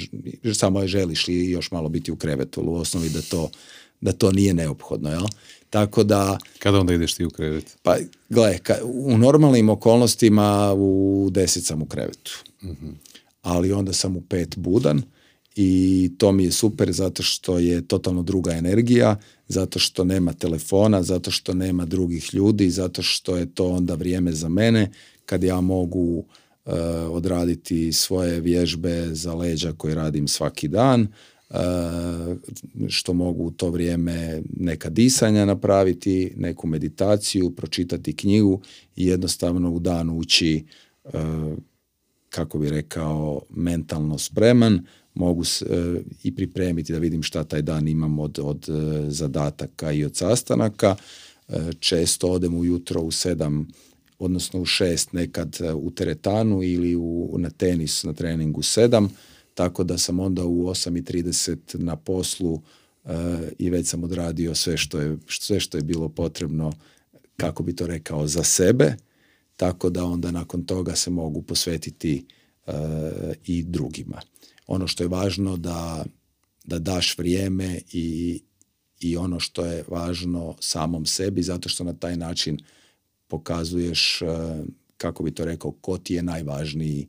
[0.53, 3.49] samo je želiš li još malo biti u krevetu, u osnovi da to
[4.03, 5.25] da to nije neophodno, jel?
[5.69, 6.37] Tako da...
[6.59, 7.77] Kada onda ideš ti u krevet?
[7.83, 7.95] Pa,
[8.29, 12.43] gle, u normalnim okolnostima u deset sam u krevetu.
[12.63, 12.89] Mhm.
[13.41, 15.01] Ali onda sam u pet budan
[15.55, 19.15] i to mi je super zato što je totalno druga energija,
[19.47, 24.31] zato što nema telefona, zato što nema drugih ljudi, zato što je to onda vrijeme
[24.31, 24.91] za mene
[25.25, 26.25] kad ja mogu
[26.65, 26.71] eh,
[27.09, 31.07] odraditi svoje vježbe za leđa koje radim svaki dan,
[32.87, 38.61] što mogu u to vrijeme neka disanja napraviti, neku meditaciju, pročitati knjigu
[38.95, 40.65] i jednostavno u dan ući
[41.03, 41.09] e,
[42.29, 45.65] kako bi rekao mentalno spreman, mogu se
[46.23, 48.73] i pripremiti da vidim šta taj dan imam od, od e,
[49.09, 50.95] zadataka i od sastanaka.
[51.47, 53.67] E, često odem ujutro u sedam
[54.19, 59.09] odnosno u šest nekad u teretanu ili u, na tenis na treningu sedam
[59.53, 63.11] tako da sam onda u 8.30 na poslu uh,
[63.59, 66.73] i već sam odradio sve što, je, sve što je bilo potrebno,
[67.37, 68.95] kako bi to rekao, za sebe,
[69.55, 72.25] tako da onda nakon toga se mogu posvetiti
[72.67, 72.73] uh,
[73.45, 74.21] i drugima.
[74.67, 76.05] Ono što je važno da,
[76.63, 78.41] da daš vrijeme i,
[78.99, 82.59] i ono što je važno samom sebi, zato što na taj način
[83.27, 84.29] pokazuješ, uh,
[84.97, 87.07] kako bi to rekao, ko ti je najvažniji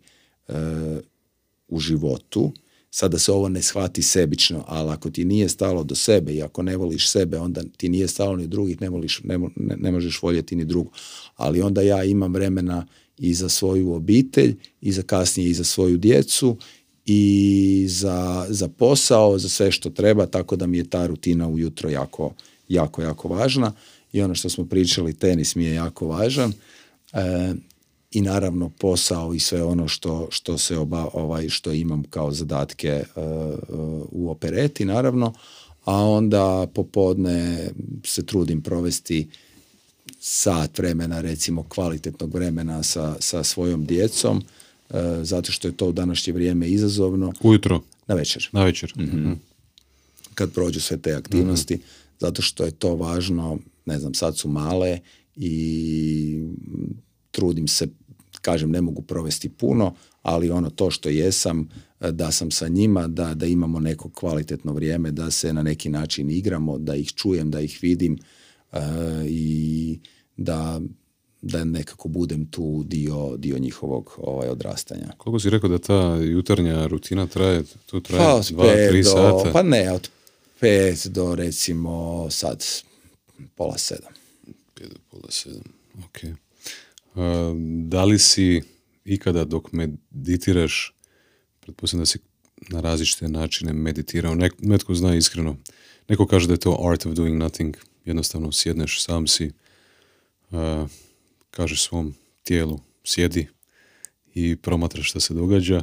[1.69, 2.53] u životu,
[2.91, 6.63] sada se ovo ne shvati sebično, ali ako ti nije stalo do sebe i ako
[6.63, 10.57] ne voliš sebe, onda ti nije stalo ni drugih, ne, voliš, ne, ne, možeš voljeti
[10.57, 10.91] ni drugo.
[11.37, 12.87] Ali onda ja imam vremena
[13.19, 16.57] i za svoju obitelj, i za kasnije i za svoju djecu,
[17.07, 21.91] i za, za posao, za sve što treba, tako da mi je ta rutina ujutro
[21.91, 22.33] jako,
[22.69, 23.73] jako, jako važna.
[24.13, 26.53] I ono što smo pričali, tenis mi je jako važan.
[27.13, 27.55] E,
[28.15, 33.05] i naravno posao i sve ono što, što se oba, ovaj, što imam kao zadatke
[33.17, 33.25] uh,
[34.11, 35.33] u opereti naravno,
[35.85, 37.71] a onda popodne
[38.05, 39.29] se trudim provesti
[40.21, 44.43] sat vremena, recimo kvalitetnog vremena sa, sa svojom djecom,
[45.23, 47.33] zato što je to u današnje vrijeme izazovno.
[47.43, 47.81] Ujutro?
[48.07, 48.49] Na večer.
[48.53, 48.93] Na večer.
[48.97, 49.33] mm
[50.35, 51.85] Kad prođu sve te aktivnosti, mhm.
[52.21, 54.99] zato što je to važno, ne znam, sad su male
[55.37, 56.45] i
[57.31, 57.89] trudim se
[58.45, 61.69] kažem ne mogu provesti puno, ali ono to što jesam,
[62.01, 65.89] e, da sam sa njima, da, da imamo neko kvalitetno vrijeme, da se na neki
[65.89, 68.19] način igramo, da ih čujem, da ih vidim
[68.73, 68.79] e,
[69.29, 69.99] i
[70.37, 70.81] da
[71.47, 75.13] da nekako budem tu dio, dio njihovog ovaj, odrastanja.
[75.19, 77.63] Koliko si rekao da ta jutarnja rutina traje?
[77.87, 79.51] Tu traje Pa, dva, tri do, sata?
[79.53, 80.09] pa ne, od
[80.61, 82.65] pet do recimo sad
[83.55, 84.13] pola sedam.
[84.75, 85.63] Pet do pola sedam,
[85.99, 86.19] ok.
[87.15, 87.55] A,
[87.85, 88.63] da li si
[89.05, 90.95] ikada dok meditiraš,
[91.61, 92.19] pretpostavljam da si
[92.69, 95.57] na različite načine meditirao, Nek- netko zna iskreno,
[96.09, 99.51] neko kaže da je to art of doing nothing, jednostavno sjedneš, sam si,
[100.51, 100.87] a,
[101.55, 103.47] kažeš svom tijelu, sjedi
[104.35, 105.83] i promatraš šta se događa.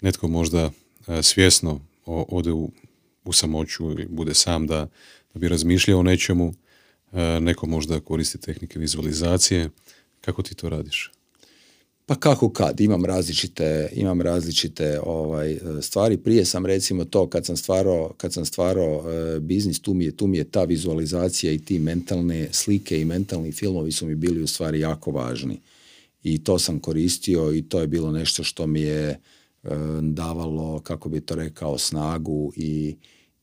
[0.00, 0.70] Netko možda
[1.06, 2.70] a, svjesno ode u,
[3.24, 4.88] u samoću ili bude sam da,
[5.34, 6.54] da bi razmišljao o nečemu,
[7.12, 9.70] a, neko možda koristi tehnike vizualizacije.
[10.20, 11.13] Kako ti to radiš?
[12.06, 16.16] Pa kako kad, imam različite, imam različite ovaj, stvari.
[16.16, 20.16] Prije sam recimo to kad sam stvarao, kad sam stvarao e, biznis, tu mi, je,
[20.16, 24.42] tu mi je ta vizualizacija i ti mentalne slike i mentalni filmovi su mi bili
[24.42, 25.60] u stvari jako važni.
[26.22, 29.18] I to sam koristio i to je bilo nešto što mi je e,
[30.02, 32.96] davalo, kako bi to rekao, snagu i,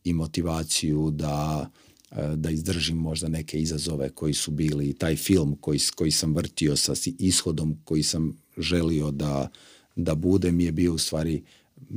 [0.04, 1.70] i motivaciju da
[2.12, 6.36] e, da izdržim možda neke izazove koji su bili i taj film koji, koji sam
[6.36, 9.50] vrtio sa ishodom koji sam želio da,
[9.96, 11.44] da bude mi je bio u stvari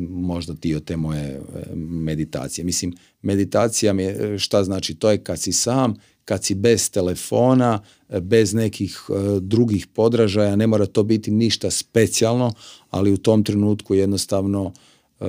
[0.08, 1.40] možda dio te moje e,
[1.76, 2.64] meditacije.
[2.64, 2.92] Mislim,
[3.22, 7.82] meditacija mi je, e, šta znači, to je kad si sam, kad si bez telefona,
[8.08, 9.00] e, bez nekih
[9.40, 12.52] drugih podražaja, ne mora to biti ništa specijalno,
[12.90, 14.72] ali u tom trenutku jednostavno
[15.20, 15.24] e,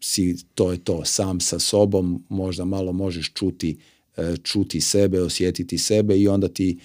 [0.00, 3.78] si, to je to, sam sa sobom, možda malo možeš čuti,
[4.42, 6.78] čuti sebe, osjetiti sebe i onda ti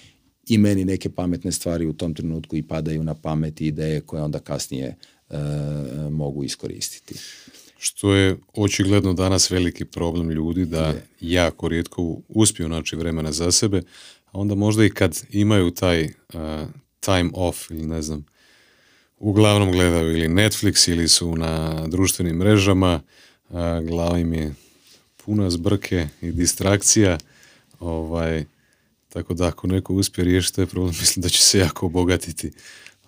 [0.50, 4.22] i meni neke pametne stvari u tom trenutku i padaju na pamet i ideje koje
[4.22, 4.96] onda kasnije
[5.30, 5.36] e,
[6.10, 7.14] mogu iskoristiti.
[7.78, 13.82] Što je očigledno danas veliki problem ljudi da jako rijetko uspiju naći vremena za sebe,
[14.32, 16.10] a onda možda i kad imaju taj uh,
[17.00, 18.26] time off ili ne znam,
[19.18, 23.00] uglavnom gledaju ili Netflix ili su na društvenim mrežama,
[23.50, 24.54] a, glava im je
[25.24, 27.18] puna zbrke i distrakcija,
[27.80, 28.44] ovaj,
[29.12, 32.50] tako da ako neko uspije riješiti taj problem, mislim da će se jako obogatiti.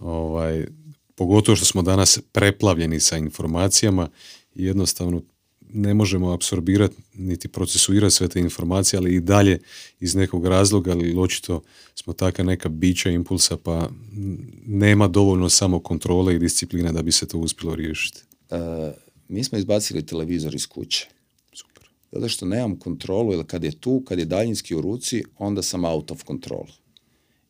[0.00, 0.66] Ovaj,
[1.14, 4.08] pogotovo što smo danas preplavljeni sa informacijama
[4.54, 5.22] i jednostavno
[5.74, 9.58] ne možemo apsorbirati niti procesuirati sve te informacije, ali i dalje
[10.00, 11.62] iz nekog razloga, ali očito
[11.94, 13.90] smo taka neka bića impulsa, pa
[14.66, 18.20] nema dovoljno samo kontrole i discipline da bi se to uspjelo riješiti.
[18.50, 18.56] E,
[19.28, 21.08] mi smo izbacili televizor iz kuće.
[22.12, 25.84] Zato što nemam kontrolu, jer kad je tu, kad je daljinski u ruci, onda sam
[25.84, 26.64] out of control.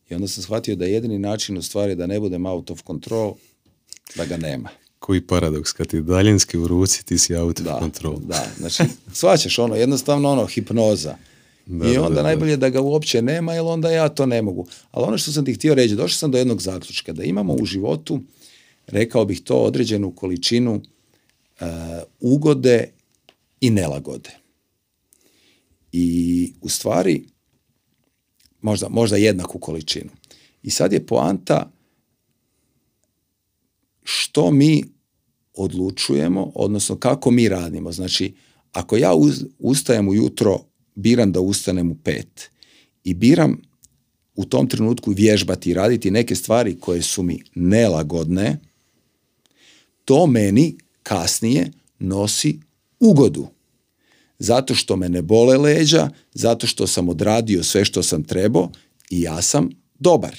[0.09, 2.83] I onda sam shvatio da je jedini način u stvari da ne budem out of
[2.87, 3.33] control,
[4.15, 4.69] da ga nema.
[4.99, 8.19] Koji paradoks, kad je daljinski u ruci, ti si out of Da, control.
[8.19, 8.83] da, znači,
[9.13, 11.15] shvaćaš ono, jednostavno ono, hipnoza.
[11.65, 12.23] Da, I da, onda da, da.
[12.23, 14.67] najbolje da ga uopće nema, jer onda ja to ne mogu.
[14.91, 17.65] Ali ono što sam ti htio reći, došao sam do jednog zaključka, da imamo u
[17.65, 18.19] životu,
[18.87, 20.81] rekao bih to, određenu količinu
[21.59, 21.65] e,
[22.19, 22.89] ugode
[23.61, 24.29] i nelagode.
[25.93, 27.23] I u stvari,
[28.61, 30.09] možda, možda jednaku količinu.
[30.63, 31.71] I sad je poanta
[34.03, 34.83] što mi
[35.53, 37.91] odlučujemo, odnosno kako mi radimo.
[37.91, 38.33] Znači,
[38.71, 40.59] ako ja uz, ustajem ujutro,
[40.95, 42.49] biram da ustanem u pet
[43.03, 43.61] i biram
[44.35, 48.59] u tom trenutku vježbati i raditi neke stvari koje su mi nelagodne,
[50.05, 52.59] to meni kasnije nosi
[52.99, 53.47] ugodu.
[54.43, 58.71] Zato što me ne bole leđa, zato što sam odradio sve što sam trebao
[59.09, 60.37] i ja sam dobar.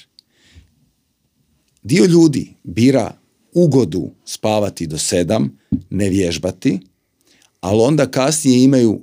[1.83, 3.17] Dio ljudi bira
[3.53, 5.59] ugodu spavati do sedam,
[5.91, 6.81] ne vježbati,
[7.61, 9.01] ali onda kasnije imaju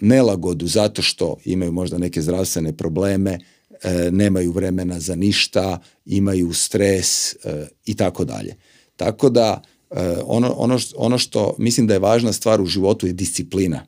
[0.00, 3.38] nelagodu zato što imaju možda neke zdravstvene probleme,
[3.82, 8.56] e, nemaju vremena za ništa, imaju stres e, i tako dalje.
[8.96, 13.12] Tako da e, ono, ono, ono što mislim da je važna stvar u životu je
[13.12, 13.86] disciplina.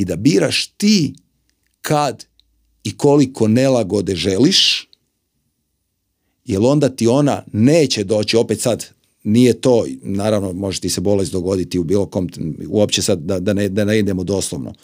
[0.00, 1.14] I da biraš ti
[1.80, 2.24] kad
[2.84, 4.88] i koliko nelagode želiš,
[6.44, 8.86] jer onda ti ona neće doći, opet sad
[9.24, 12.28] nije to, naravno može ti se bolest dogoditi u bilo kom,
[12.68, 14.74] uopće sad da, da, ne, da ne idemo doslovno,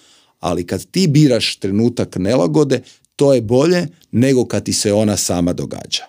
[0.40, 2.82] ali kad ti biraš trenutak nelagode,
[3.16, 6.02] to je bolje nego kad ti se ona sama događa.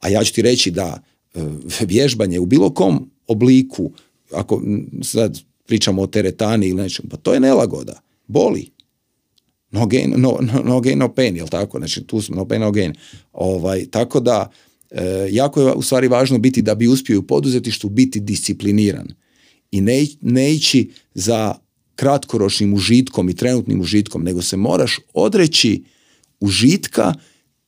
[0.00, 1.02] A ja ću ti reći da
[1.34, 1.40] e,
[1.80, 3.90] vježbanje u bilo kom obliku,
[4.32, 4.62] ako
[5.02, 8.70] sad pričamo o teretani ili nečem, pa to je nelagoda, boli.
[9.70, 11.78] No gain, no, no, gain, no pain, jel tako?
[11.78, 12.94] Znači, tu smo, no pain, no gain.
[13.32, 14.50] Ovaj, tako da,
[14.90, 19.08] e, jako je u stvari važno biti da bi uspio u poduzetništvu biti discipliniran
[19.70, 21.54] i ne, ne ići za
[21.94, 25.84] kratkoročnim užitkom i trenutnim užitkom, nego se moraš odreći
[26.40, 27.14] užitka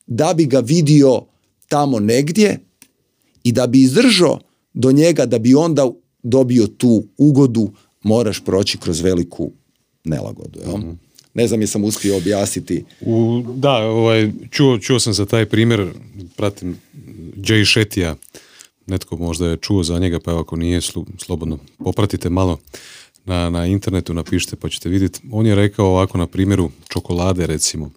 [0.07, 1.21] da bi ga vidio
[1.67, 2.59] tamo negdje
[3.43, 4.39] i da bi izdržao
[4.73, 5.91] do njega, da bi onda
[6.23, 7.71] dobio tu ugodu,
[8.03, 9.51] moraš proći kroz veliku
[10.03, 10.59] nelagodu.
[10.65, 10.77] Jel?
[10.77, 10.91] Mhm.
[11.33, 12.83] Ne znam jesam uspio objasniti.
[13.01, 15.87] U, da, ovaj, čuo, čuo sam za taj primjer,
[16.35, 16.77] pratim
[17.37, 18.15] Jay Shetija,
[18.87, 22.59] netko možda je čuo za njega, pa evo ako nije, slu- slobodno popratite malo
[23.25, 25.19] na, na internetu, napišite pa ćete vidjeti.
[25.31, 27.91] On je rekao ovako na primjeru čokolade recimo,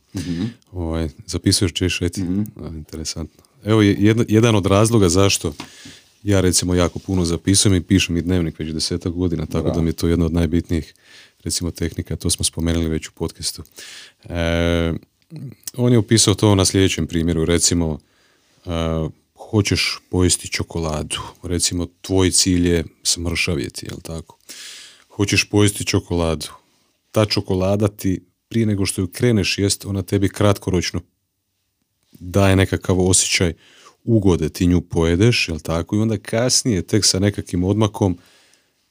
[0.73, 3.45] ovaj, zapisuješ Jay Shetty, A, interesantno.
[3.65, 5.55] Evo je jedan, jedan od razloga zašto
[6.23, 9.89] ja recimo jako puno zapisujem i pišem i dnevnik već desetak godina, tako da mi
[9.89, 10.95] je to jedna od najbitnijih
[11.45, 13.63] recimo tehnika, to smo spomenuli već u podcastu.
[14.25, 14.93] E,
[15.77, 17.99] on je opisao to na sljedećem primjeru, recimo
[18.67, 18.71] e,
[19.51, 24.39] hoćeš pojesti čokoladu, recimo tvoj cilj je smršavjeti, jel tako?
[25.09, 26.47] Hoćeš pojesti čokoladu,
[27.11, 31.01] ta čokolada ti prije nego što ju kreneš jest, ona tebi kratkoročno
[32.13, 33.53] daje nekakav osjećaj
[34.05, 35.97] ugode, ti nju pojedeš, jel tako?
[35.97, 38.19] I onda kasnije, tek sa nekakvim odmakom,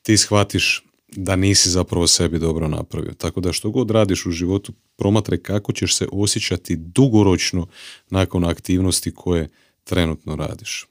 [0.02, 0.84] ti shvatiš
[1.16, 3.14] da nisi zapravo sebi dobro napravio.
[3.14, 7.68] Tako da što god radiš u životu, promatraj kako ćeš se osjećati dugoročno
[8.10, 9.50] nakon aktivnosti koje
[9.84, 10.88] trenutno radiš.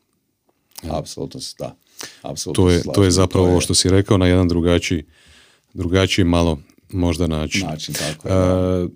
[0.83, 1.77] Apsolutno, s- da.
[2.23, 5.05] Apsolutno To se je, to je zapravo ovo što si rekao na jedan drugačiji,
[5.75, 6.59] drugačiji malo
[6.91, 7.67] možda način.
[7.67, 7.95] način.
[7.95, 8.89] Tako je, da.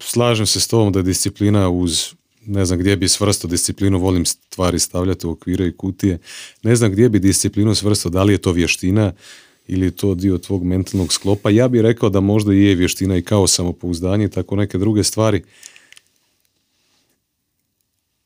[0.00, 2.14] Slažem se s tobom da je disciplina uz
[2.46, 6.18] ne znam gdje bi svrstao disciplinu, volim stvari stavljati u okvire i kutije.
[6.62, 9.12] Ne znam gdje bi disciplinu svrstao, da li je to vještina
[9.66, 11.50] ili je to dio tvog mentalnog sklopa.
[11.50, 15.42] Ja bih rekao da možda je vještina i kao samopouzdanje, i tako neke druge stvari.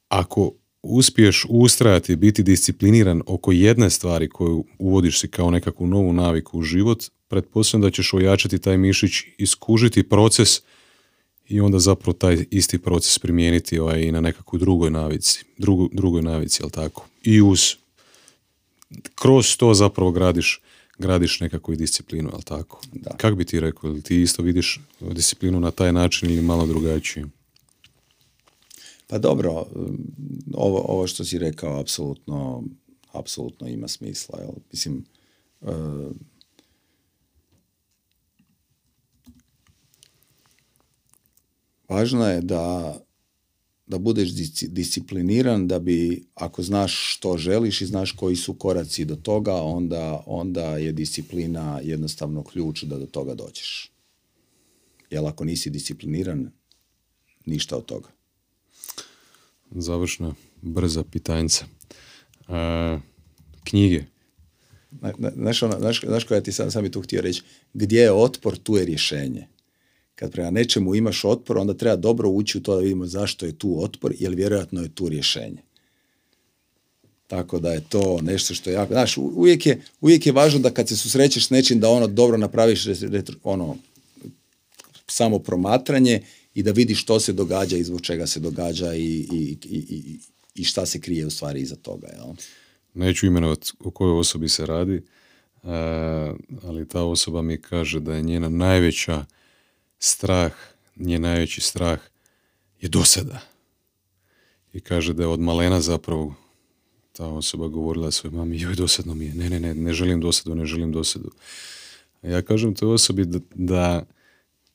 [0.09, 0.53] Ako
[0.83, 6.63] uspiješ ustrajati biti discipliniran oko jedne stvari koju uvodiš si kao nekakvu novu naviku u
[6.63, 10.61] život, pretpostavljam da ćeš ojačati taj mišić, iskužiti proces
[11.49, 16.23] i onda zapravo taj isti proces primijeniti ovaj, i na nekakvoj drugoj navici, drugu, drugoj
[16.23, 17.07] navici, jel tako?
[17.23, 17.75] I uz,
[19.15, 20.61] kroz to zapravo gradiš,
[20.99, 22.81] gradiš nekakvu i disciplinu, jel tako?
[22.93, 23.11] Da.
[23.11, 27.27] Kak bi ti rekao, ti isto vidiš disciplinu na taj način ili malo drugačije?
[29.07, 29.99] Pa dobro, um,
[30.55, 32.63] ovo, ovo što si rekao apsolutno,
[33.13, 34.39] apsolutno ima smisla.
[34.41, 34.53] Jel?
[34.73, 35.05] Mislim,
[35.63, 35.73] e,
[41.89, 42.99] važno je da,
[43.87, 49.05] da budeš disci- discipliniran, da bi, ako znaš što želiš i znaš koji su koraci
[49.05, 53.93] do toga, onda, onda je disciplina jednostavno ključ da do toga dođeš.
[55.11, 56.51] Jer ako nisi discipliniran,
[57.47, 58.09] ništa od toga.
[59.71, 61.65] Završna, brza pitanjca.
[62.49, 62.99] E,
[63.65, 64.05] knjige.
[64.93, 67.43] Zna- zna- Znaš, ono, znaš, znaš koja ti sam, sam bi tu htio reći,
[67.75, 69.47] gdje je otpor, tu je rješenje.
[70.17, 73.59] Kad prema nečemu imaš otpor, onda treba dobro ući u to da vidimo zašto je
[73.59, 75.63] tu otpor, jer vjerojatno je tu rješenje.
[77.27, 78.93] Tako da je to nešto što je jako...
[78.93, 82.37] Znaš, uvijek je, uvijek je važno da kad se susrećeš s nečim da ono dobro
[82.37, 83.77] napraviš ret- retro- ono,
[85.07, 86.23] samo promatranje
[86.55, 90.19] i da vidiš što se događa i zbog čega se događa i, i, i, i,
[90.55, 92.07] i šta se krije u stvari iza toga.
[92.07, 92.35] Jel?
[92.95, 95.03] Neću imenovati o kojoj osobi se radi, e,
[96.63, 99.25] ali ta osoba mi kaže da je njena najveća
[99.99, 100.53] strah,
[100.97, 102.01] njen najveći strah
[102.81, 103.41] je dosada.
[104.73, 106.35] I kaže da je od malena zapravo
[107.13, 110.55] ta osoba govorila svojoj mami, joj dosadno mi je, ne, ne, ne, ne želim dosadu,
[110.55, 111.31] ne želim dosadu.
[112.23, 114.07] A ja kažem toj osobi da, da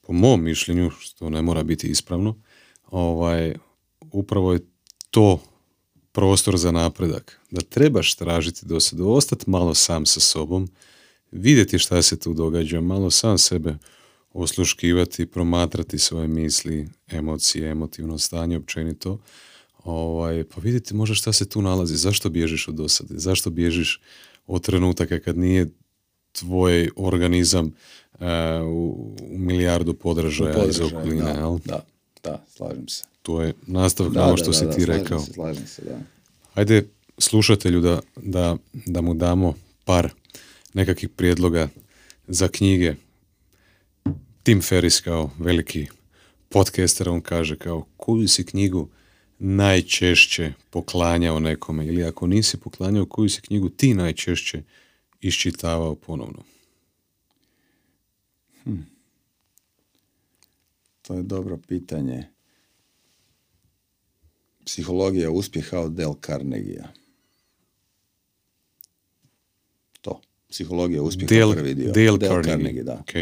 [0.01, 2.35] po mom mišljenju, što ne mora biti ispravno,
[2.87, 3.55] ovaj,
[4.11, 4.59] upravo je
[5.09, 5.43] to
[6.11, 7.39] prostor za napredak.
[7.51, 10.69] Da trebaš tražiti dosadu, ostati malo sam sa sobom,
[11.31, 13.77] vidjeti šta se tu događa, malo sam sebe
[14.33, 19.19] osluškivati, promatrati svoje misli, emocije, emotivno stanje općenito,
[19.83, 24.01] ovaj, pa vidjeti možda šta se tu nalazi, zašto bježiš od dosade, zašto bježiš
[24.47, 25.69] od trenutaka kad nije
[26.31, 27.71] tvoj organizam
[28.19, 28.25] e,
[28.61, 31.57] u, u milijardu podražaja iz okoline, da, jel?
[31.65, 31.85] da,
[32.23, 33.03] da, slažem se.
[33.21, 35.19] To je nastavak na što da, si da, ti slažem rekao.
[35.19, 35.99] Se, slažem se, da.
[36.53, 36.87] Ajde
[37.17, 39.53] slušatelju da, da, da mu damo
[39.85, 40.09] par
[40.73, 41.69] nekakvih prijedloga
[42.27, 42.95] za knjige.
[44.43, 45.87] Tim Ferris kao veliki
[46.49, 48.89] podcaster, on kaže kao koju si knjigu
[49.39, 54.63] najčešće poklanjao nekome ili ako nisi poklanjao koju si knjigu ti najčešće
[55.21, 56.43] iščitavao ponovno.
[61.01, 62.27] To je dobro pitanje.
[64.65, 66.83] Psihologija uspjeha od Del Carnegie.
[70.01, 70.21] To.
[70.49, 71.91] Psihologija uspjeha Dale, prvi dio.
[71.91, 72.83] Dale Dale Carnegie.
[72.83, 72.93] da.
[72.93, 73.13] Ok.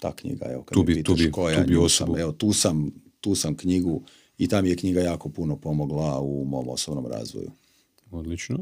[0.00, 2.52] Ta knjiga, evo, kad Tu bi- tu bi- koja, tu bi osobu- sam, evo, tu
[2.52, 2.90] sam,
[3.20, 4.02] tu sam knjigu
[4.38, 7.50] i ta mi je knjiga jako puno pomogla u mom osobnom razvoju.
[8.10, 8.58] Odlično.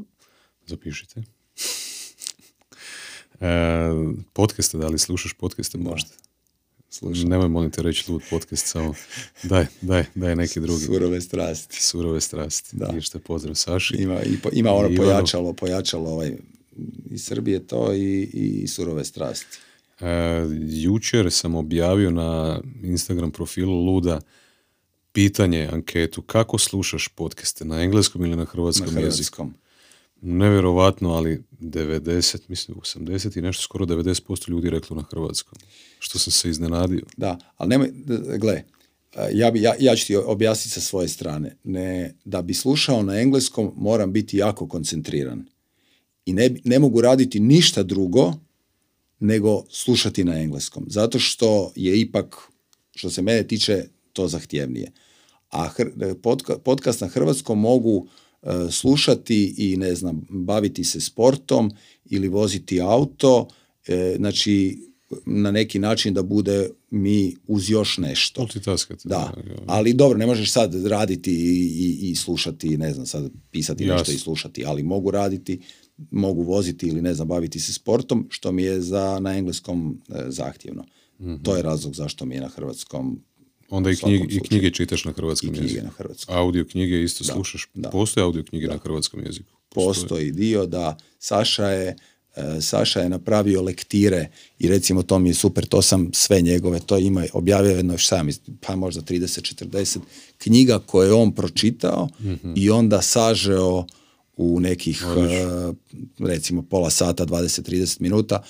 [0.66, 1.22] Zapišite.
[3.40, 3.46] E,
[4.32, 6.10] podcaste, da li slušaš podcaste možda?
[6.90, 7.28] Slušam.
[7.28, 8.94] Nemoj molim te reći lud podcast, samo
[9.42, 10.80] daj, daj, daj neki drugi.
[10.80, 11.82] Surove strasti.
[11.82, 12.76] Surove strasti.
[12.76, 12.88] Da.
[12.88, 13.94] Ništa, pozdrav Saši.
[13.96, 16.36] Ima, i po- ima ono I pojačalo, pojačalo ovaj,
[17.06, 19.58] iz Srbije to i, i surove strasti.
[20.00, 20.06] E,
[20.60, 24.20] jučer sam objavio na Instagram profilu Luda
[25.12, 29.00] pitanje, anketu, kako slušaš podcaste, na engleskom ili na Na hrvatskom jeziku?
[29.00, 29.54] hrvatskom.
[30.20, 35.58] Nevjerovatno, ali 90, mislim 80 i nešto, skoro 90% ljudi reklo na hrvatskom.
[35.98, 37.02] Što sam se iznenadio.
[37.16, 37.90] Da, ali nemoj,
[38.38, 38.62] gle,
[39.14, 41.56] a, ja, bi, ja, ja ću ti objasniti sa svoje strane.
[41.64, 45.46] Ne, da bi slušao na engleskom moram biti jako koncentriran.
[46.26, 48.34] I ne, ne mogu raditi ništa drugo
[49.20, 50.84] nego slušati na engleskom.
[50.88, 52.36] Zato što je ipak,
[52.94, 54.92] što se mene tiče, to zahtjevnije.
[55.50, 55.68] A
[56.22, 58.06] podka- podcast na hrvatskom mogu
[58.42, 61.70] e, slušati i ne znam, baviti se sportom
[62.04, 63.48] ili voziti auto,
[63.86, 64.78] e, znači
[65.26, 68.40] na neki način da bude mi uz još nešto.
[68.40, 69.08] Multitaskati.
[69.08, 69.32] Da,
[69.66, 74.00] ali dobro, ne možeš sad raditi i, i, i slušati, ne znam, sad pisati nešto
[74.00, 74.14] Jasno.
[74.14, 75.60] i slušati, ali mogu raditi,
[76.10, 80.24] mogu voziti ili ne znam, baviti se sportom, što mi je za, na engleskom e,
[80.28, 80.84] zahtjevno.
[81.42, 83.20] To je razlog zašto mi je na hrvatskom
[83.70, 85.84] Onda i, knjige, i knjige čitaš na hrvatskom I knjige jeziku.
[85.84, 86.36] na hrvatskom.
[86.36, 87.68] Audio knjige isto slušaš.
[87.74, 87.90] da.
[87.90, 89.52] Postoje audio knjige na hrvatskom jeziku.
[89.68, 91.96] postoji dio da Saša je
[92.36, 96.80] e, Saša je napravio lektire i recimo to mi je super, to sam sve njegove,
[96.80, 98.24] to ima, objavio jedno, šta
[98.60, 99.98] pa možda 30-40
[100.38, 102.08] knjiga koje je on pročitao
[102.56, 103.86] i onda sažeo
[104.38, 105.72] u nekih e,
[106.18, 108.42] recimo pola sata, 20-30 minuta,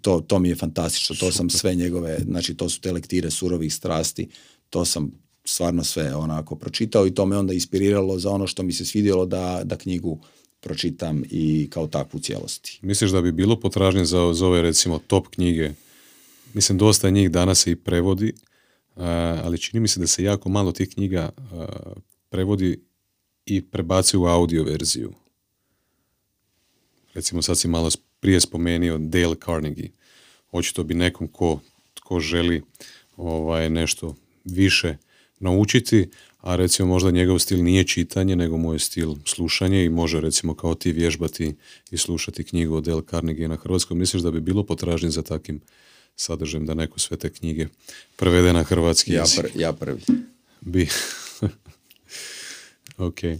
[0.00, 3.74] to, to mi je fantastično, to sam sve njegove, znači to su te lektire surovih
[3.74, 4.28] strasti,
[4.70, 5.10] to sam
[5.44, 9.26] stvarno sve onako pročitao i to me onda inspiriralo za ono što mi se svidjelo
[9.26, 10.20] da, da knjigu
[10.60, 12.78] pročitam i kao takvu cijelosti.
[12.82, 15.70] Misliš da bi bilo potražnje za, za ove recimo top knjige?
[16.54, 18.32] Mislim, dosta njih danas se i prevodi,
[18.96, 21.66] a, ali čini mi se da se jako malo tih knjiga a,
[22.28, 22.80] prevodi
[23.46, 25.12] i prebacuje u audio verziju.
[27.14, 29.90] Recimo sad si malo prije spomenio Dale Carnegie.
[30.52, 31.60] Očito bi nekom ko,
[32.02, 32.62] ko želi
[33.16, 34.14] ovaj, nešto
[34.44, 34.96] više
[35.40, 36.10] naučiti,
[36.40, 40.54] a recimo možda njegov stil nije čitanje, nego mu je stil slušanje i može recimo
[40.54, 41.54] kao ti vježbati
[41.90, 43.98] i slušati knjigu od Dale Carnegie na hrvatskom.
[43.98, 45.60] Misliš da bi bilo potražnje za takim
[46.16, 47.66] sadržajem da neko sve te knjige
[48.16, 49.40] prevede na hrvatski Ja, jezik?
[49.44, 50.00] pr- ja prvi.
[50.60, 50.88] Bi.
[53.08, 53.24] ok.
[53.24, 53.38] E,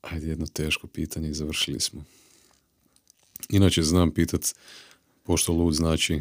[0.00, 2.04] ajde jedno teško pitanje i završili smo.
[3.48, 4.54] Inače znam pitat,
[5.22, 6.20] pošto LUD znači, e,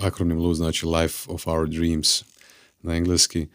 [0.00, 2.22] akronim LUD znači Life of Our Dreams
[2.82, 3.46] na engleski,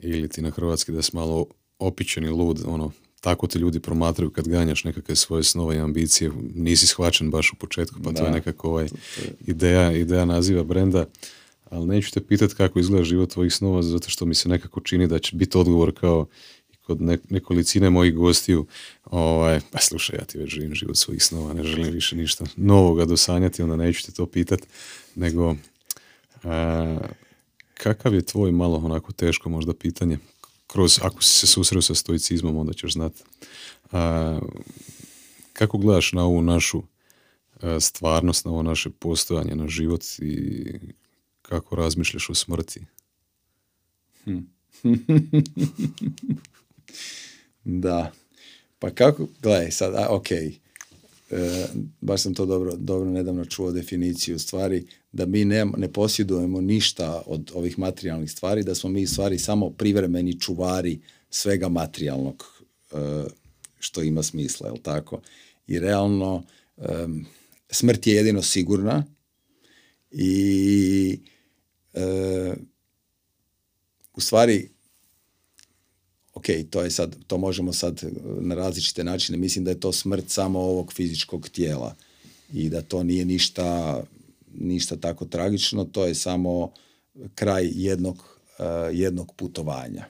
[0.00, 1.46] ili ti na hrvatski da si malo
[1.78, 6.86] opičeni lud, ono, tako te ljudi promatraju kad ganjaš nekakve svoje snove i ambicije, nisi
[6.86, 8.30] shvaćen baš u početku, pa to je Da.
[8.30, 8.88] nekako ovaj
[9.46, 11.06] ideja, ideja naziva brenda,
[11.70, 15.06] ali neću te pitati kako izgleda život tvojih snova, zato što mi se nekako čini
[15.06, 16.26] da će biti odgovor kao
[16.88, 18.66] kod ne- nekolicine mojih gostiju,
[19.04, 23.04] ovaj, pa slušaj, ja ti već živim život svojih snova, ne želim više ništa novoga
[23.04, 24.60] dosanjati, onda neću te to pitat,
[25.14, 25.56] nego
[26.44, 26.98] a,
[27.74, 30.18] kakav je tvoj malo onako teško možda pitanje,
[30.66, 33.22] kroz, ako si se susreo sa stoicizmom, onda ćeš znati.
[33.92, 34.40] A,
[35.52, 36.82] kako gledaš na ovu našu
[37.60, 40.64] a, stvarnost, na ovo naše postojanje, na život i
[41.42, 42.80] kako razmišljaš o smrti?
[47.64, 48.12] Da.
[48.78, 50.52] Pa kako, gledaj sad, a, ok, e,
[52.00, 57.22] baš sam to dobro, dobro nedavno čuo definiciju stvari, da mi ne, ne posjedujemo ništa
[57.26, 61.00] od ovih materijalnih stvari, da smo mi stvari samo privremeni čuvari
[61.30, 62.96] svega materijalnog e,
[63.78, 65.20] što ima smisla, jel tako?
[65.66, 66.44] I realno
[66.76, 67.26] em,
[67.70, 69.04] smrt je jedino sigurna
[70.10, 71.20] i
[71.94, 72.54] e,
[74.14, 74.70] u stvari
[76.38, 78.10] ok, to je sad, to možemo sad e,
[78.40, 81.94] na različite načine, mislim da je to smrt samo ovog fizičkog tijela
[82.52, 84.02] i da to nije ništa,
[84.54, 86.72] ništa tako tragično, to je samo
[87.34, 90.04] kraj jednog, e, jednog putovanja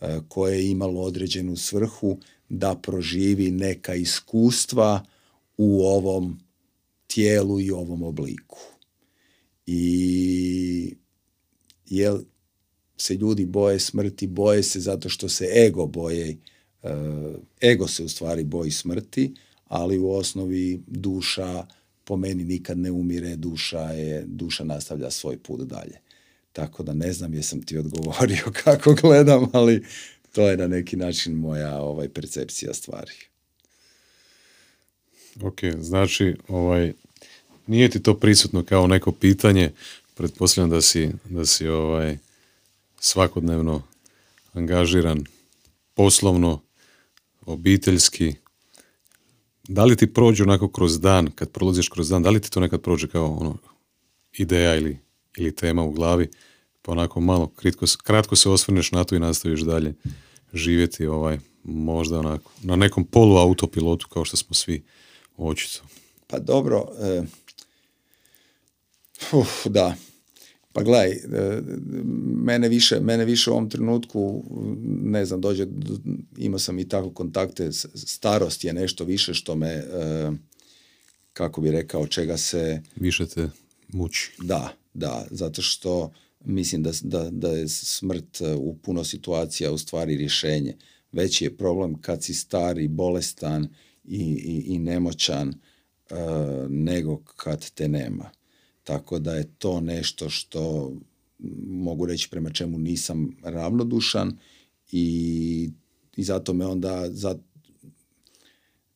[0.00, 5.04] e, koje je imalo određenu svrhu da proživi neka iskustva
[5.56, 6.40] u ovom
[7.06, 8.58] tijelu i ovom obliku.
[9.66, 10.94] I
[11.86, 12.20] jel
[13.00, 16.36] se ljudi boje smrti, boje se zato što se ego boje,
[16.82, 16.88] e,
[17.62, 19.34] ego se u stvari boji smrti,
[19.68, 21.66] ali u osnovi duša
[22.04, 25.98] po meni nikad ne umire, duša je, duša nastavlja svoj put dalje.
[26.52, 29.84] tako da ne znam jesam ti odgovorio kako gledam, ali
[30.32, 33.12] to je na neki način moja ovaj percepcija stvari.
[35.42, 36.92] Ok, znači ovaj,
[37.66, 39.70] nije ti to prisutno kao neko pitanje,
[40.14, 42.18] pretpostavljam da si, da si ovaj,
[43.00, 43.82] svakodnevno
[44.52, 45.24] angažiran
[45.94, 46.60] poslovno,
[47.46, 48.34] obiteljski.
[49.68, 52.60] Da li ti prođe onako kroz dan, kad prolaziš kroz dan, da li ti to
[52.60, 53.56] nekad prođe kao ono,
[54.32, 54.98] ideja ili,
[55.36, 56.30] ili tema u glavi,
[56.82, 59.94] pa onako malo kritko, kratko se osvrneš na to i nastaviš dalje
[60.52, 64.82] živjeti ovaj, možda onako, na nekom polu autopilotu kao što smo svi
[65.36, 65.82] očito.
[66.26, 67.22] Pa dobro, e,
[69.32, 69.94] uf, da,
[70.72, 71.62] pa gledaj, e,
[72.44, 74.44] mene više, mene više u ovom trenutku,
[74.86, 75.66] ne znam, dođe,
[76.36, 79.84] imao sam i tako kontakte, starost je nešto više što me, e,
[81.32, 82.82] kako bi rekao, čega se...
[82.96, 83.48] Više te
[83.88, 84.32] muči.
[84.42, 86.12] Da, da, zato što
[86.44, 90.76] mislim da, da, da je smrt u puno situacija u stvari rješenje.
[91.12, 93.68] Veći je problem kad si stari, bolestan
[94.04, 95.54] i, i, i nemoćan
[96.68, 98.30] nego kad te nema.
[98.90, 100.92] Tako da je to nešto što
[101.66, 104.38] mogu reći prema čemu nisam ravnodušan
[104.92, 105.70] i,
[106.16, 107.10] i zato me onda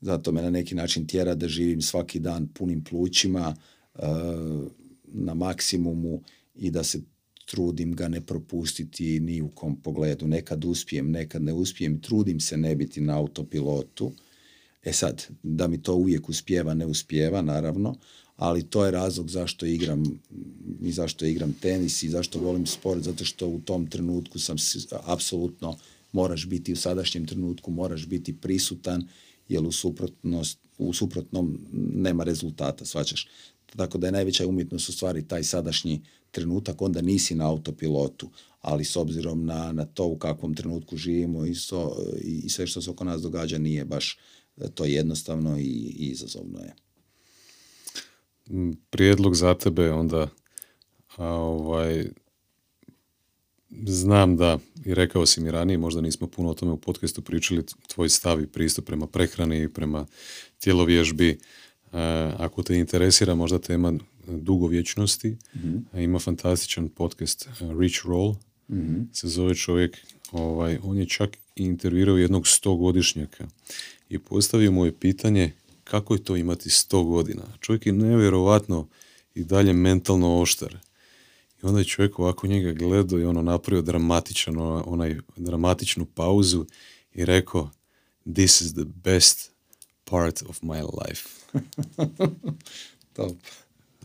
[0.01, 3.57] zato me na neki način tjera da živim svaki dan punim plućima
[3.95, 4.03] uh,
[5.05, 6.23] na maksimumu
[6.55, 7.01] i da se
[7.45, 10.27] trudim ga ne propustiti ni u kom pogledu.
[10.27, 14.13] Nekad uspijem, nekad ne uspijem, trudim se ne biti na autopilotu.
[14.85, 17.95] E sad, da mi to uvijek uspjeva, ne uspjeva, naravno,
[18.37, 20.21] ali to je razlog zašto igram
[20.83, 24.57] i zašto igram tenis i zašto volim sport, zato što u tom trenutku sam
[25.05, 25.77] apsolutno
[26.13, 29.09] moraš biti u sadašnjem trenutku, moraš biti prisutan,
[29.49, 31.59] jer u, suprotnost, u suprotnom
[31.95, 33.29] nema rezultata, svačaš.
[33.77, 38.31] Tako da je najveća umjetnost u stvari taj sadašnji trenutak, onda nisi na autopilotu,
[38.61, 42.83] ali s obzirom na, na to u kakvom trenutku živimo i, so, i sve što
[42.83, 44.19] se oko nas događa nije baš
[44.75, 45.63] to jednostavno i,
[45.99, 46.75] i izazovno je.
[48.91, 50.29] Prijedlog za tebe onda
[51.17, 52.05] a, ovaj,
[53.87, 57.65] znam da, i rekao si mi ranije, možda nismo puno o tome u podcastu pričali,
[57.89, 60.07] tvoj stav i pristup prema prehrani i prema
[60.61, 61.39] tjelovježbi.
[62.37, 63.93] ako te interesira možda tema
[64.27, 67.49] dugovječnosti, mm ima fantastičan podcast
[67.81, 68.35] Rich Roll,
[68.71, 69.99] mm se zove čovjek,
[70.33, 73.47] ovaj, on je čak intervjuirao jednog stogodišnjaka
[74.09, 75.53] i postavio mu je pitanje
[75.85, 77.43] kako je to imati sto godina.
[77.61, 78.89] Čovjek je nevjerovatno
[79.35, 80.79] i dalje mentalno oštar.
[81.63, 84.55] I onda je čovjek ovako njega gledao i ono napravio dramatičan,
[84.87, 86.67] onaj, dramatičnu pauzu
[87.13, 87.71] i rekao
[88.35, 89.51] this is the best
[90.05, 91.29] part of my life.
[93.17, 93.37] Top.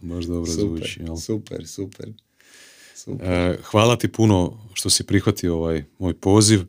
[0.02, 1.00] Možda dobro super, zvuči.
[1.02, 1.18] Jel?
[1.18, 2.14] Super, super.
[2.96, 3.28] super.
[3.28, 6.62] E, hvala ti puno što si prihvatio ovaj moj poziv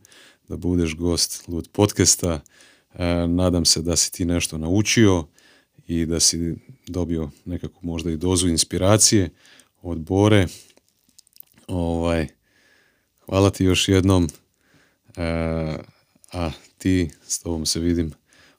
[0.48, 2.40] da budeš gost Lud podcasta.
[2.94, 5.26] E, nadam se da si ti nešto naučio
[5.86, 6.56] i da si
[6.86, 9.30] dobio nekakvu možda i dozu inspiracije
[9.82, 10.46] od Bore.
[11.68, 12.28] Ovaj,
[13.18, 14.28] hvala ti još jednom.
[15.16, 15.22] E,
[16.32, 18.12] a ti, s tobom se vidim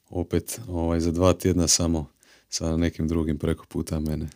[0.10, 2.08] opet ovaj, za dva tjedna samo
[2.50, 4.30] sa nekim drugim preko puta mene.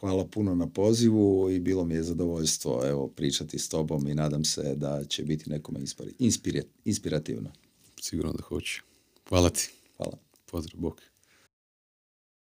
[0.00, 4.44] Hvala puno na pozivu i bilo mi je zadovoljstvo evo, pričati s tobom i nadam
[4.44, 5.80] se da će biti nekome
[6.84, 7.50] inspirativno.
[8.00, 8.87] Sigurno da hoće.
[9.28, 9.68] Hvala ti.
[9.96, 10.16] Hvala.
[10.50, 11.17] Pozdrav, bok.